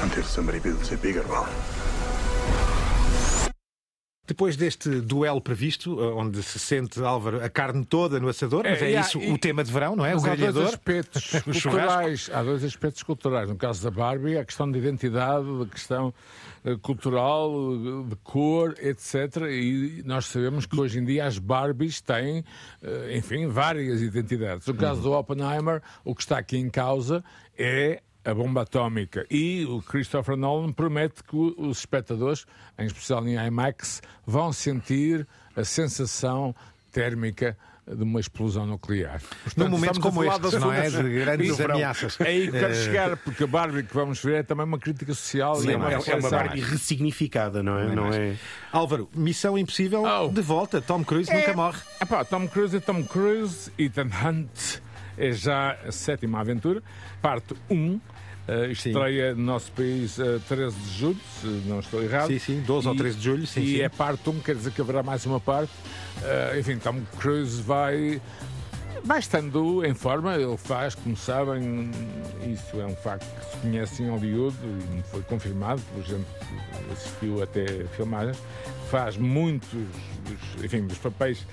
Until 0.01 0.23
somebody 0.23 0.59
builds 0.59 0.91
a 0.91 0.97
bigger 0.97 1.23
one. 1.23 2.02
Depois 4.25 4.55
deste 4.55 4.89
duelo 5.01 5.41
previsto, 5.41 6.01
eh, 6.01 6.05
onde 6.13 6.41
se 6.41 6.57
sente, 6.57 7.01
Álvaro, 7.03 7.43
a 7.43 7.49
carne 7.49 7.83
toda 7.83 8.21
no 8.21 8.29
assador, 8.29 8.63
mas 8.63 8.81
é, 8.81 8.95
há- 8.95 9.01
isso 9.01 9.19
e- 9.19 9.29
o 9.31 9.37
tema 9.37 9.65
de 9.65 9.69
verão, 9.71 9.97
não 9.97 10.05
é? 10.05 10.13
Mas 10.13 10.23
o 10.23 10.25
há 10.25 10.29
dois 10.29 10.37
grelhador. 10.39 10.67
aspectos 10.69 11.29
culturais. 11.43 12.29
Há 12.33 12.41
dois 12.41 12.63
aspectos 12.63 13.03
culturais. 13.03 13.49
No 13.49 13.57
caso 13.57 13.83
da 13.83 13.91
Barbie, 13.91 14.37
a 14.37 14.45
questão 14.45 14.71
de 14.71 14.79
identidade, 14.79 15.45
a 15.61 15.65
questão 15.65 16.13
eh, 16.63 16.77
cultural, 16.81 17.51
de 18.07 18.15
cor, 18.23 18.75
etc. 18.79 19.35
E 19.51 20.01
nós 20.05 20.25
sabemos 20.27 20.65
que 20.65 20.79
hoje 20.79 20.99
em 20.99 21.03
dia 21.03 21.25
as 21.25 21.37
Barbies 21.37 21.99
têm, 21.99 22.45
eh, 22.81 23.17
enfim, 23.17 23.47
várias 23.47 24.01
identidades. 24.01 24.65
No 24.65 24.73
caso 24.75 25.01
do 25.01 25.11
Oppenheimer, 25.11 25.81
o 26.05 26.15
que 26.15 26.21
está 26.21 26.37
aqui 26.37 26.55
em 26.57 26.69
causa 26.69 27.21
é 27.57 28.01
a 28.25 28.33
bomba 28.33 28.61
atómica. 28.61 29.25
E 29.29 29.65
o 29.65 29.81
Christopher 29.81 30.35
Nolan 30.37 30.71
promete 30.71 31.23
que 31.23 31.35
os 31.35 31.79
espectadores, 31.79 32.45
em 32.79 32.85
especial 32.85 33.27
em 33.27 33.35
IMAX, 33.35 34.01
vão 34.25 34.53
sentir 34.53 35.27
a 35.55 35.63
sensação 35.63 36.55
térmica 36.91 37.57
de 37.85 38.01
uma 38.01 38.21
explosão 38.21 38.65
nuclear. 38.65 39.21
Num 39.57 39.67
momento 39.67 39.99
como 39.99 40.23
este, 40.23 40.57
não 40.57 40.71
é? 40.71 40.89
De 40.89 41.03
grandes 41.19 41.59
ameaças. 41.59 42.17
É 42.21 42.27
aí 42.27 42.45
que 42.45 42.51
quero 42.57 42.71
Eh, 42.71 42.83
chegar, 42.85 43.17
porque 43.17 43.43
a 43.43 43.47
Barbie 43.47 43.83
que 43.83 43.93
vamos 43.93 44.23
ver 44.23 44.35
é 44.35 44.43
também 44.43 44.65
uma 44.65 44.79
crítica 44.79 45.13
social. 45.13 45.55
Sim, 45.55 45.67
e 45.67 45.71
é, 45.73 45.75
uma, 45.75 45.85
é 45.91 45.97
uma 45.97 45.97
reflexão. 45.97 46.29
Barbie 46.31 46.61
ressignificada, 46.61 47.61
não 47.61 47.77
é? 47.77 47.83
Não 47.87 47.91
é 47.91 47.95
Não 47.95 48.13
é... 48.13 48.35
Álvaro, 48.71 49.09
Missão 49.13 49.57
Impossível 49.57 50.03
de 50.31 50.41
volta. 50.41 50.81
Tom 50.81 51.03
Cruise 51.03 51.29
É, 51.29 51.35
nunca 51.39 51.53
morre. 51.53 51.81
epá, 51.99 52.23
Tom 52.23 52.47
Cruise 52.47 52.77
é 52.77 52.79
Tom 52.79 53.03
Cruise, 53.03 53.69
Ethan 53.77 54.07
Hunt 54.23 54.79
é 55.17 55.31
já 55.33 55.73
a 55.85 55.91
sétima 55.91 56.39
aventura, 56.39 56.81
parte 57.21 57.53
1. 57.69 57.99
Eh, 58.47 58.67
estreia 58.71 59.33
no 59.35 59.43
nosso 59.43 59.71
país 59.71 60.19
a 60.19 60.39
13 60.47 60.75
de 60.75 60.97
julho, 60.99 61.19
se 61.41 61.47
não 61.65 61.79
estou 61.79 62.03
errado. 62.03 62.27
Sim, 62.27 62.39
sim, 62.39 62.61
12 62.61 62.87
ou 62.87 62.95
13 62.95 63.17
de 63.17 63.23
julho, 63.23 63.47
sim, 63.47 63.61
E 63.61 63.75
sim. 63.77 63.81
é 63.81 63.89
parte 63.89 64.29
1, 64.29 64.39
quer 64.39 64.55
dizer 64.55 64.71
que 64.71 64.81
haverá 64.81 65.01
mais 65.03 65.25
uma 65.25 65.39
parte. 65.39 65.71
Eh, 66.21 66.57
enfim, 66.59 66.77
Tom 66.77 67.01
Cruise 67.19 67.61
vai. 67.61 68.21
Vai 69.05 69.19
estando 69.19 69.83
em 69.85 69.93
forma, 69.93 70.35
ele 70.35 70.55
faz, 70.55 70.95
como 70.95 71.15
sabem, 71.17 71.91
isso 72.47 72.79
é 72.79 72.85
um 72.85 72.95
facto 72.95 73.25
que 73.37 73.45
se 73.51 73.57
conhece 73.57 74.01
em 74.03 74.09
Hollywood 74.09 74.55
e 74.65 75.03
foi 75.11 75.21
confirmado 75.23 75.81
por 75.93 76.03
gente 76.03 76.25
que 76.39 76.91
assistiu 76.93 77.43
até 77.43 77.65
filmagens, 77.97 78.37
faz 78.89 79.17
muitos, 79.17 79.67
dos, 79.73 80.63
enfim, 80.63 80.87
dos 80.87 80.97
papéis 80.99 81.45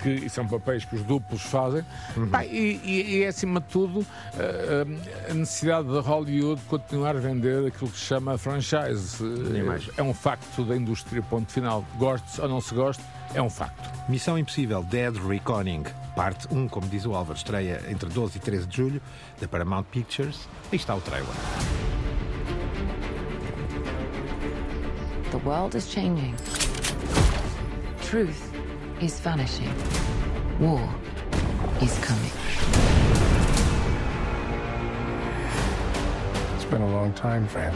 que 0.00 0.10
e 0.10 0.30
são 0.30 0.46
papéis 0.46 0.84
que 0.84 0.94
os 0.96 1.02
duplos 1.02 1.42
fazem. 1.42 1.84
Pá, 2.30 2.44
e, 2.44 2.80
e- 2.84 3.16
e 3.16 3.22
é, 3.22 3.28
acima 3.28 3.60
de 3.60 3.66
tudo, 3.66 4.04
eh, 4.38 4.84
a 5.30 5.34
necessidade 5.34 5.88
de 5.88 5.98
Hollywood 5.98 6.60
continuar 6.68 7.16
a 7.16 7.20
vender 7.20 7.66
aquilo 7.66 7.90
que 7.90 7.98
se 7.98 8.04
chama 8.06 8.36
franchise. 8.38 9.16
É 9.96 10.02
um 10.02 10.12
facto 10.14 10.64
da 10.64 10.76
indústria, 10.76 11.22
ponto 11.22 11.50
final. 11.52 11.84
Goste 11.98 12.40
ou 12.40 12.48
não 12.48 12.60
se 12.60 12.74
goste, 12.74 13.02
é 13.34 13.42
um 13.42 13.50
facto. 13.50 13.90
Missão 14.08 14.38
Impossível 14.38 14.82
Dead 14.82 15.14
Reckoning, 15.16 15.84
parte 16.14 16.46
1, 16.52 16.68
como 16.68 16.86
diz 16.88 17.06
o 17.06 17.14
Álvaro, 17.14 17.36
estreia 17.36 17.82
entre 17.88 18.08
12 18.08 18.38
e 18.38 18.40
13 18.40 18.66
de 18.66 18.76
julho, 18.76 19.02
da 19.40 19.48
Paramount 19.48 19.84
Pictures. 19.84 20.48
Aí 20.70 20.76
está 20.76 20.94
o 20.94 21.00
trailer. 21.00 21.28
The 25.30 25.38
world 25.48 25.76
is 25.76 25.88
changing. 25.88 26.34
Truth 28.02 28.52
is 29.00 29.18
vanishing. 29.20 29.72
War 30.60 30.86
is 31.80 31.98
coming. 32.00 32.30
It's 36.54 36.64
been 36.66 36.82
a 36.82 36.90
long 36.90 37.12
time, 37.14 37.46
friend. 37.46 37.74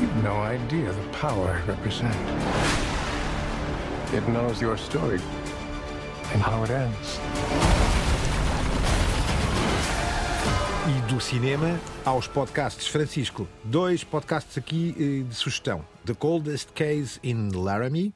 You've 0.00 0.24
no 0.24 0.40
idea 0.40 0.90
the 0.90 1.18
power 1.18 1.50
I 1.50 1.60
represent. 1.66 2.16
It 4.14 4.28
knows 4.28 4.60
your 4.60 4.76
story 4.76 5.18
and 6.34 6.42
how 6.42 6.62
it 6.64 6.70
ends. 6.70 7.18
E 10.86 11.00
do 11.10 11.18
cinema 11.18 11.80
aos 12.04 12.28
podcasts. 12.28 12.86
Francisco, 12.86 13.48
dois 13.64 14.04
podcasts 14.04 14.58
aqui 14.58 14.94
eh, 14.98 15.26
de 15.26 15.34
sugestão. 15.34 15.82
The 16.04 16.14
Coldest 16.14 16.72
Case 16.74 17.18
in 17.22 17.52
Laramie, 17.54 18.12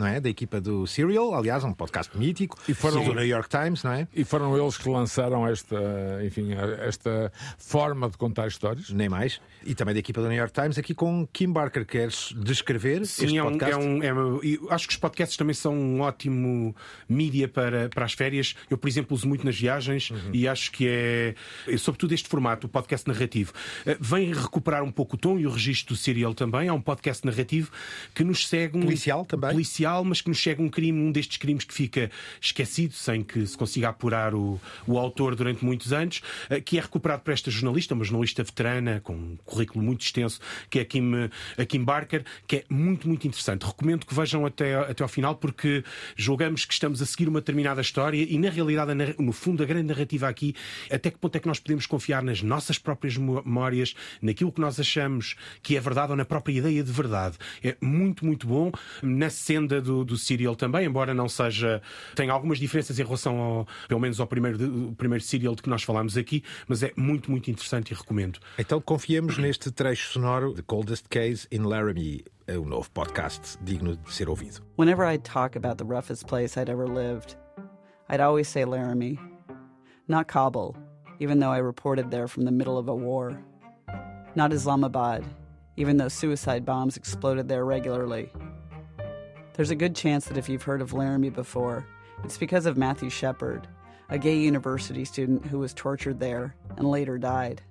não 0.00 0.06
é? 0.06 0.18
Da 0.20 0.28
equipa 0.28 0.60
do 0.60 0.86
Serial, 0.86 1.34
aliás, 1.34 1.62
um 1.62 1.72
podcast 1.72 2.16
mítico. 2.16 2.58
E 2.68 2.74
foram- 2.74 3.04
do 3.04 3.14
New 3.14 3.26
York 3.26 3.48
Times, 3.48 3.82
não 3.84 3.92
é? 3.92 4.08
E 4.14 4.24
foram 4.24 4.56
eles 4.56 4.76
que 4.76 4.88
lançaram 4.88 5.46
esta, 5.46 5.76
enfim, 6.24 6.52
esta 6.80 7.30
forma 7.58 8.08
de 8.10 8.16
contar 8.16 8.48
histórias. 8.48 8.90
Nem 8.90 9.08
mais. 9.08 9.40
E 9.64 9.74
também 9.74 9.92
da 9.94 10.00
equipa 10.00 10.20
do 10.22 10.28
New 10.28 10.36
York 10.38 10.52
Times, 10.52 10.78
aqui 10.78 10.94
com 10.94 11.26
Kim 11.32 11.52
Barker. 11.52 11.84
Queres 11.86 12.34
descrever 12.36 13.06
Sim, 13.06 13.26
este 13.26 13.38
é 13.38 13.42
um, 13.44 13.50
podcast? 13.50 13.74
é 13.74 13.78
um- 13.78 14.02
é 14.02 14.14
um- 14.14 14.40
e 14.42 14.58
acho 14.70 14.86
que 14.88 14.94
os 14.94 14.98
podcasts 14.98 15.36
também 15.36 15.54
são 15.54 15.74
um 15.74 16.00
ótimo 16.00 16.74
mídia 17.08 17.46
para, 17.48 17.88
para 17.90 18.04
as 18.04 18.12
férias. 18.14 18.54
Eu, 18.70 18.78
por 18.78 18.88
exemplo, 18.88 19.14
uso 19.14 19.28
muito 19.28 19.44
nas 19.44 19.58
viagens 19.58 20.10
Uhum. 20.10 20.30
e 20.32 20.48
acho 20.48 20.72
que 20.72 20.86
é, 20.88 21.34
é 21.68 21.76
sobretudo 21.76 22.12
este 22.14 22.28
formato, 22.28 22.66
o 22.66 22.70
podcast 22.70 23.06
narrativo. 23.06 23.52
Eh, 23.86 23.96
Vem 24.00 24.32
recuperar 24.32 24.82
um 24.82 24.90
pouco 24.90 25.16
o 25.16 25.18
tom 25.18 25.38
e 25.38 25.46
o 25.46 25.50
registro 25.50 25.94
do 25.94 25.98
serial 25.98 26.32
também. 26.34 26.68
É 26.68 26.72
um 26.72 26.80
podcast 26.80 27.24
narrativo 27.26 27.70
que 28.14 28.24
nos 28.24 28.48
segue 28.48 28.78
um. 28.78 28.82
Policial 28.82 29.24
também. 29.24 29.50
Policial, 29.50 29.89
mas 30.04 30.20
que 30.20 30.28
nos 30.28 30.42
segue 30.42 30.62
um 30.62 30.68
crime, 30.68 30.98
um 31.00 31.12
destes 31.12 31.36
crimes 31.36 31.64
que 31.64 31.74
fica 31.74 32.10
esquecido, 32.40 32.94
sem 32.94 33.22
que 33.22 33.46
se 33.46 33.56
consiga 33.56 33.88
apurar 33.88 34.34
o, 34.34 34.60
o 34.86 34.98
autor 34.98 35.34
durante 35.34 35.64
muitos 35.64 35.92
anos, 35.92 36.22
eh, 36.48 36.60
que 36.60 36.78
é 36.78 36.80
recuperado 36.80 37.22
por 37.22 37.32
esta 37.32 37.50
jornalista, 37.50 37.94
uma 37.94 38.04
jornalista 38.04 38.42
veterana, 38.42 39.00
com 39.02 39.14
um 39.14 39.36
currículo 39.44 39.84
muito 39.84 40.02
extenso, 40.02 40.40
que 40.68 40.78
é 40.78 40.82
a 40.82 40.84
Kim, 40.84 41.12
a 41.58 41.64
Kim 41.64 41.84
Barker, 41.84 42.24
que 42.46 42.56
é 42.56 42.64
muito, 42.68 43.08
muito 43.08 43.26
interessante. 43.26 43.64
Recomendo 43.64 44.06
que 44.06 44.14
vejam 44.14 44.46
até, 44.46 44.74
até 44.74 45.02
ao 45.02 45.08
final, 45.08 45.34
porque 45.34 45.84
julgamos 46.16 46.64
que 46.64 46.72
estamos 46.72 47.02
a 47.02 47.06
seguir 47.06 47.28
uma 47.28 47.40
determinada 47.40 47.80
história 47.80 48.22
e, 48.28 48.38
na 48.38 48.50
realidade, 48.50 48.92
no 49.18 49.32
fundo, 49.32 49.62
a 49.62 49.66
grande 49.66 49.88
narrativa 49.88 50.28
aqui, 50.28 50.54
até 50.90 51.10
que 51.10 51.18
ponto 51.18 51.36
é 51.36 51.40
que 51.40 51.48
nós 51.48 51.58
podemos 51.58 51.86
confiar 51.86 52.22
nas 52.22 52.42
nossas 52.42 52.78
próprias 52.78 53.16
memórias, 53.16 53.94
naquilo 54.20 54.52
que 54.52 54.60
nós 54.60 54.78
achamos 54.78 55.36
que 55.62 55.76
é 55.76 55.80
verdade 55.80 56.12
ou 56.12 56.16
na 56.16 56.24
própria 56.24 56.52
ideia 56.54 56.82
de 56.82 56.92
verdade. 56.92 57.36
É 57.62 57.76
muito, 57.80 58.24
muito 58.24 58.46
bom. 58.46 58.70
Na 59.02 59.30
senda 59.30 59.79
do, 59.80 60.04
do 60.04 60.16
serial 60.16 60.54
também, 60.54 60.84
embora 60.86 61.12
não 61.14 61.28
seja. 61.28 61.80
tem 62.14 62.30
algumas 62.30 62.58
diferenças 62.58 62.98
em 62.98 63.02
relação 63.04 63.38
ao, 63.38 63.68
pelo 63.88 64.00
menos 64.00 64.20
ao 64.20 64.26
primeiro, 64.26 64.58
de- 64.58 64.94
primeiro 64.96 65.22
serial 65.24 65.54
de 65.54 65.62
que 65.62 65.68
nós 65.68 65.82
falámos 65.82 66.16
aqui, 66.16 66.42
mas 66.68 66.82
é 66.82 66.92
muito, 66.96 67.30
muito 67.30 67.50
interessante 67.50 67.90
e 67.92 67.94
recomendo. 67.94 68.38
Então 68.58 68.80
confiemos 68.80 69.38
neste 69.38 69.70
trecho 69.70 70.12
sonoro 70.12 70.52
The 70.54 70.62
Coldest 70.62 71.06
Case 71.08 71.46
in 71.50 71.62
Laramie, 71.62 72.24
é 72.46 72.58
o 72.58 72.64
novo 72.64 72.90
podcast 72.90 73.56
digno 73.62 73.96
de 73.96 74.12
ser 74.12 74.28
ouvido. 74.28 74.60
Whenever 74.78 75.04
I'd 75.06 75.22
talk 75.24 75.56
about 75.56 75.76
the 75.76 75.84
roughest 75.84 76.26
place 76.26 76.58
I'd 76.60 76.70
ever 76.70 76.86
lived, 76.88 77.36
I'd 78.08 78.20
always 78.20 78.48
say 78.48 78.64
Laramie. 78.64 79.18
Not 80.08 80.26
Kabul, 80.26 80.74
even 81.20 81.38
though 81.38 81.52
I 81.54 81.58
reported 81.60 82.10
there 82.10 82.26
from 82.26 82.44
the 82.44 82.50
middle 82.50 82.76
of 82.76 82.88
a 82.88 82.94
war. 82.94 83.38
Not 84.34 84.52
Islamabad, 84.52 85.24
even 85.76 85.96
though 85.96 86.08
suicide 86.08 86.64
bombs 86.64 86.96
exploded 86.96 87.46
there 87.48 87.64
regularly. 87.64 88.30
There's 89.54 89.70
a 89.70 89.76
good 89.76 89.94
chance 89.94 90.26
that 90.26 90.38
if 90.38 90.48
you've 90.48 90.62
heard 90.62 90.80
of 90.80 90.92
Laramie 90.92 91.30
before, 91.30 91.84
it's 92.24 92.38
because 92.38 92.66
of 92.66 92.76
Matthew 92.76 93.10
Shepard, 93.10 93.66
a 94.08 94.18
gay 94.18 94.36
university 94.36 95.04
student 95.04 95.44
who 95.46 95.58
was 95.58 95.74
tortured 95.74 96.18
there 96.20 96.54
and 96.76 96.88
later 96.88 97.18
died. 97.18 97.62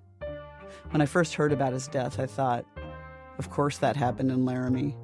When 0.92 1.02
I 1.02 1.06
first 1.06 1.34
heard 1.36 1.52
about 1.52 1.74
his 1.74 1.88
death, 1.88 2.20
I 2.20 2.26
thought, 2.26 2.66
of 3.38 3.50
course 3.50 3.78
that 3.80 3.96
happened 3.96 4.32
in 4.32 4.46
Laramie. 4.46 4.96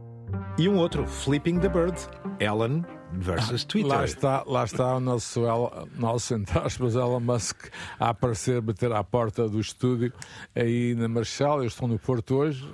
E 0.60 0.68
um 0.68 0.76
outro, 0.78 1.08
Flipping 1.08 1.60
the 1.60 1.70
Bird, 1.70 1.96
Ellen 2.40 2.86
versus 3.14 3.64
Twitter. 3.64 3.90
Lá 3.90 4.04
está, 4.04 4.44
lá 4.46 4.64
está 4.66 4.96
o 4.96 5.00
nosso, 5.00 5.46
El- 5.46 5.88
nosso 5.98 6.34
entre 6.34 6.58
aspas, 6.60 6.96
Elon 6.96 7.20
Musk 7.20 7.70
a 8.00 8.10
aparecer, 8.10 8.60
bater 8.62 8.92
à 8.92 9.04
porta 9.04 9.48
do 9.48 9.60
estúdio 9.60 10.12
aí 10.56 10.96
na 10.96 11.08
Marshall. 11.08 11.60
Eu 11.62 11.68
estou 11.68 11.88
no 11.88 12.00
Porto 12.00 12.36
hoje. 12.36 12.68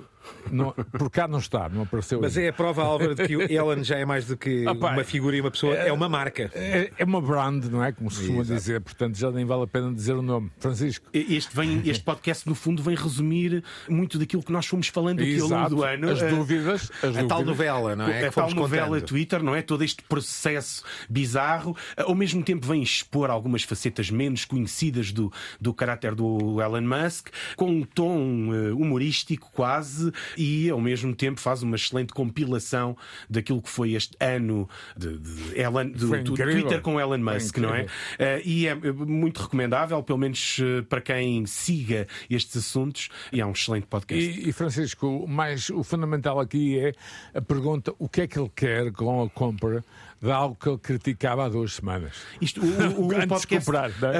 Não, 0.50 0.72
por 0.72 1.10
cá 1.10 1.26
não 1.28 1.38
está, 1.38 1.68
não 1.68 1.82
apareceu 1.82 2.20
Mas 2.20 2.36
ainda. 2.36 2.46
é 2.46 2.50
a 2.50 2.52
prova, 2.52 2.82
Álvaro, 2.82 3.14
de 3.14 3.26
que 3.26 3.36
o 3.36 3.42
Ellen 3.42 3.82
já 3.84 3.96
é 3.96 4.04
mais 4.04 4.26
do 4.26 4.36
que 4.36 4.66
Ah, 4.66 4.74
pá, 4.74 4.92
uma 4.92 5.04
figura 5.04 5.36
e 5.36 5.40
uma 5.40 5.50
pessoa, 5.50 5.74
é 5.74 5.92
uma 5.92 6.08
marca. 6.08 6.50
É, 6.54 6.90
é 6.98 7.04
uma 7.04 7.20
brand, 7.20 7.64
não 7.66 7.82
é? 7.82 7.92
Como 7.92 8.10
se 8.10 8.18
costuma 8.18 8.40
Exato. 8.42 8.58
dizer, 8.60 8.80
portanto 8.80 9.16
já 9.16 9.30
nem 9.30 9.44
vale 9.44 9.62
a 9.62 9.66
pena 9.66 9.92
dizer 9.92 10.12
o 10.14 10.22
nome. 10.22 10.50
Francisco. 10.58 11.06
Este, 11.12 11.54
vem, 11.54 11.82
este 11.84 12.02
podcast, 12.04 12.48
no 12.48 12.54
fundo, 12.54 12.82
vem 12.82 12.94
resumir 12.94 13.62
muito 13.88 14.18
daquilo 14.18 14.42
que 14.42 14.52
nós 14.52 14.66
fomos 14.66 14.88
falando 14.88 15.20
aqui 15.20 15.40
ao 15.40 15.48
longo 15.48 15.68
do 15.70 15.82
ano. 15.82 16.10
As 16.10 16.22
Eh, 16.22 16.28
dúvidas, 16.28 16.90
as 17.02 17.16
A 17.16 17.24
tal 17.24 17.42
dúvidas. 17.42 17.46
novela, 17.46 17.96
não 17.96 18.08
é? 18.08 18.26
A 18.26 18.32
tal 18.32 18.50
novela 18.50 18.86
contando. 18.88 19.06
Twitter, 19.08 19.42
não 19.42 19.54
é? 19.54 19.62
Todo 19.62 19.82
este 19.84 20.02
processo 20.02 20.82
bizarro, 21.08 21.76
eh, 21.96 22.02
ao 22.02 22.14
mesmo 22.14 22.42
tempo 22.42 22.66
vem 22.66 22.82
expor 22.82 23.30
algumas 23.30 23.62
facetas 23.62 24.10
menos 24.10 24.44
conhecidas 24.44 25.12
do, 25.12 25.32
do 25.60 25.72
caráter 25.72 26.14
do 26.14 26.60
Elon 26.60 26.82
Musk, 26.82 27.28
com 27.56 27.70
um 27.70 27.82
tom 27.82 28.50
eh, 28.54 28.72
humorístico 28.72 29.50
quase, 29.52 30.11
e 30.36 30.70
ao 30.70 30.80
mesmo 30.80 31.14
tempo 31.14 31.40
faz 31.40 31.62
uma 31.62 31.76
excelente 31.76 32.12
compilação 32.12 32.96
daquilo 33.28 33.60
que 33.60 33.68
foi 33.68 33.92
este 33.94 34.16
ano 34.20 34.68
de, 34.96 35.18
de 35.18 35.60
Elon, 35.60 35.90
do, 35.90 36.22
do. 36.22 36.34
Twitter 36.34 36.80
com 36.80 37.00
Elon 37.00 37.18
Musk, 37.18 37.58
não 37.58 37.74
é? 37.74 37.86
Eh, 38.18 38.42
e 38.44 38.66
é 38.66 38.74
muito 38.74 39.42
recomendável, 39.42 40.02
pelo 40.02 40.18
menos 40.18 40.58
eh, 40.60 40.82
para 40.82 41.00
quem 41.00 41.46
siga 41.46 42.06
estes 42.28 42.56
assuntos, 42.56 43.08
e 43.32 43.40
é 43.40 43.46
um 43.46 43.52
excelente 43.52 43.86
podcast. 43.86 44.24
E, 44.24 44.48
e, 44.48 44.52
Francisco, 44.52 45.26
mais, 45.28 45.70
o 45.70 45.82
fundamental 45.82 46.40
aqui 46.40 46.78
é 46.78 46.92
a 47.34 47.40
pergunta: 47.40 47.94
o 47.98 48.08
que 48.08 48.22
é 48.22 48.26
que 48.26 48.38
ele 48.38 48.50
quer 48.54 48.92
com 48.92 49.22
a 49.22 49.30
compra 49.30 49.84
de 50.22 50.30
algo 50.30 50.54
que 50.54 50.68
ele 50.68 50.78
criticava 50.78 51.44
há 51.44 51.48
duas 51.48 51.72
semanas? 51.74 52.12
Isto, 52.40 52.60
o, 52.60 53.00
o- 53.02 53.06
o 53.24 53.26
podcast 53.28 53.68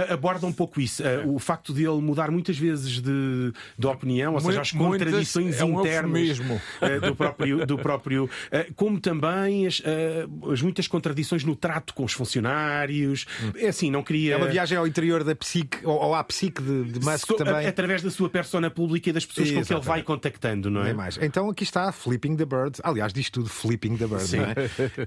é? 0.09 0.13
aborda 0.13 0.47
um 0.47 0.53
pouco 0.53 0.81
isso. 0.81 1.03
Uh, 1.03 1.35
O 1.35 1.39
facto 1.39 1.73
de 1.73 1.83
ele 1.85 2.01
mudar 2.01 2.31
muitas 2.31 2.59
vezes 2.59 3.01
de, 3.01 3.53
de 3.79 3.87
opinião, 3.87 4.35
ou 4.35 4.41
seja, 4.41 4.61
as 4.61 4.73
contradições 4.73 5.61
é 5.61 5.65
um 5.65 5.81
internas 5.81 6.39
uh, 6.41 7.01
do 7.07 7.15
próprio, 7.15 7.67
do 7.67 7.79
próprio 7.79 8.25
uh, 8.25 8.75
como 8.75 8.99
também 9.01 9.67
as, 9.67 9.81
as 10.51 10.61
muitas 10.63 10.89
contradições 10.89 11.45
no 11.45 11.55
trato 11.55 11.95
com 11.95 12.05
os 12.05 12.13
funcionários. 12.13 13.27
É 13.57 13.69
assim, 13.69 13.91
não 13.91 14.03
queria. 14.03 14.35
É 14.35 14.37
uma 14.37 14.49
viagem 14.49 14.77
ao 14.77 14.87
interior 14.87 15.23
da 15.25 15.35
psique, 15.35 15.79
ou, 15.85 15.95
ou 15.99 16.15
à 16.15 16.25
psique 16.25 16.63
de, 16.63 16.85
de 16.85 17.05
Musk 17.05 17.27
So- 17.27 17.35
também. 17.37 17.67
através 17.67 18.03
da 18.03 18.11
sua 18.11 18.29
persona 18.29 18.71
pública 18.71 19.11
e 19.11 19.13
das 19.13 19.25
pessoas 19.25 19.49
com 19.49 19.53
que 19.53 19.59
ele 19.59 19.61
Exatamente. 19.63 19.87
vai 19.89 20.03
contactando, 20.03 20.71
não 20.71 20.81
é? 20.81 20.85
Nem 20.87 20.95
mais. 20.95 21.19
Então 21.21 21.49
aqui 21.49 21.63
está 21.65 21.93
Flipping 21.93 22.37
the 22.37 22.45
Bird. 22.45 22.79
Aliás, 22.83 23.13
diz 23.13 23.31
tudo 23.31 23.49
Flipping 23.49 23.97
the 23.97 24.07
Bird, 24.07 24.25
Sim. 24.25 24.39
não 24.39 24.47
é? 24.47 24.55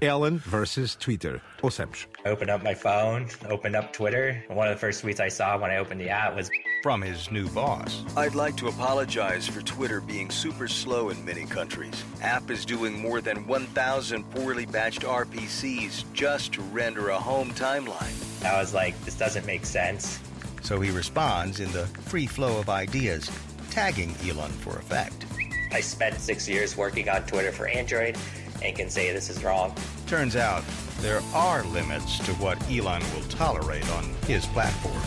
Ellen 0.00 0.36
versus 0.46 0.85
Twitter. 0.94 1.42
Ouçamos. 1.62 2.06
I 2.24 2.28
opened 2.28 2.50
up 2.50 2.62
my 2.62 2.74
phone, 2.74 3.28
opened 3.48 3.74
up 3.74 3.92
Twitter, 3.92 4.42
and 4.48 4.56
one 4.56 4.68
of 4.68 4.74
the 4.74 4.80
first 4.80 5.02
tweets 5.02 5.20
I 5.20 5.28
saw 5.28 5.58
when 5.58 5.70
I 5.70 5.78
opened 5.78 6.00
the 6.00 6.10
app 6.10 6.36
was 6.36 6.50
From 6.82 7.02
his 7.02 7.30
new 7.32 7.48
boss. 7.48 8.04
I'd 8.16 8.36
like 8.36 8.56
to 8.58 8.68
apologize 8.68 9.48
for 9.48 9.60
Twitter 9.62 10.00
being 10.00 10.30
super 10.30 10.68
slow 10.68 11.08
in 11.08 11.24
many 11.24 11.44
countries. 11.46 12.04
App 12.22 12.50
is 12.50 12.64
doing 12.64 13.00
more 13.00 13.20
than 13.20 13.46
1,000 13.46 14.30
poorly 14.30 14.66
batched 14.66 15.00
RPCs 15.00 16.04
just 16.12 16.52
to 16.52 16.62
render 16.62 17.08
a 17.08 17.18
home 17.18 17.50
timeline. 17.52 18.44
I 18.44 18.60
was 18.60 18.72
like, 18.72 18.98
this 19.04 19.18
doesn't 19.18 19.46
make 19.46 19.66
sense. 19.66 20.20
So 20.62 20.80
he 20.80 20.90
responds 20.90 21.60
in 21.60 21.72
the 21.72 21.86
free 21.86 22.26
flow 22.26 22.58
of 22.58 22.68
ideas, 22.68 23.30
tagging 23.70 24.14
Elon 24.28 24.50
for 24.52 24.76
effect. 24.78 25.26
I 25.72 25.80
spent 25.80 26.18
six 26.20 26.48
years 26.48 26.76
working 26.76 27.08
on 27.08 27.24
Twitter 27.26 27.52
for 27.52 27.66
Android 27.66 28.16
and 28.62 28.76
can 28.76 28.90
say 28.90 29.12
this 29.12 29.30
is 29.30 29.42
wrong. 29.44 29.74
Turns 30.06 30.36
out 30.36 30.64
there 31.00 31.20
are 31.34 31.62
limits 31.64 32.18
to 32.20 32.32
what 32.34 32.58
Elon 32.70 33.02
will 33.14 33.26
tolerate 33.28 33.88
on 33.92 34.04
his 34.26 34.46
platform. 34.46 35.00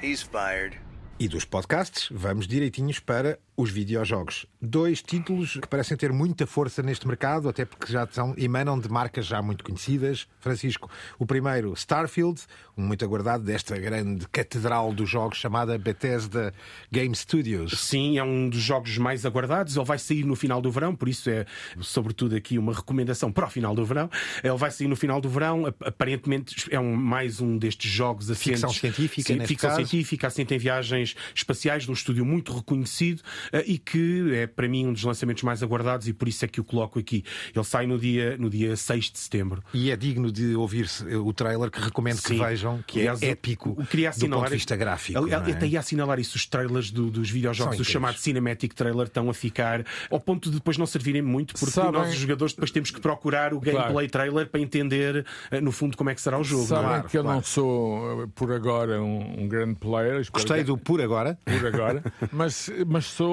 He's 0.00 0.22
fired. 0.22 0.76
E 1.18 1.28
dos 1.28 1.44
podcasts, 1.44 2.08
vamos 2.10 2.48
direitinhos 2.48 2.98
para 2.98 3.38
os 3.56 3.70
videojogos. 3.70 4.46
Dois 4.60 5.02
títulos 5.02 5.52
que 5.60 5.68
parecem 5.68 5.96
ter 5.96 6.10
muita 6.12 6.46
força 6.46 6.82
neste 6.82 7.06
mercado, 7.06 7.48
até 7.48 7.64
porque 7.66 7.92
já 7.92 8.06
são, 8.10 8.34
emanam 8.38 8.78
de 8.78 8.88
marcas 8.88 9.26
já 9.26 9.42
muito 9.42 9.62
conhecidas. 9.62 10.26
Francisco, 10.40 10.90
o 11.18 11.26
primeiro, 11.26 11.72
Starfield, 11.74 12.40
um 12.76 12.82
muito 12.82 13.04
aguardado 13.04 13.44
desta 13.44 13.76
grande 13.78 14.26
catedral 14.28 14.92
dos 14.92 15.08
jogos 15.10 15.36
chamada 15.38 15.76
Bethesda 15.78 16.54
Game 16.90 17.14
Studios. 17.14 17.78
Sim, 17.78 18.18
é 18.18 18.24
um 18.24 18.48
dos 18.48 18.60
jogos 18.60 18.96
mais 18.96 19.26
aguardados. 19.26 19.76
Ele 19.76 19.84
vai 19.84 19.98
sair 19.98 20.24
no 20.24 20.34
final 20.34 20.62
do 20.62 20.70
verão, 20.70 20.96
por 20.96 21.08
isso 21.08 21.28
é, 21.28 21.44
sobretudo, 21.80 22.34
aqui 22.34 22.56
uma 22.58 22.72
recomendação 22.72 23.30
para 23.30 23.46
o 23.46 23.50
final 23.50 23.74
do 23.74 23.84
verão. 23.84 24.08
Ele 24.42 24.56
vai 24.56 24.70
sair 24.70 24.88
no 24.88 24.96
final 24.96 25.20
do 25.20 25.28
verão. 25.28 25.66
Ap- 25.66 25.82
Aparentemente 25.84 26.66
é 26.70 26.80
um, 26.80 26.96
mais 26.96 27.40
um 27.40 27.58
destes 27.58 27.90
jogos 27.90 28.30
assentes. 28.30 28.60
Ficção 28.60 28.70
científica, 28.70 29.26
Sim, 29.28 29.34
neste 29.38 29.48
ficção 29.48 29.70
caso. 29.70 29.86
científica, 29.86 30.26
assente 30.26 30.54
em 30.54 30.58
viagens 30.58 31.14
espaciais 31.34 31.84
de 31.84 31.90
um 31.90 31.94
estúdio 31.94 32.24
muito 32.24 32.52
reconhecido 32.54 33.22
e 33.66 33.78
que 33.78 34.34
é, 34.34 34.46
para 34.46 34.68
mim, 34.68 34.86
um 34.86 34.92
dos 34.92 35.02
lançamentos 35.04 35.42
mais 35.42 35.62
aguardados 35.62 36.08
e 36.08 36.12
por 36.12 36.28
isso 36.28 36.44
é 36.44 36.48
que 36.48 36.60
o 36.60 36.64
coloco 36.64 36.98
aqui. 36.98 37.24
Ele 37.54 37.64
sai 37.64 37.86
no 37.86 37.98
dia, 37.98 38.36
no 38.38 38.48
dia 38.50 38.76
6 38.76 39.10
de 39.10 39.18
setembro. 39.18 39.62
E 39.74 39.90
é 39.90 39.96
digno 39.96 40.30
de 40.30 40.54
ouvir-se 40.54 41.04
o 41.16 41.32
trailer 41.32 41.70
que 41.70 41.80
recomendo 41.80 42.20
que 42.22 42.28
Sim. 42.28 42.38
vejam, 42.38 42.82
que 42.86 43.00
Aliás, 43.00 43.22
é 43.22 43.28
épico 43.30 43.74
queria 43.86 44.08
do 44.08 44.10
assinalar- 44.10 44.40
ponto 44.44 44.50
de 44.50 44.56
vista 44.56 44.76
gráfico. 44.76 45.18
Ali- 45.18 45.30
é? 45.32 45.34
Até 45.36 45.66
ia 45.66 45.80
assinalar 45.80 46.18
isso, 46.18 46.36
os 46.36 46.46
trailers 46.46 46.90
do- 46.90 47.10
dos 47.10 47.30
videojogos, 47.30 47.78
o 47.80 47.84
chamado 47.84 48.16
Cinematic 48.18 48.74
Trailer, 48.74 49.06
estão 49.06 49.28
a 49.28 49.34
ficar 49.34 49.84
ao 50.10 50.20
ponto 50.20 50.48
de 50.50 50.56
depois 50.56 50.76
não 50.78 50.86
servirem 50.86 51.22
muito, 51.22 51.54
porque 51.54 51.70
Sabem- 51.72 51.92
nós, 51.92 52.08
os 52.10 52.14
jogadores, 52.16 52.54
depois 52.54 52.70
temos 52.70 52.90
que 52.90 53.00
procurar 53.00 53.52
o 53.54 53.60
gameplay 53.60 54.08
trailer 54.08 54.48
para 54.48 54.60
entender, 54.60 55.24
eh, 55.50 55.60
no 55.60 55.72
fundo, 55.72 55.96
como 55.96 56.10
é 56.10 56.14
que 56.14 56.20
será 56.20 56.38
o 56.38 56.44
jogo. 56.44 56.66
Sabem 56.66 56.86
não 56.86 56.94
é? 56.96 57.02
que 57.02 57.18
eu 57.18 57.22
não 57.22 57.42
sou, 57.42 58.22
eh, 58.22 58.26
por 58.34 58.52
agora, 58.52 59.00
um, 59.02 59.42
um 59.42 59.48
grande 59.48 59.74
player. 59.76 60.24
Gostei 60.32 60.58
que- 60.58 60.64
do 60.64 60.78
por 60.78 61.00
agora. 61.00 61.38
por 61.44 61.66
agora, 61.66 62.02
mas, 62.32 62.70
mas 62.86 63.06
sou 63.06 63.31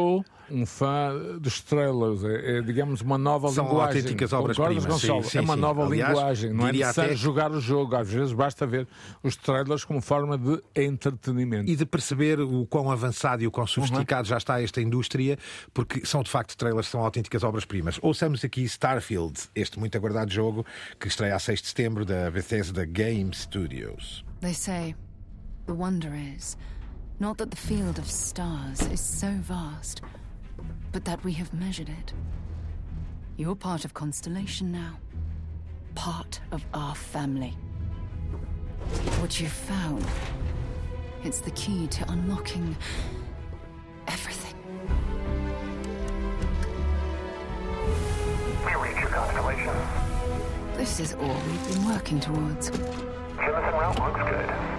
um 0.51 0.65
fã 0.65 1.37
dos 1.39 1.61
trailers. 1.61 2.23
É, 2.23 2.57
é, 2.57 2.61
digamos, 2.61 3.01
uma 3.01 3.17
nova 3.19 3.49
São 3.49 3.65
linguagem. 3.67 3.97
autênticas 4.01 4.31
Concordas, 4.31 4.57
obras-primas. 4.59 4.85
Gonçalo? 5.01 5.23
Sim, 5.23 5.29
sim, 5.29 5.37
é 5.37 5.41
uma 5.41 5.53
sim. 5.53 5.59
nova 5.59 5.85
Aliás, 5.85 6.09
linguagem. 6.17 6.53
Não 6.53 6.67
é 6.67 6.71
necessário 6.71 7.11
até- 7.11 7.15
jogar 7.19 7.51
o 7.51 7.61
jogo. 7.61 7.95
Às 7.95 8.09
vezes 8.09 8.33
basta 8.33 8.65
ver 8.65 8.87
os 9.23 9.35
trailers 9.35 9.85
como 9.85 10.01
forma 10.01 10.37
de 10.37 10.59
entretenimento. 10.75 11.69
E 11.69 11.75
de 11.75 11.85
perceber 11.85 12.39
o 12.39 12.65
quão 12.65 12.89
avançado 12.89 13.43
e 13.43 13.47
o 13.47 13.51
quão 13.51 13.63
Uhum. 13.63 13.67
sofisticado 13.67 14.27
já 14.27 14.37
está 14.37 14.61
esta 14.61 14.81
indústria, 14.81 15.37
porque 15.73 16.03
são 16.05 16.23
de 16.23 16.29
facto 16.31 16.57
trailers, 16.57 16.87
são 16.87 17.01
autênticas 17.01 17.43
obras-primas. 17.43 17.99
Ouçamos 18.01 18.43
aqui 18.43 18.63
Starfield, 18.63 19.39
este 19.53 19.77
muito 19.79 19.95
aguardado 19.97 20.31
jogo 20.31 20.65
que 20.99 21.07
estreia 21.07 21.35
a 21.35 21.39
6 21.39 21.61
de 21.61 21.67
setembro 21.67 22.05
da 22.05 22.31
Bethesda 22.31 22.85
Game 22.85 23.31
Studios. 23.35 24.25
They 24.41 24.53
say 24.55 24.95
the 25.67 25.73
wonder 25.73 26.11
is 26.15 26.57
not 27.19 27.37
that 27.37 27.51
the 27.51 27.57
field 27.57 27.99
of 27.99 28.09
stars 28.09 28.81
is 28.83 29.01
so 29.01 29.29
vast, 29.41 30.01
but 30.93 31.03
that 31.03 31.21
we 31.25 31.33
have 31.33 31.53
measured 31.53 31.89
it. 31.89 32.13
You're 33.35 33.55
part 33.55 33.83
of 33.83 33.93
Constellation 33.93 34.71
now, 34.71 34.97
part 35.95 36.39
of 36.51 36.63
our 36.73 36.95
family. 36.95 37.57
What 39.19 39.39
you've 39.41 39.51
found, 39.51 40.05
it's 41.23 41.41
the 41.41 41.51
key 41.51 41.87
to 41.87 42.09
unlocking 42.09 42.75
everything. 44.07 44.55
We 48.65 48.75
reach 48.75 48.97
your 48.97 49.09
constellation. 49.09 49.75
This 50.77 51.01
is 51.01 51.13
all 51.15 51.41
we've 51.47 51.67
been 51.67 51.85
working 51.85 52.21
towards. 52.21 52.71
Jemison 52.71 53.73
route 53.73 53.99
looks 53.99 54.31
good. 54.31 54.78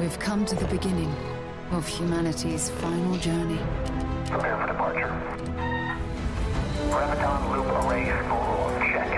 We've 0.00 0.18
come 0.18 0.46
to 0.46 0.54
the 0.54 0.64
beginning 0.68 1.14
of 1.72 1.86
humanity's 1.86 2.70
final 2.70 3.18
journey. 3.18 3.58
Prepare 4.30 4.56
for 4.56 4.66
departure. 4.66 5.12
Graviton 6.88 7.50
loop 7.52 7.66
array 7.84 8.06
full. 8.26 8.72
Check. 8.80 9.10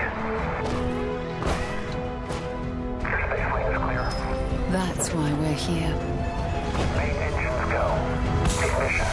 Your 3.01 3.19
space 3.23 3.47
lane 3.53 3.71
is 3.71 3.77
clear. 3.81 4.03
That's 4.71 5.07
why 5.13 5.31
we're 5.31 5.53
here. 5.53 5.95
Main 6.97 7.15
engines 7.15 7.63
go. 7.71 7.85
Ignition. 8.67 9.11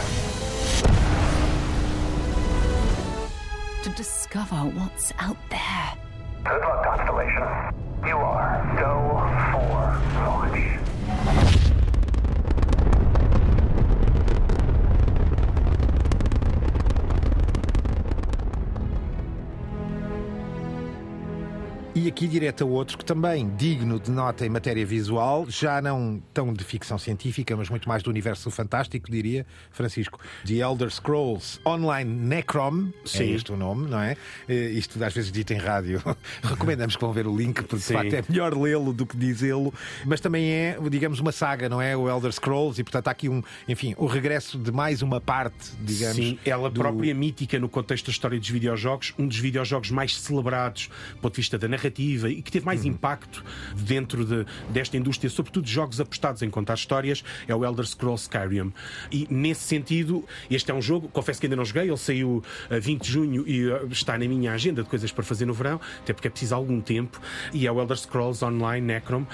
To 3.83 3.89
discover 3.95 4.57
what's 4.57 5.13
out 5.19 5.37
there. 5.49 5.93
Good 6.43 6.59
luck, 6.59 6.83
Constellation. 6.83 7.60
Aqui 22.11 22.27
direto 22.27 22.63
a 22.63 22.67
outro 22.67 22.97
que 22.97 23.05
também 23.05 23.49
digno 23.55 23.97
de 23.99 24.11
nota 24.11 24.45
em 24.45 24.49
matéria 24.49 24.85
visual, 24.85 25.45
já 25.49 25.81
não 25.81 26.21
tão 26.33 26.53
de 26.53 26.61
ficção 26.63 26.97
científica, 26.97 27.55
mas 27.55 27.69
muito 27.69 27.87
mais 27.87 28.03
do 28.03 28.09
universo 28.09 28.51
fantástico, 28.51 29.09
diria, 29.09 29.45
Francisco. 29.71 30.19
The 30.45 30.55
Elder 30.55 30.91
Scrolls 30.91 31.59
Online 31.65 32.09
Necrom, 32.11 32.89
é 33.05 33.07
Sim. 33.07 33.33
este 33.33 33.51
o 33.53 33.55
nome, 33.57 33.89
não 33.89 33.99
é? 34.01 34.17
Eh, 34.49 34.71
Isto 34.71 35.01
às 35.03 35.13
vezes 35.13 35.31
dito 35.31 35.53
em 35.53 35.57
rádio. 35.57 36.01
Recomendamos 36.43 36.95
que 36.97 37.01
vão 37.01 37.13
ver 37.13 37.25
o 37.27 37.35
link, 37.35 37.63
porque 37.63 37.79
Sim. 37.79 37.93
de 37.93 37.99
facto 37.99 38.13
é 38.13 38.23
melhor 38.27 38.53
lê-lo 38.57 38.91
do 38.91 39.05
que 39.05 39.15
dizê-lo. 39.15 39.73
Mas 40.05 40.19
também 40.19 40.51
é, 40.51 40.77
digamos, 40.89 41.19
uma 41.21 41.31
saga, 41.31 41.69
não 41.69 41.81
é? 41.81 41.95
O 41.95 42.09
Elder 42.09 42.31
Scrolls, 42.33 42.79
e 42.79 42.83
portanto 42.83 43.07
há 43.07 43.11
aqui 43.11 43.29
um, 43.29 43.41
enfim, 43.69 43.95
o 43.97 44.05
regresso 44.05 44.57
de 44.59 44.71
mais 44.71 45.01
uma 45.01 45.21
parte, 45.21 45.71
digamos. 45.79 46.17
Sim, 46.17 46.37
ela 46.45 46.69
do- 46.69 46.81
própria 46.81 47.15
mítica 47.15 47.57
no 47.57 47.69
contexto 47.69 48.07
da 48.07 48.11
história 48.11 48.37
dos 48.37 48.49
videojogos, 48.49 49.13
um 49.17 49.25
dos 49.27 49.37
videojogos 49.37 49.89
mais 49.91 50.15
celebrados 50.19 50.89
do 51.13 51.19
ponto 51.21 51.33
de 51.35 51.37
vista 51.41 51.57
da 51.57 51.67
narrativa 51.69 52.00
e 52.01 52.41
que 52.41 52.51
teve 52.51 52.65
mais 52.65 52.85
impacto 52.85 53.43
dentro 53.75 54.25
de- 54.25 54.45
desta 54.69 54.97
indústria, 54.97 55.29
sobretudo 55.29 55.65
de 55.65 55.71
jogos 55.71 55.99
apostados 56.01 56.41
em 56.41 56.49
contar 56.49 56.73
histórias, 56.73 57.23
é 57.47 57.55
o 57.55 57.63
Elder 57.63 57.85
Scrolls 57.85 58.23
Skyrim. 58.23 58.73
E 59.11 59.27
nesse 59.29 59.61
sentido, 59.61 60.25
este 60.49 60.71
é 60.71 60.73
um 60.73 60.81
jogo, 60.81 61.07
confesso 61.09 61.39
que 61.39 61.45
ainda 61.47 61.55
não 61.55 61.65
joguei, 61.65 61.83
ele 61.83 61.97
saiu 61.97 62.43
a 62.69 62.79
20 62.79 63.01
de 63.01 63.11
junho 63.11 63.47
e 63.47 63.67
uh, 63.67 63.87
está 63.91 64.17
na 64.17 64.25
minha 64.25 64.53
agenda 64.53 64.83
de 64.83 64.89
coisas 64.89 65.11
para 65.11 65.23
fazer 65.23 65.45
no 65.45 65.53
verão, 65.53 65.79
até 66.01 66.13
porque 66.13 66.27
é 66.27 66.31
preciso 66.31 66.55
algum 66.55 66.79
tempo, 66.81 67.19
e 67.53 67.67
é 67.67 67.71
o 67.71 67.79
Elder 67.79 67.97
Scrolls 67.97 68.43
Online 68.43 68.85
Necrom, 68.85 69.21
uh, 69.21 69.25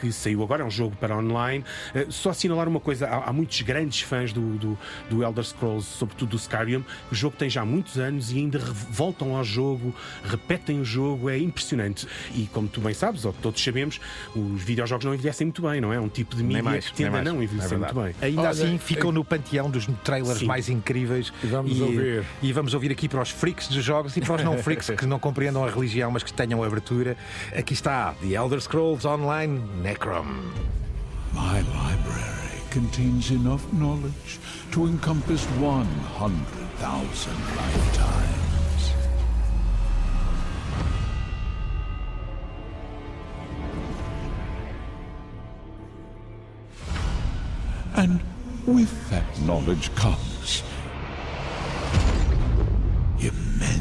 que 0.00 0.12
saiu 0.12 0.42
agora, 0.42 0.62
é 0.62 0.66
um 0.66 0.70
jogo 0.70 0.96
para 0.96 1.16
online. 1.16 1.64
Uh, 1.94 2.10
só 2.10 2.30
assinalar 2.30 2.68
uma 2.68 2.80
coisa, 2.80 3.06
há, 3.06 3.30
há 3.30 3.32
muitos 3.32 3.60
grandes 3.62 4.00
fãs 4.00 4.32
do, 4.32 4.56
do, 4.58 4.78
do 5.08 5.22
Elder 5.22 5.44
Scrolls, 5.44 5.86
sobretudo 5.86 6.30
do 6.30 6.36
Skyrim, 6.36 6.82
que 7.08 7.12
o 7.12 7.14
jogo 7.14 7.36
tem 7.36 7.48
já 7.48 7.64
muitos 7.64 7.98
anos 7.98 8.32
e 8.32 8.38
ainda 8.38 8.58
voltam 8.90 9.36
ao 9.36 9.44
jogo, 9.44 9.94
repetem 10.24 10.80
o 10.80 10.84
jogo, 10.84 11.30
é 11.30 11.38
impressionante. 11.38 11.85
E 12.34 12.48
como 12.52 12.68
tu 12.68 12.80
bem 12.80 12.94
sabes, 12.94 13.24
ou 13.24 13.32
todos 13.32 13.62
sabemos, 13.62 14.00
os 14.34 14.62
videojogos 14.62 15.04
não 15.04 15.14
envelhecem 15.14 15.46
muito 15.46 15.62
bem, 15.62 15.80
não 15.80 15.92
é? 15.92 15.96
É 15.96 16.00
um 16.00 16.08
tipo 16.08 16.34
de 16.36 16.42
mídia 16.42 16.62
mais, 16.62 16.86
que 16.90 16.94
tende 16.96 17.16
a 17.16 17.22
não 17.22 17.40
É 17.40 17.44
envelhecer 17.44 17.70
verdade. 17.70 17.94
muito 17.94 18.06
bem. 18.20 18.28
Ainda 18.28 18.40
Olha, 18.42 18.50
assim 18.50 18.74
é- 18.74 18.78
ficam 18.78 19.10
no 19.12 19.24
panteão 19.24 19.70
dos 19.70 19.86
trailers 20.04 20.38
Sim. 20.40 20.46
mais 20.46 20.68
incríveis. 20.68 21.32
E 21.42 21.46
vamos 21.46 21.80
ouvir. 21.80 22.24
E 22.42 22.52
vamos 22.52 22.74
ouvir 22.74 22.90
aqui 22.92 23.08
para 23.08 23.22
os 23.22 23.30
freaks 23.30 23.68
dos 23.68 23.84
jogos 23.84 24.16
e 24.16 24.20
para 24.20 24.34
os 24.36 24.42
não 24.42 24.58
freaks 24.58 24.90
que 24.90 25.06
não 25.06 25.18
compreendam 25.18 25.64
a 25.64 25.70
religião, 25.70 26.10
mas 26.10 26.22
que 26.22 26.32
tenham 26.32 26.62
abertura. 26.62 27.16
Aqui 27.56 27.72
está 27.72 28.14
The 28.20 28.34
Elder 28.34 28.60
Scrolls 28.60 29.06
Online 29.06 29.60
Necrom. 29.82 30.24
My 31.32 31.60
library 31.60 32.60
contains 32.72 33.30
enough 33.30 33.62
knowledge 33.72 34.38
to 34.72 34.86
encompass 34.88 35.46
100,000 35.58 36.32
lifetimes. 37.56 38.45
And 47.96 48.20
with 48.66 49.08
that 49.08 49.24
knowledge 49.40 49.94
comes 49.94 50.62
immense 53.18 53.75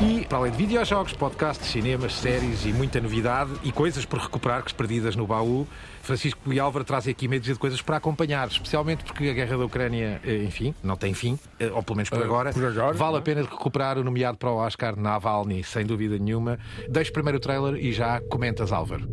E, 0.00 0.26
para 0.26 0.38
além 0.38 0.50
de 0.50 0.58
videojogos, 0.58 1.12
podcasts, 1.12 1.68
cinemas, 1.70 2.12
séries 2.14 2.64
e 2.66 2.72
muita 2.72 3.00
novidade 3.00 3.52
e 3.62 3.70
coisas 3.70 4.04
por 4.04 4.18
recuperar 4.18 4.64
que 4.64 4.74
perdidas 4.74 5.14
no 5.14 5.26
baú, 5.28 5.64
Francisco 6.02 6.52
e 6.52 6.58
Álvaro 6.58 6.84
trazem 6.84 7.12
aqui 7.12 7.28
meia 7.28 7.38
dúzia 7.38 7.54
de 7.54 7.60
coisas 7.60 7.80
para 7.80 7.98
acompanhar, 7.98 8.48
especialmente 8.48 9.04
porque 9.04 9.28
a 9.28 9.32
guerra 9.32 9.56
da 9.56 9.64
Ucrânia, 9.64 10.20
eh, 10.24 10.42
enfim, 10.42 10.74
não 10.82 10.96
tem 10.96 11.14
fim, 11.14 11.38
eh, 11.60 11.70
ou 11.70 11.84
pelo 11.84 11.96
menos 11.98 12.10
por 12.10 12.20
Eh, 12.20 12.24
agora. 12.24 12.52
por 12.52 12.64
agora, 12.64 12.92
vale 12.94 13.10
não 13.12 13.18
a 13.18 13.20
é? 13.20 13.22
pena 13.22 13.42
recuperar 13.42 13.96
o 13.96 14.02
nomeado 14.02 14.36
para 14.38 14.50
o 14.50 14.56
Oscar 14.56 14.96
Navalny, 14.96 15.62
sem 15.62 15.86
dúvida 15.86 16.18
nenhuma. 16.18 16.58
Deixe 16.88 17.12
primeiro 17.12 17.38
o 17.38 17.40
trailer 17.40 17.74
e 17.76 17.92
já 17.92 18.20
comentas, 18.22 18.72
Álvaro. 18.72 19.08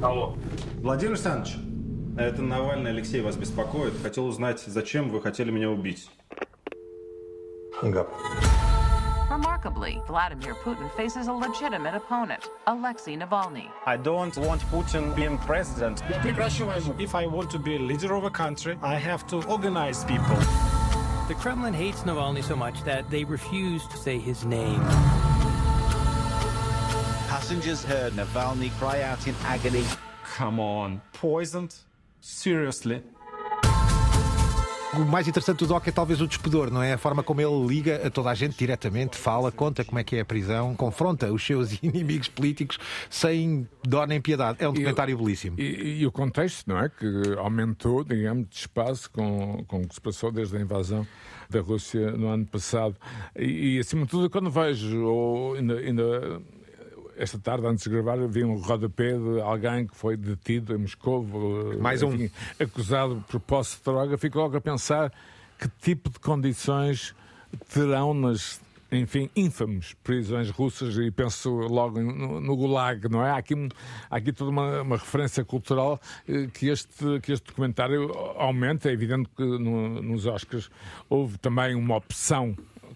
Алло. 0.00 0.36
Владимир 0.82 1.14
Александрович, 1.14 1.58
это 2.16 2.42
Навальный 2.42 2.92
Алексей 2.92 3.20
вас 3.20 3.34
беспокоит. 3.34 3.94
Хотел 4.00 4.26
узнать, 4.26 4.60
зачем 4.60 5.08
вы 5.10 5.20
хотели 5.20 5.50
меня 5.50 5.68
убить. 5.68 6.08
Remarkably, 9.31 10.01
Vladimir 10.07 10.55
Putin 10.55 10.91
faces 10.97 11.27
a 11.27 11.31
legitimate 11.31 11.95
opponent, 11.95 12.49
Alexei 12.67 13.15
Navalny. 13.15 13.69
I 13.85 13.95
don't 13.95 14.35
want 14.35 14.61
Putin 14.63 15.15
being 15.15 15.37
president. 15.37 16.03
If 16.99 17.15
I 17.15 17.27
want 17.27 17.49
to 17.51 17.57
be 17.57 17.77
a 17.77 17.79
leader 17.79 18.13
of 18.13 18.25
a 18.25 18.29
country, 18.29 18.77
I 18.81 18.95
have 18.95 19.25
to 19.27 19.41
organize 19.47 20.03
people. 20.03 20.35
The 21.29 21.35
Kremlin 21.39 21.73
hates 21.73 22.01
Navalny 22.01 22.43
so 22.43 22.57
much 22.57 22.83
that 22.83 23.09
they 23.09 23.23
refuse 23.23 23.87
to 23.87 23.95
say 23.95 24.19
his 24.19 24.43
name. 24.43 24.81
Passengers 27.29 27.85
heard 27.85 28.11
Navalny 28.11 28.69
cry 28.79 29.01
out 29.01 29.25
in 29.27 29.35
agony. 29.45 29.85
Come 30.25 30.59
on. 30.59 31.01
Poisoned? 31.13 31.73
Seriously? 32.19 33.01
O 34.93 35.05
mais 35.05 35.25
interessante 35.25 35.59
do 35.59 35.67
Doc 35.67 35.87
é 35.87 35.91
talvez 35.91 36.19
o 36.19 36.27
despedor, 36.27 36.69
não 36.69 36.83
é? 36.83 36.91
A 36.91 36.97
forma 36.97 37.23
como 37.23 37.39
ele 37.39 37.65
liga 37.65 38.05
a 38.05 38.09
toda 38.09 38.29
a 38.29 38.35
gente 38.35 38.57
diretamente, 38.57 39.15
fala, 39.15 39.49
conta 39.49 39.85
como 39.85 39.97
é 39.99 40.03
que 40.03 40.17
é 40.17 40.19
a 40.19 40.25
prisão, 40.25 40.75
confronta 40.75 41.31
os 41.31 41.45
seus 41.45 41.71
inimigos 41.81 42.27
políticos 42.27 42.77
sem 43.09 43.65
dó 43.87 44.05
nem 44.05 44.19
piedade. 44.19 44.57
É 44.61 44.67
um 44.67 44.73
documentário 44.73 45.17
belíssimo. 45.17 45.57
E, 45.57 46.01
e 46.01 46.05
o 46.05 46.11
contexto, 46.11 46.67
não 46.67 46.77
é? 46.77 46.89
Que 46.89 47.05
aumentou, 47.37 48.03
digamos, 48.03 48.49
de 48.49 48.55
espaço 48.57 49.09
com, 49.11 49.63
com 49.65 49.77
o 49.77 49.87
que 49.87 49.95
se 49.95 50.01
passou 50.01 50.29
desde 50.29 50.57
a 50.57 50.59
invasão 50.59 51.07
da 51.49 51.61
Rússia 51.61 52.11
no 52.11 52.27
ano 52.27 52.45
passado. 52.45 52.97
E, 53.33 53.77
e 53.77 53.79
acima 53.79 54.03
de 54.03 54.11
tudo, 54.11 54.29
quando 54.29 54.51
vejo, 54.51 55.05
ou 55.05 55.53
ainda, 55.53 55.79
ainda 55.79 56.41
esta 57.21 57.37
tarde, 57.39 57.65
antes 57.67 57.83
de 57.83 57.89
gravar, 57.89 58.17
vi 58.27 58.43
um 58.43 58.55
rodapé 58.57 59.17
de 59.17 59.39
alguém 59.41 59.85
que 59.87 59.95
foi 59.95 60.17
detido 60.17 60.73
em 60.73 60.77
Moscou, 60.79 61.25
Mais 61.79 62.01
um. 62.01 62.13
enfim, 62.13 62.31
acusado 62.59 63.23
por 63.29 63.39
posse 63.39 63.77
de 63.77 63.83
droga, 63.83 64.17
fico 64.17 64.37
logo 64.39 64.57
a 64.57 64.61
pensar 64.61 65.11
que 65.59 65.67
tipo 65.81 66.09
de 66.09 66.19
condições 66.19 67.13
terão 67.73 68.13
nas 68.13 68.59
enfim, 68.93 69.29
ínfames 69.37 69.93
prisões 70.03 70.49
russas 70.49 70.97
e 70.97 71.09
penso 71.11 71.49
logo 71.49 72.01
no, 72.01 72.41
no 72.41 72.57
Gulag, 72.57 73.07
não 73.07 73.23
é? 73.25 73.29
Há 73.31 73.37
aqui, 73.37 73.53
há 74.09 74.17
aqui 74.17 74.33
toda 74.33 74.51
uma, 74.51 74.81
uma 74.81 74.97
referência 74.97 75.45
cultural 75.45 75.97
eh, 76.27 76.47
que 76.53 76.67
este, 76.67 77.19
que 77.21 77.31
este 77.31 77.45
documentário 77.47 78.11
aumenta. 78.35 78.89
É 78.89 78.91
evidente 78.91 79.29
que 79.37 79.43
no- 79.43 80.01
nos 80.01 80.25
Oscars 80.25 80.69
houve 81.09 81.37
também 81.37 81.73
uma 81.73 81.95
opção 81.95 82.53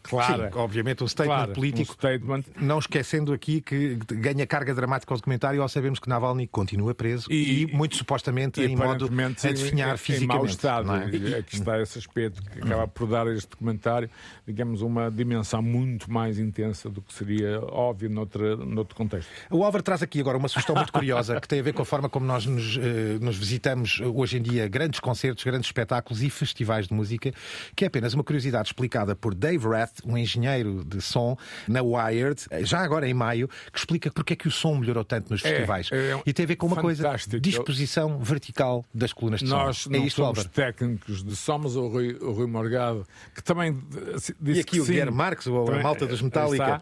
clara. 0.09 0.49
Sim, 0.51 0.57
obviamente 0.59 1.03
um 1.03 1.07
statement 1.07 1.35
Clara, 1.35 1.51
político. 1.53 1.91
um 1.91 1.93
statement. 1.95 2.43
Não 2.59 2.79
esquecendo 2.79 3.33
aqui 3.33 3.61
que 3.61 3.95
ganha 4.13 4.45
carga 4.47 4.73
dramática 4.73 5.13
ao 5.13 5.17
documentário 5.17 5.61
ao 5.61 5.69
sabemos 5.69 5.99
que 5.99 6.07
Navalny 6.09 6.47
continua 6.47 6.93
preso 6.93 7.31
e, 7.31 7.67
muito 7.73 7.95
supostamente 7.95 8.61
em 8.61 8.75
modo 8.75 9.05
a 9.05 9.51
definhar 9.51 9.89
em- 9.89 9.93
em 9.93 9.97
fisicamente. 9.97 10.27
mau 10.37 10.45
estado. 10.45 10.87
não 10.87 10.95
é? 10.95 11.09
E 11.09 11.35
Aqui 11.35 11.55
está 11.55 11.81
esse 11.81 11.97
aspecto 11.99 12.41
que 12.43 12.59
acaba 12.59 12.87
por 12.87 13.07
dar 13.07 13.27
a 13.27 13.33
este 13.33 13.49
documentário, 13.49 14.09
digamos, 14.47 14.81
uma 14.81 15.09
dimensão 15.11 15.61
muito 15.61 16.11
mais 16.11 16.39
intensa 16.39 16.89
do 16.89 17.01
que 17.01 17.13
seria 17.13 17.59
óbvio 17.61 18.09
noutra, 18.09 18.55
noutro 18.55 18.95
contexto. 18.95 19.29
O 19.49 19.63
Álvaro 19.63 19.83
traz 19.83 20.01
aqui 20.01 20.19
agora 20.19 20.37
uma 20.37 20.47
sugestão 20.47 20.75
muito 20.75 20.91
curiosa 20.93 21.39
que 21.41 21.47
tem 21.47 21.59
a 21.59 21.63
ver 21.63 21.73
com 21.73 21.81
a 21.81 21.85
forma 21.85 22.07
como 22.09 22.25
nós 22.25 22.45
nos, 22.45 22.77
eh, 22.77 23.17
nos 23.19 23.37
visitamos 23.37 23.99
hoje 24.01 24.37
em 24.37 24.41
dia 24.41 24.67
grandes 24.67 24.99
concertos, 24.99 25.43
grandes 25.43 25.67
espetáculos 25.67 26.21
e 26.23 26.29
festivais 26.29 26.87
de 26.87 26.93
música, 26.93 27.33
que 27.75 27.83
é 27.83 27.87
apenas 27.87 28.13
uma 28.13 28.23
curiosidade 28.23 28.67
explicada 28.69 29.15
por 29.15 29.33
Dave 29.33 29.67
Rath, 29.67 29.94
um 30.05 30.17
engenheiro 30.17 30.83
de 30.83 31.01
som 31.01 31.37
na 31.67 31.81
Wired, 31.81 32.41
já 32.61 32.79
agora 32.79 33.07
em 33.07 33.13
maio, 33.13 33.47
que 33.71 33.77
explica 33.79 34.11
porque 34.11 34.33
é 34.33 34.35
que 34.35 34.47
o 34.47 34.51
som 34.51 34.75
melhorou 34.75 35.03
tanto 35.03 35.31
nos 35.31 35.43
É, 35.45 35.49
festivais. 35.49 35.89
é 35.91 36.19
e 36.25 36.33
tem 36.33 36.43
a 36.43 36.47
ver 36.47 36.55
com 36.55 36.67
uma 36.67 36.75
coisa, 36.75 37.03
fantástico. 37.03 37.39
disposição 37.39 38.19
vertical 38.19 38.83
das 38.93 39.13
colunas 39.13 39.39
de 39.41 39.45
Nós 39.47 39.77
som. 39.79 39.89
não 39.91 39.99
É 39.99 40.05
isto, 40.05 40.15
somos 40.17 40.29
Álvaro. 40.39 40.49
técnicos 40.49 41.23
de 41.23 41.35
som, 41.35 41.57
mas 41.59 41.75
o 41.75 41.87
Rui, 41.87 42.17
o 42.21 42.31
Rui 42.31 42.47
Morgado, 42.47 43.05
que 43.33 43.43
também 43.43 43.79
disse 44.11 44.35
E 44.43 44.59
aqui 44.59 44.63
que 44.63 44.81
o. 44.81 44.85
Guilherme 44.85 45.15
Marques, 45.15 45.47
o- 45.47 45.71
a 45.71 45.81
malta 45.81 46.05
dos 46.05 46.21
Metallica. 46.21 46.81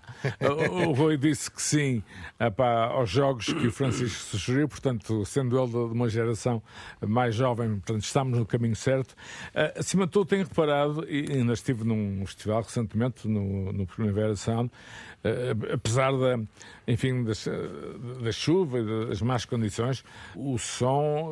O, 0.88 0.94
Rui 0.94 1.18
disse 1.18 1.52
que 1.52 1.62
sim 1.62 2.02
eh, 2.40 2.50
pá, 2.50 2.86
aos 2.88 3.10
jogos 3.10 3.46
que 3.48 3.68
o 3.68 3.72
Francisco 3.72 4.20
sugeriu, 4.32 4.68
portanto, 4.68 5.26
sendo 5.26 5.58
ele 5.58 5.68
de 5.68 5.74
de 5.74 5.94
uma 6.00 6.08
geração 6.08 6.64
mais 7.06 7.36
jovem, 7.36 7.70
portanto, 7.72 8.04
estamos 8.04 8.38
no 8.40 8.46
caminho 8.46 8.76
certo. 8.76 9.14
Eh, 9.54 9.74
acima 9.78 10.06
de 10.06 10.12
tudo, 10.14 10.26
tenho 10.28 10.44
reparado, 10.44 11.06
e 11.10 11.32
ainda 11.34 11.52
estive 11.54 11.84
num 11.84 12.24
festival 12.26 12.62
recentemente, 12.62 13.03
no, 13.26 13.72
no 13.72 13.86
Primavera 13.86 14.36
Sound, 14.36 14.72
apesar 15.74 16.12
da, 16.12 16.40
enfim, 16.88 17.24
das, 17.24 17.48
da 18.22 18.32
chuva 18.32 18.80
e 18.80 19.08
das 19.08 19.22
más 19.22 19.46
condições, 19.46 20.04
o 20.36 20.58
som 20.58 21.32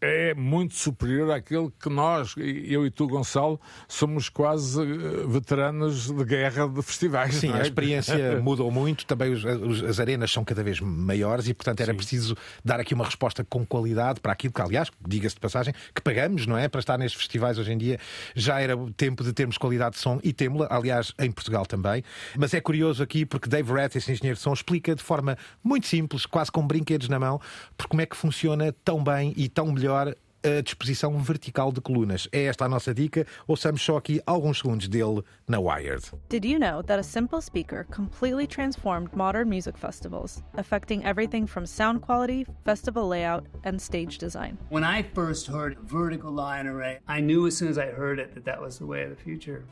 é 0.00 0.34
muito 0.34 0.74
superior 0.74 1.30
àquele 1.30 1.70
que 1.80 1.88
nós, 1.88 2.34
eu 2.36 2.86
e 2.86 2.90
tu, 2.90 3.06
Gonçalo, 3.06 3.60
somos 3.86 4.28
quase 4.28 4.82
veteranos 5.28 6.10
de 6.10 6.24
guerra 6.24 6.66
de 6.66 6.82
festivais. 6.82 7.34
Sim, 7.34 7.50
é? 7.50 7.56
a 7.56 7.62
experiência 7.62 8.40
mudou 8.40 8.70
muito, 8.70 9.04
também 9.04 9.32
os, 9.32 9.44
os, 9.44 9.82
as 9.82 10.00
arenas 10.00 10.30
são 10.30 10.44
cada 10.44 10.62
vez 10.62 10.80
maiores 10.80 11.48
e, 11.48 11.54
portanto, 11.54 11.80
era 11.80 11.92
Sim. 11.92 11.96
preciso 11.96 12.36
dar 12.64 12.80
aqui 12.80 12.94
uma 12.94 13.04
resposta 13.04 13.44
com 13.44 13.66
qualidade 13.66 14.20
para 14.20 14.32
aquilo 14.32 14.52
que, 14.52 14.62
aliás, 14.62 14.90
diga-se 15.06 15.34
de 15.34 15.40
passagem, 15.40 15.74
que 15.94 16.00
pagamos, 16.00 16.46
não 16.46 16.56
é? 16.56 16.68
Para 16.68 16.80
estar 16.80 16.98
nestes 16.98 17.20
festivais 17.20 17.58
hoje 17.58 17.72
em 17.72 17.78
dia, 17.78 17.98
já 18.34 18.60
era 18.60 18.76
tempo 18.96 19.22
de 19.22 19.32
termos 19.32 19.58
qualidade 19.58 19.96
de 19.96 20.00
som 20.00 20.18
e 20.22 20.32
temos-la, 20.32 20.68
aliás, 20.70 21.12
em 21.18 21.30
Portugal 21.30 21.66
também. 21.66 22.02
Mas 22.36 22.54
é 22.54 22.60
curioso 22.60 23.02
aqui 23.10 23.26
porque 23.26 23.48
Dave 23.48 23.72
Rat, 23.72 23.96
esse 23.96 24.12
engenheiro 24.12 24.36
de 24.36 24.42
som, 24.42 24.52
explica 24.52 24.94
de 24.94 25.02
forma 25.02 25.36
muito 25.64 25.88
simples, 25.88 26.24
quase 26.24 26.52
com 26.52 26.64
brinquedos 26.64 27.08
na 27.08 27.18
mão, 27.18 27.40
por 27.76 27.88
como 27.88 28.00
é 28.00 28.06
que 28.06 28.16
funciona 28.16 28.72
tão 28.84 29.02
bem 29.02 29.34
e 29.36 29.48
tão 29.48 29.72
melhor 29.72 30.14
a 30.42 30.62
disposição 30.62 31.18
vertical 31.18 31.70
de 31.70 31.82
colunas. 31.82 32.26
É 32.32 32.44
esta 32.44 32.64
a 32.64 32.68
nossa 32.68 32.94
dica. 32.94 33.26
Ouçamos 33.46 33.82
só 33.82 33.98
aqui 33.98 34.22
alguns 34.24 34.58
segundos 34.58 34.88
dele 34.88 35.22
na 35.46 35.58
Wired. 35.58 36.12
Did 36.30 36.46
you 36.46 36.58
know 36.58 36.82
that 36.82 36.98
a 36.98 37.02
simple 37.02 37.42
speaker 37.42 37.84
completely 37.84 38.46
transformed 38.46 39.14
modern 39.14 39.50
music 39.50 39.76
festivals, 39.76 40.42
affecting 40.56 41.04
everything 41.04 41.46
from 41.46 41.66
sound 41.66 42.00
quality, 42.00 42.46
festival 42.64 43.06
layout, 43.06 43.44
and 43.64 43.78
stage 43.78 44.16
design? 44.16 44.56
When 44.70 44.82
I 44.82 45.02
first 45.02 45.46
heard 45.46 45.76
vertical 45.80 46.32
line 46.32 46.66
array, 46.66 47.00
I 47.06 47.20
knew 47.20 47.46
as 47.46 47.58
soon 47.58 47.68
as 47.68 47.76
I 47.76 47.90
heard 47.90 48.18
it 48.18 48.34
that 48.34 48.44
that 48.46 48.62
was 48.62 48.78
the 48.78 48.86
way 48.86 49.02
of 49.02 49.10
the 49.10 49.22
future. 49.22 49.64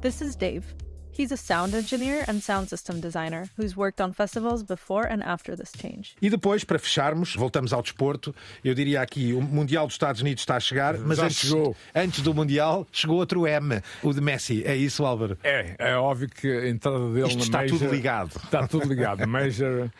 This 0.00 0.22
is 0.22 0.34
Dave. 0.34 0.64
He's 1.12 1.32
a 1.32 1.36
sound 1.36 1.74
engineer 1.74 2.24
and 2.26 2.40
sound 2.40 2.70
system 2.70 3.00
designer 3.00 3.50
who's 3.58 3.76
worked 3.76 4.00
on 4.00 4.14
festivals 4.14 4.62
before 4.62 5.02
and 5.04 5.22
after 5.22 5.54
this 5.54 5.72
change. 5.76 6.16
E 6.22 6.30
depois, 6.30 6.64
para 6.64 6.78
fecharmos, 6.78 7.34
voltamos 7.34 7.72
ao 7.74 7.82
desporto. 7.82 8.34
Eu 8.64 8.74
diria 8.74 9.02
aqui, 9.02 9.34
o 9.34 9.42
Mundial 9.42 9.86
dos 9.86 9.94
Estados 9.94 10.22
Unidos 10.22 10.40
está 10.42 10.56
a 10.56 10.60
chegar, 10.60 10.96
mas 10.96 11.18
Já 11.18 11.24
antes, 11.26 11.36
chegou. 11.36 11.76
antes 11.94 12.22
do 12.22 12.32
Mundial 12.32 12.86
chegou 12.90 13.18
outro 13.18 13.46
M, 13.46 13.82
o 14.02 14.14
de 14.14 14.20
Messi. 14.22 14.62
É 14.64 14.74
isso, 14.74 15.04
Álvaro? 15.04 15.36
É, 15.42 15.74
é 15.78 15.94
óbvio 15.96 16.28
que 16.30 16.46
a 16.50 16.68
entrada 16.70 17.12
dele 17.12 17.26
Isto 17.26 17.38
na 17.38 17.42
está 17.44 17.58
Major, 17.58 17.78
tudo 17.78 17.90
ligado. 17.94 18.36
Está 18.42 18.66
tudo 18.66 18.88
ligado. 18.88 19.26
Major 19.28 19.90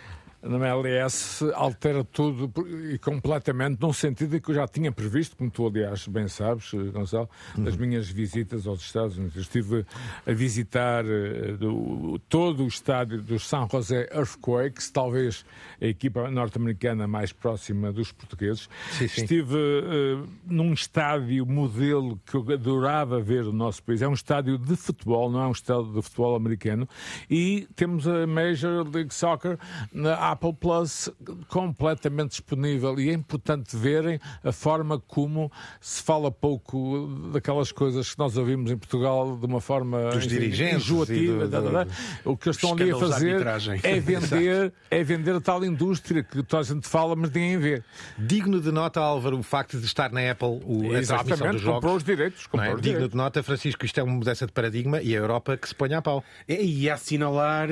na 0.42 0.56
MLS 0.56 1.44
altera 1.54 2.02
tudo 2.02 2.50
e 2.92 2.98
completamente, 2.98 3.78
num 3.80 3.92
sentido 3.92 4.40
que 4.40 4.50
eu 4.50 4.54
já 4.54 4.66
tinha 4.66 4.90
previsto, 4.90 5.36
como 5.36 5.50
tu, 5.50 5.66
aliás, 5.66 6.06
bem 6.08 6.28
sabes, 6.28 6.70
Gonçalo, 6.92 7.28
nas 7.56 7.76
minhas 7.76 8.08
visitas 8.08 8.66
aos 8.66 8.80
Estados 8.80 9.16
Unidos. 9.18 9.36
Eu 9.36 9.42
estive 9.42 9.84
a 10.26 10.32
visitar 10.32 11.04
eh, 11.06 11.52
do- 11.58 12.18
todo 12.28 12.64
o 12.64 12.66
estádio 12.68 13.20
dos 13.20 13.46
San 13.46 13.68
José 13.70 14.08
Earthquakes, 14.12 14.90
talvez 14.90 15.44
a 15.80 15.86
equipa 15.86 16.30
norte-americana 16.30 17.06
mais 17.06 17.32
próxima 17.32 17.92
dos 17.92 18.10
portugueses. 18.12 18.68
Sim, 18.92 19.08
sim. 19.08 19.20
Estive 19.22 19.56
eh, 19.56 20.26
num 20.46 20.72
estádio 20.72 21.44
modelo 21.44 22.18
que 22.26 22.34
eu 22.34 22.46
adorava 22.52 23.20
ver 23.20 23.44
no 23.44 23.52
nosso 23.52 23.82
país. 23.82 24.00
É 24.00 24.08
um 24.08 24.14
estádio 24.14 24.56
de 24.56 24.74
futebol, 24.76 25.30
não 25.30 25.42
é 25.42 25.46
um 25.46 25.52
estádio 25.52 25.92
de 25.92 26.02
futebol 26.02 26.34
americano. 26.34 26.88
E 27.28 27.68
temos 27.76 28.08
a 28.08 28.26
Major 28.26 28.88
League 28.90 29.12
Soccer 29.14 29.58
na 29.92 30.29
Apple 30.32 30.52
Plus 30.54 31.10
completamente 31.48 32.30
disponível. 32.30 32.98
E 33.00 33.10
é 33.10 33.12
importante 33.12 33.76
verem 33.76 34.18
a 34.44 34.52
forma 34.52 34.98
como 34.98 35.50
se 35.80 36.02
fala 36.02 36.30
pouco 36.30 37.06
daquelas 37.32 37.72
coisas 37.72 38.12
que 38.12 38.18
nós 38.18 38.36
ouvimos 38.36 38.70
em 38.70 38.76
Portugal 38.76 39.36
de 39.36 39.46
uma 39.46 39.60
forma 39.60 40.10
Dos 40.10 40.24
enfim, 40.26 40.28
dirigentes 40.28 40.84
enjoativa. 40.84 41.46
do- 41.48 41.70
tá. 41.70 41.86
O 42.24 42.36
que 42.36 42.48
eles 42.48 42.56
estão 42.56 42.72
ali 42.72 42.90
a 42.90 42.96
fazer 42.96 43.46
é 43.82 44.00
vender, 44.00 44.72
é 44.90 45.02
vender 45.04 45.34
a 45.36 45.40
tal 45.40 45.64
indústria 45.64 46.22
que 46.22 46.42
toda 46.42 46.60
a 46.60 46.64
gente 46.64 46.86
fala, 46.88 47.14
mas 47.16 47.30
ninguém 47.30 47.58
vê. 47.58 47.82
Digno 48.18 48.60
de 48.60 48.70
nota, 48.70 49.00
Álvaro, 49.00 49.38
o 49.38 49.42
facto 49.42 49.78
de 49.78 49.86
estar 49.86 50.10
na 50.12 50.30
Apple 50.30 50.46
o, 50.48 50.86
a 50.86 50.88
transmissão 50.88 50.98
Exatamente, 50.98 51.52
dos 51.52 51.60
jogos. 51.62 51.74
comprou 51.76 51.96
os 51.96 52.04
direitos. 52.04 52.44
É? 52.44 52.48
Comprou 52.48 52.74
os 52.74 52.80
Digno 52.80 52.92
direitos. 52.98 53.10
de 53.10 53.16
nota, 53.16 53.42
Francisco, 53.42 53.84
isto 53.84 53.98
é 54.00 54.02
uma 54.02 54.14
mudança 54.14 54.46
de 54.46 54.52
paradigma 54.52 55.00
e 55.02 55.14
a 55.14 55.18
Europa 55.18 55.56
que 55.56 55.68
se 55.68 55.74
ponha 55.74 55.98
a 55.98 56.02
pau. 56.02 56.24
É, 56.48 56.62
e 56.62 56.88
a 56.88 56.94
assinalar 56.94 57.68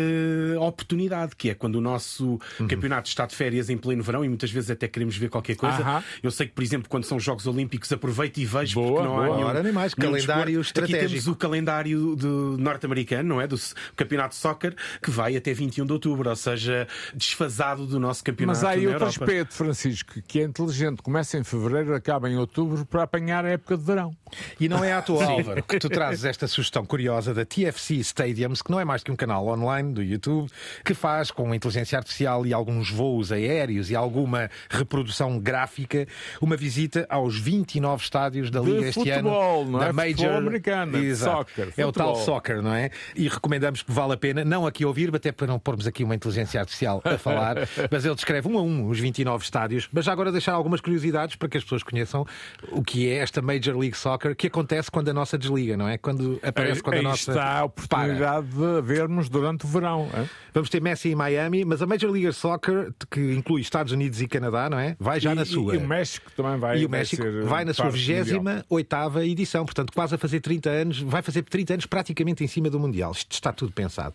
a 0.56 0.60
oportunidade, 0.64 1.34
que 1.36 1.50
é 1.50 1.54
quando 1.54 1.76
o 1.76 1.80
nosso 1.80 2.38
Uhum. 2.60 2.66
campeonato 2.68 3.08
está 3.08 3.26
de 3.26 3.34
férias 3.34 3.70
em 3.70 3.76
pleno 3.76 4.02
verão 4.02 4.24
e 4.24 4.28
muitas 4.28 4.50
vezes 4.50 4.70
até 4.70 4.88
queremos 4.88 5.16
ver 5.16 5.28
qualquer 5.28 5.56
coisa. 5.56 5.78
Aham. 5.78 6.02
Eu 6.22 6.30
sei 6.30 6.46
que, 6.46 6.52
por 6.52 6.62
exemplo, 6.62 6.88
quando 6.88 7.04
são 7.04 7.18
Jogos 7.18 7.46
Olímpicos, 7.46 7.90
aproveito 7.92 8.38
e 8.38 8.44
vejo 8.44 8.74
Boa, 8.74 8.88
porque 8.92 9.02
não 9.08 9.18
há 9.18 9.24
boa. 9.24 9.36
nenhum, 9.36 9.48
Ora, 9.48 9.62
nem 9.62 9.72
mais, 9.72 9.94
nenhum 9.96 10.12
calendário 10.12 10.58
desporto. 10.60 10.78
Aqui 10.80 10.92
estratégico. 10.92 11.08
temos 11.10 11.26
o 11.28 11.36
calendário 11.36 12.16
do 12.16 12.56
norte-americano, 12.58 13.28
não 13.28 13.40
é? 13.40 13.46
Do 13.46 13.58
campeonato 13.96 14.34
de 14.34 14.40
soccer, 14.40 14.74
que 15.02 15.10
vai 15.10 15.36
até 15.36 15.52
21 15.52 15.86
de 15.86 15.92
outubro, 15.92 16.28
ou 16.28 16.36
seja, 16.36 16.86
desfasado 17.14 17.86
do 17.86 17.98
nosso 17.98 18.22
campeonato 18.24 18.58
Mas 18.58 18.64
há 18.64 18.70
aí 18.70 18.86
outro 18.86 19.04
Europa. 19.06 19.24
aspecto, 19.24 19.54
Francisco, 19.54 20.14
que 20.26 20.40
é 20.40 20.44
inteligente. 20.44 21.02
Começa 21.02 21.36
em 21.38 21.44
fevereiro, 21.44 21.94
acaba 21.94 22.28
em 22.30 22.36
outubro 22.36 22.84
para 22.86 23.02
apanhar 23.02 23.44
a 23.44 23.50
época 23.50 23.76
de 23.76 23.82
verão. 23.84 24.14
E 24.58 24.68
não 24.68 24.82
é 24.84 24.92
à 24.92 25.02
toa, 25.02 25.24
Álvaro, 25.26 25.62
que 25.62 25.78
tu 25.78 25.88
trazes 25.88 26.24
esta 26.24 26.46
sugestão 26.46 26.84
curiosa 26.84 27.32
da 27.34 27.44
TFC 27.44 27.94
Stadiums, 27.96 28.62
que 28.62 28.70
não 28.70 28.78
é 28.80 28.84
mais 28.84 29.02
que 29.02 29.10
um 29.10 29.16
canal 29.16 29.46
online 29.48 29.92
do 29.92 30.02
YouTube, 30.02 30.50
que 30.84 30.94
faz 30.94 31.30
com 31.30 31.54
inteligência 31.54 31.98
artificial 31.98 32.37
e 32.46 32.52
alguns 32.52 32.90
voos 32.90 33.30
aéreos 33.32 33.90
e 33.90 33.96
alguma 33.96 34.50
reprodução 34.68 35.38
gráfica 35.38 36.06
uma 36.40 36.56
visita 36.56 37.06
aos 37.08 37.38
29 37.38 38.02
estádios 38.02 38.50
da 38.50 38.60
De 38.60 38.66
Liga 38.70 38.86
este 38.88 39.00
futebol, 39.00 39.62
ano. 39.62 39.70
não 39.72 39.78
da 39.80 39.86
é? 39.86 39.92
Major 39.92 40.16
Futebol 40.16 40.36
americano, 40.36 40.96
é 40.96 41.00
Exato. 41.00 41.50
soccer, 41.50 41.72
É 41.76 41.86
o 41.86 41.92
tal 41.92 42.16
soccer, 42.16 42.62
não 42.62 42.74
é? 42.74 42.90
E 43.14 43.28
recomendamos 43.28 43.82
que 43.82 43.92
vale 43.92 44.14
a 44.14 44.16
pena, 44.16 44.44
não 44.44 44.66
aqui 44.66 44.84
ouvir, 44.84 45.14
até 45.14 45.32
para 45.32 45.46
não 45.46 45.58
pormos 45.58 45.86
aqui 45.86 46.04
uma 46.04 46.14
inteligência 46.14 46.60
artificial 46.60 47.00
a 47.04 47.18
falar, 47.18 47.56
mas 47.90 48.04
ele 48.04 48.14
descreve 48.14 48.48
um 48.48 48.58
a 48.58 48.62
um 48.62 48.88
os 48.88 48.98
29 48.98 49.44
estádios. 49.44 49.88
Mas 49.92 50.04
já 50.04 50.12
agora 50.12 50.30
deixar 50.32 50.52
algumas 50.52 50.80
curiosidades 50.80 51.36
para 51.36 51.48
que 51.48 51.56
as 51.56 51.62
pessoas 51.64 51.82
conheçam 51.82 52.26
o 52.70 52.82
que 52.82 53.08
é 53.08 53.16
esta 53.18 53.40
Major 53.42 53.76
League 53.76 53.96
Soccer, 53.96 54.34
que 54.36 54.46
acontece 54.46 54.90
quando 54.90 55.08
a 55.08 55.12
nossa 55.14 55.36
desliga, 55.38 55.76
não 55.76 55.88
é? 55.88 55.98
Quando 55.98 56.38
aparece 56.42 56.78
Aí, 56.78 56.82
quando 56.82 56.94
a 56.94 56.98
aí 56.98 57.02
nossa. 57.04 57.30
está 57.30 57.42
a 57.42 57.54
para. 57.54 57.64
oportunidade 57.64 58.46
de 58.46 58.82
vermos 58.82 59.28
durante 59.28 59.64
o 59.64 59.68
verão. 59.68 60.08
Vamos 60.54 60.68
ter 60.70 60.80
Messi 60.80 61.10
em 61.10 61.14
Miami, 61.14 61.64
mas 61.64 61.80
a 61.82 61.86
Major 61.86 62.10
League 62.10 62.27
Soccer, 62.32 62.92
que 63.10 63.20
inclui 63.32 63.60
Estados 63.60 63.92
Unidos 63.92 64.20
e 64.20 64.28
Canadá, 64.28 64.68
não 64.70 64.78
é? 64.78 64.96
Vai 64.98 65.20
já 65.20 65.32
E- 65.32 65.34
na 65.34 65.44
sua. 65.44 65.74
E 65.74 65.78
o 65.78 65.86
México 65.86 66.30
também 66.36 66.58
vai 66.58 66.78
e 66.78 66.84
o 66.84 66.88
vai 66.88 67.00
México 67.00 67.22
ser, 67.22 67.42
vai 67.44 67.64
na 67.64 67.74
sua 67.74 67.86
parte 67.86 67.98
mundial. 67.98 68.24
28 68.70 69.20
edição, 69.22 69.64
portanto, 69.64 69.92
quase 69.92 70.14
a 70.14 70.18
fazer 70.18 70.40
30 70.40 70.70
anos, 70.70 71.00
vai 71.00 71.22
fazer 71.22 71.42
30 71.42 71.74
anos 71.74 71.86
praticamente 71.86 72.44
em 72.44 72.46
cima 72.46 72.68
do 72.70 72.78
Mundial. 72.78 73.12
Isto 73.12 73.32
está 73.32 73.52
tudo 73.52 73.72
pensado. 73.72 74.14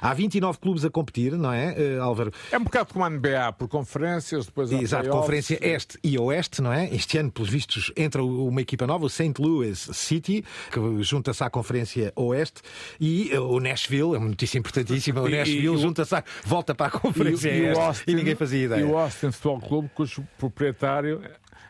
Há 0.00 0.12
29 0.14 0.58
clubes 0.58 0.84
a 0.84 0.90
competir, 0.90 1.32
não 1.32 1.52
é, 1.52 1.74
eh, 1.76 1.98
Álvaro? 1.98 2.32
É 2.50 2.58
um 2.58 2.64
bocado 2.64 2.92
como 2.92 3.04
a 3.04 3.10
NBA, 3.10 3.52
por 3.52 3.68
conferências, 3.68 4.46
depois 4.46 4.72
há 4.72 4.80
Exato. 4.80 5.08
Conferência 5.08 5.58
Este 5.60 5.98
e 6.02 6.18
Oeste, 6.18 6.60
não 6.62 6.72
é? 6.72 6.92
Este 6.94 7.18
ano, 7.18 7.30
pelos 7.30 7.48
vistos, 7.50 7.92
entra 7.96 8.22
uma 8.22 8.60
equipa 8.60 8.86
nova, 8.86 9.04
o 9.06 9.08
St. 9.10 9.34
Louis 9.38 9.78
City, 9.92 10.44
que 10.70 11.02
junta-se 11.02 11.42
à 11.42 11.50
Conferência 11.50 12.12
Oeste, 12.16 12.62
e 13.00 13.30
eh, 13.32 13.38
o 13.40 13.58
Nashville, 13.60 14.14
é 14.14 14.18
uma 14.18 14.28
notícia 14.28 14.58
importantíssima, 14.58 15.20
o 15.20 15.28
Nashville 15.28 15.76
junta-se 15.78 16.14
à, 16.14 16.24
volta 16.44 16.74
para 16.74 16.86
a 16.86 16.90
Conferência 16.90 17.53
e, 17.54 17.62
e 17.62 17.70
Austin, 17.70 18.10
e 18.10 18.14
ninguém 18.14 18.34
fazia 18.34 18.64
ideia. 18.64 18.80
E 18.80 18.84
o 18.84 18.96
Austin 18.96 19.30
Futebol 19.30 19.60
Clube, 19.60 19.90
cujo 19.94 20.26
proprietário 20.38 21.22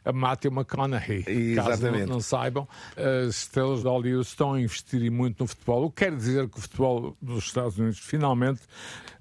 é 0.04 0.12
Matthew 0.12 0.52
McConaughey. 0.52 1.22
Caso 1.54 1.70
Exatamente. 1.70 2.06
não, 2.06 2.14
não 2.14 2.20
saibam, 2.20 2.68
as 2.96 3.36
estrelas 3.36 3.80
de 3.80 3.88
Hollywood 3.88 4.26
estão 4.26 4.52
a 4.52 4.60
investir 4.60 5.10
muito 5.10 5.42
no 5.42 5.46
futebol. 5.46 5.84
O 5.84 5.90
que 5.90 6.04
quer 6.04 6.14
dizer 6.14 6.48
que 6.48 6.58
o 6.58 6.60
futebol 6.60 7.16
dos 7.20 7.44
Estados 7.44 7.78
Unidos 7.78 7.98
finalmente 7.98 8.60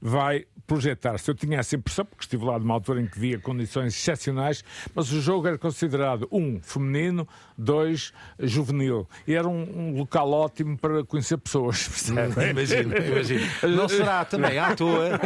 vai 0.04 0.46
projetar-se. 0.68 1.30
Eu 1.30 1.36
tinha 1.36 1.60
essa 1.60 1.76
impressão, 1.76 2.06
porque 2.06 2.24
estive 2.24 2.46
lá 2.46 2.58
numa 2.60 2.74
altura 2.74 3.02
em 3.02 3.08
que 3.08 3.20
via 3.20 3.40
condições 3.40 3.94
excepcionais, 3.96 4.64
mas 4.94 5.12
o 5.12 5.22
jogo 5.22 5.48
era 5.48 5.58
considerado, 5.58 6.28
um, 6.32 6.60
feminino, 6.62 7.28
dois, 7.58 8.14
juvenil. 8.40 9.08
E 9.28 9.34
era 9.34 9.48
um, 9.48 9.62
um 9.62 9.98
local 9.98 10.32
ótimo 10.32 10.78
para 10.78 11.04
conhecer 11.04 11.38
pessoas. 11.38 11.88
percebe? 11.88 12.50
Imagino, 12.50 12.98
imagino. 12.98 13.46
Não 13.76 13.88
será 13.88 14.26
também 14.26 14.58
à 14.58 14.76
toa, 14.76 15.20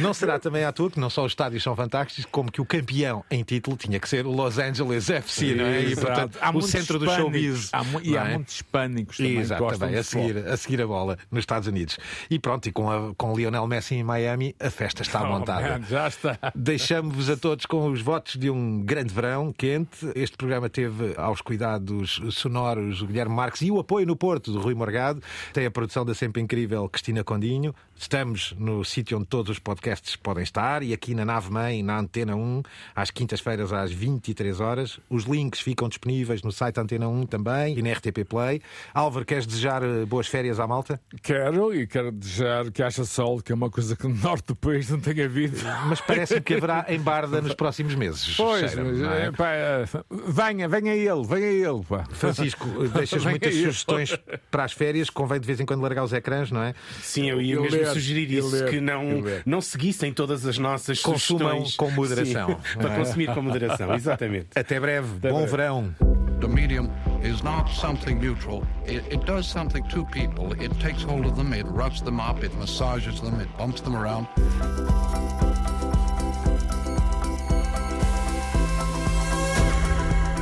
não 0.00 0.14
será 0.14 0.38
também 0.38 0.64
à 0.64 0.72
toa 0.72 0.90
que 0.90 1.00
não 1.00 1.10
só 1.10 1.24
os 1.24 1.32
estádios 1.32 1.62
são 1.62 1.74
fantásticos, 1.74 2.26
como 2.30 2.50
que 2.50 2.60
o 2.60 2.64
campeão 2.64 3.24
em 3.30 3.42
título 3.42 3.76
tinha 3.76 3.98
que 3.98 4.08
ser 4.08 4.26
o 4.26 4.30
Los 4.30 4.58
Angeles 4.58 5.08
FC, 5.08 5.54
não 5.54 5.64
é? 5.64 5.82
E, 5.82 5.96
portanto, 5.96 6.38
Há 6.40 6.50
o 6.50 6.52
muitos 6.52 6.70
centro 6.70 6.98
do 6.98 7.10
showbiz. 7.10 7.70
Há 7.72 7.82
e 8.02 8.16
há 8.16 8.28
é? 8.28 8.34
muitos 8.34 8.56
hispânicos 8.56 9.16
também 9.16 9.38
Exato, 9.38 9.66
também, 9.78 9.96
a 9.96 10.02
seguir, 10.02 10.36
a 10.38 10.56
seguir 10.56 10.82
a 10.82 10.86
bola 10.86 11.18
nos 11.30 11.42
Estados 11.42 11.68
Unidos. 11.68 11.98
E 12.30 12.38
pronto, 12.38 12.68
e 12.68 12.72
com, 12.72 12.90
a, 12.90 13.14
com 13.14 13.34
Lionel 13.34 13.66
Messi 13.66 13.94
em 13.94 14.02
Miami, 14.12 14.54
a 14.60 14.68
festa 14.70 15.00
está 15.02 15.22
Oh, 15.24 15.26
montada. 15.26 15.78
man, 15.78 15.84
já 15.86 16.06
está. 16.08 16.38
Deixamos-vos 16.54 17.30
a 17.30 17.36
todos 17.36 17.64
com 17.64 17.86
os 17.90 18.02
votos 18.02 18.36
de 18.36 18.50
um 18.50 18.82
grande 18.84 19.12
verão 19.14 19.52
quente. 19.52 20.06
Este 20.14 20.36
programa 20.36 20.68
teve 20.68 21.14
aos 21.16 21.40
cuidados 21.40 22.20
sonoros 22.30 23.00
o 23.00 23.06
Guilherme 23.06 23.34
Marques 23.34 23.62
e 23.62 23.70
o 23.70 23.78
apoio 23.78 24.06
no 24.06 24.14
Porto 24.16 24.52
do 24.52 24.60
Rui 24.60 24.74
Morgado. 24.74 25.22
Tem 25.52 25.64
a 25.64 25.70
produção 25.70 26.04
da 26.04 26.14
sempre 26.14 26.42
incrível 26.42 26.86
Cristina 26.88 27.24
Condinho. 27.24 27.74
Estamos 27.96 28.54
no 28.58 28.84
sítio 28.84 29.16
onde 29.16 29.26
todos 29.28 29.50
os 29.52 29.58
podcasts 29.60 30.16
podem 30.16 30.42
estar 30.42 30.82
e 30.82 30.92
aqui 30.92 31.14
na 31.14 31.24
Nave 31.24 31.50
Mãe, 31.50 31.82
na 31.82 31.98
Antena 32.00 32.34
1, 32.34 32.62
às 32.96 33.10
quintas-feiras 33.10 33.72
às 33.72 33.92
23 33.92 34.60
horas. 34.60 34.98
Os 35.08 35.24
links 35.24 35.60
ficam 35.60 35.88
disponíveis 35.88 36.42
no 36.42 36.50
site 36.50 36.78
Antena 36.80 37.08
1 37.08 37.26
também 37.26 37.78
e 37.78 37.82
na 37.82 37.92
RTP 37.92 38.24
Play. 38.28 38.60
Álvaro, 38.92 39.24
queres 39.24 39.46
desejar 39.46 39.82
eh, 39.84 40.04
boas 40.04 40.26
férias 40.26 40.58
à 40.58 40.66
malta? 40.66 41.00
Quero 41.22 41.72
e 41.72 41.86
quero 41.86 42.10
desejar 42.10 42.70
que 42.72 42.82
haja 42.82 43.04
sol, 43.04 43.40
que 43.40 43.52
é 43.52 43.54
uma 43.54 43.70
coisa 43.70 43.94
que 43.94 44.01
no 44.08 44.14
norte 44.14 44.46
do 44.48 44.56
país 44.56 44.88
não 44.90 45.00
tem 45.00 45.22
havido. 45.22 45.56
Mas 45.86 46.00
parece-me 46.00 46.40
que 46.40 46.54
haverá 46.54 46.86
em 46.88 47.00
Barda 47.00 47.40
nos 47.40 47.54
próximos 47.54 47.94
meses. 47.94 48.34
Pois, 48.36 48.74
mas, 48.74 49.00
é? 49.00 49.26
é, 49.26 49.30
pá, 49.32 49.48
é, 49.50 49.84
venha, 50.28 50.68
venha 50.68 50.94
ele, 50.94 51.24
venha 51.26 51.46
ele. 51.46 51.82
Pá. 51.88 52.04
Francisco, 52.10 52.66
deixas 52.94 53.22
Venha 53.22 53.30
muitas 53.32 53.52
ele. 53.54 53.64
sugestões 53.64 54.16
para 54.50 54.64
as 54.64 54.72
férias, 54.72 55.10
convém 55.10 55.40
de 55.40 55.46
vez 55.46 55.60
em 55.60 55.66
quando 55.66 55.80
largar 55.82 56.04
os 56.04 56.12
ecrãs, 56.12 56.50
não 56.50 56.62
é? 56.62 56.74
Sim, 57.02 57.28
eu 57.30 57.40
ia 57.40 57.54
Eu 57.54 57.62
mesmo 57.62 57.78
ler, 57.78 57.86
sugerir 57.88 58.30
isso, 58.32 58.50
ler, 58.50 58.70
que 58.70 58.80
não, 58.80 59.02
não 59.44 59.60
seguissem 59.60 60.12
todas 60.12 60.46
as 60.46 60.58
nossas 60.58 61.00
Consumam 61.00 61.64
sugestões. 61.64 61.76
com 61.76 61.90
moderação, 61.90 62.48
Sim, 62.48 62.78
para 62.78 62.94
é? 62.94 62.96
consumir 62.98 63.34
com 63.34 63.42
moderação, 63.42 63.92
exatamente. 63.94 64.48
Até 64.54 64.78
breve, 64.80 65.08
bom 65.20 65.44
breve. 65.46 65.46
verão. 65.50 65.94
The 66.40 66.48
medium 66.48 66.90
is 67.22 67.40
not 67.42 67.70
something 67.72 68.16
neutral. 68.18 68.64
It, 68.84 69.04
it 69.12 69.24
does 69.26 69.46
something 69.46 69.84
to 69.90 70.04
people. 70.06 70.52
It 70.60 70.72
takes 70.80 71.04
hold 71.04 71.24
of 71.24 71.36
them, 71.36 71.52
it 71.52 71.64
roughs 71.68 72.02
them 72.02 72.18
up, 72.18 72.42
it 72.44 72.52
massages 72.58 73.20
them, 73.20 73.38
it 73.40 73.46
bumps 73.56 73.80
around. 73.94 74.26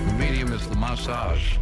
The 0.07 0.15
medium 0.19 0.53
is 0.53 0.69
the 0.69 0.77
massage. 0.77 1.57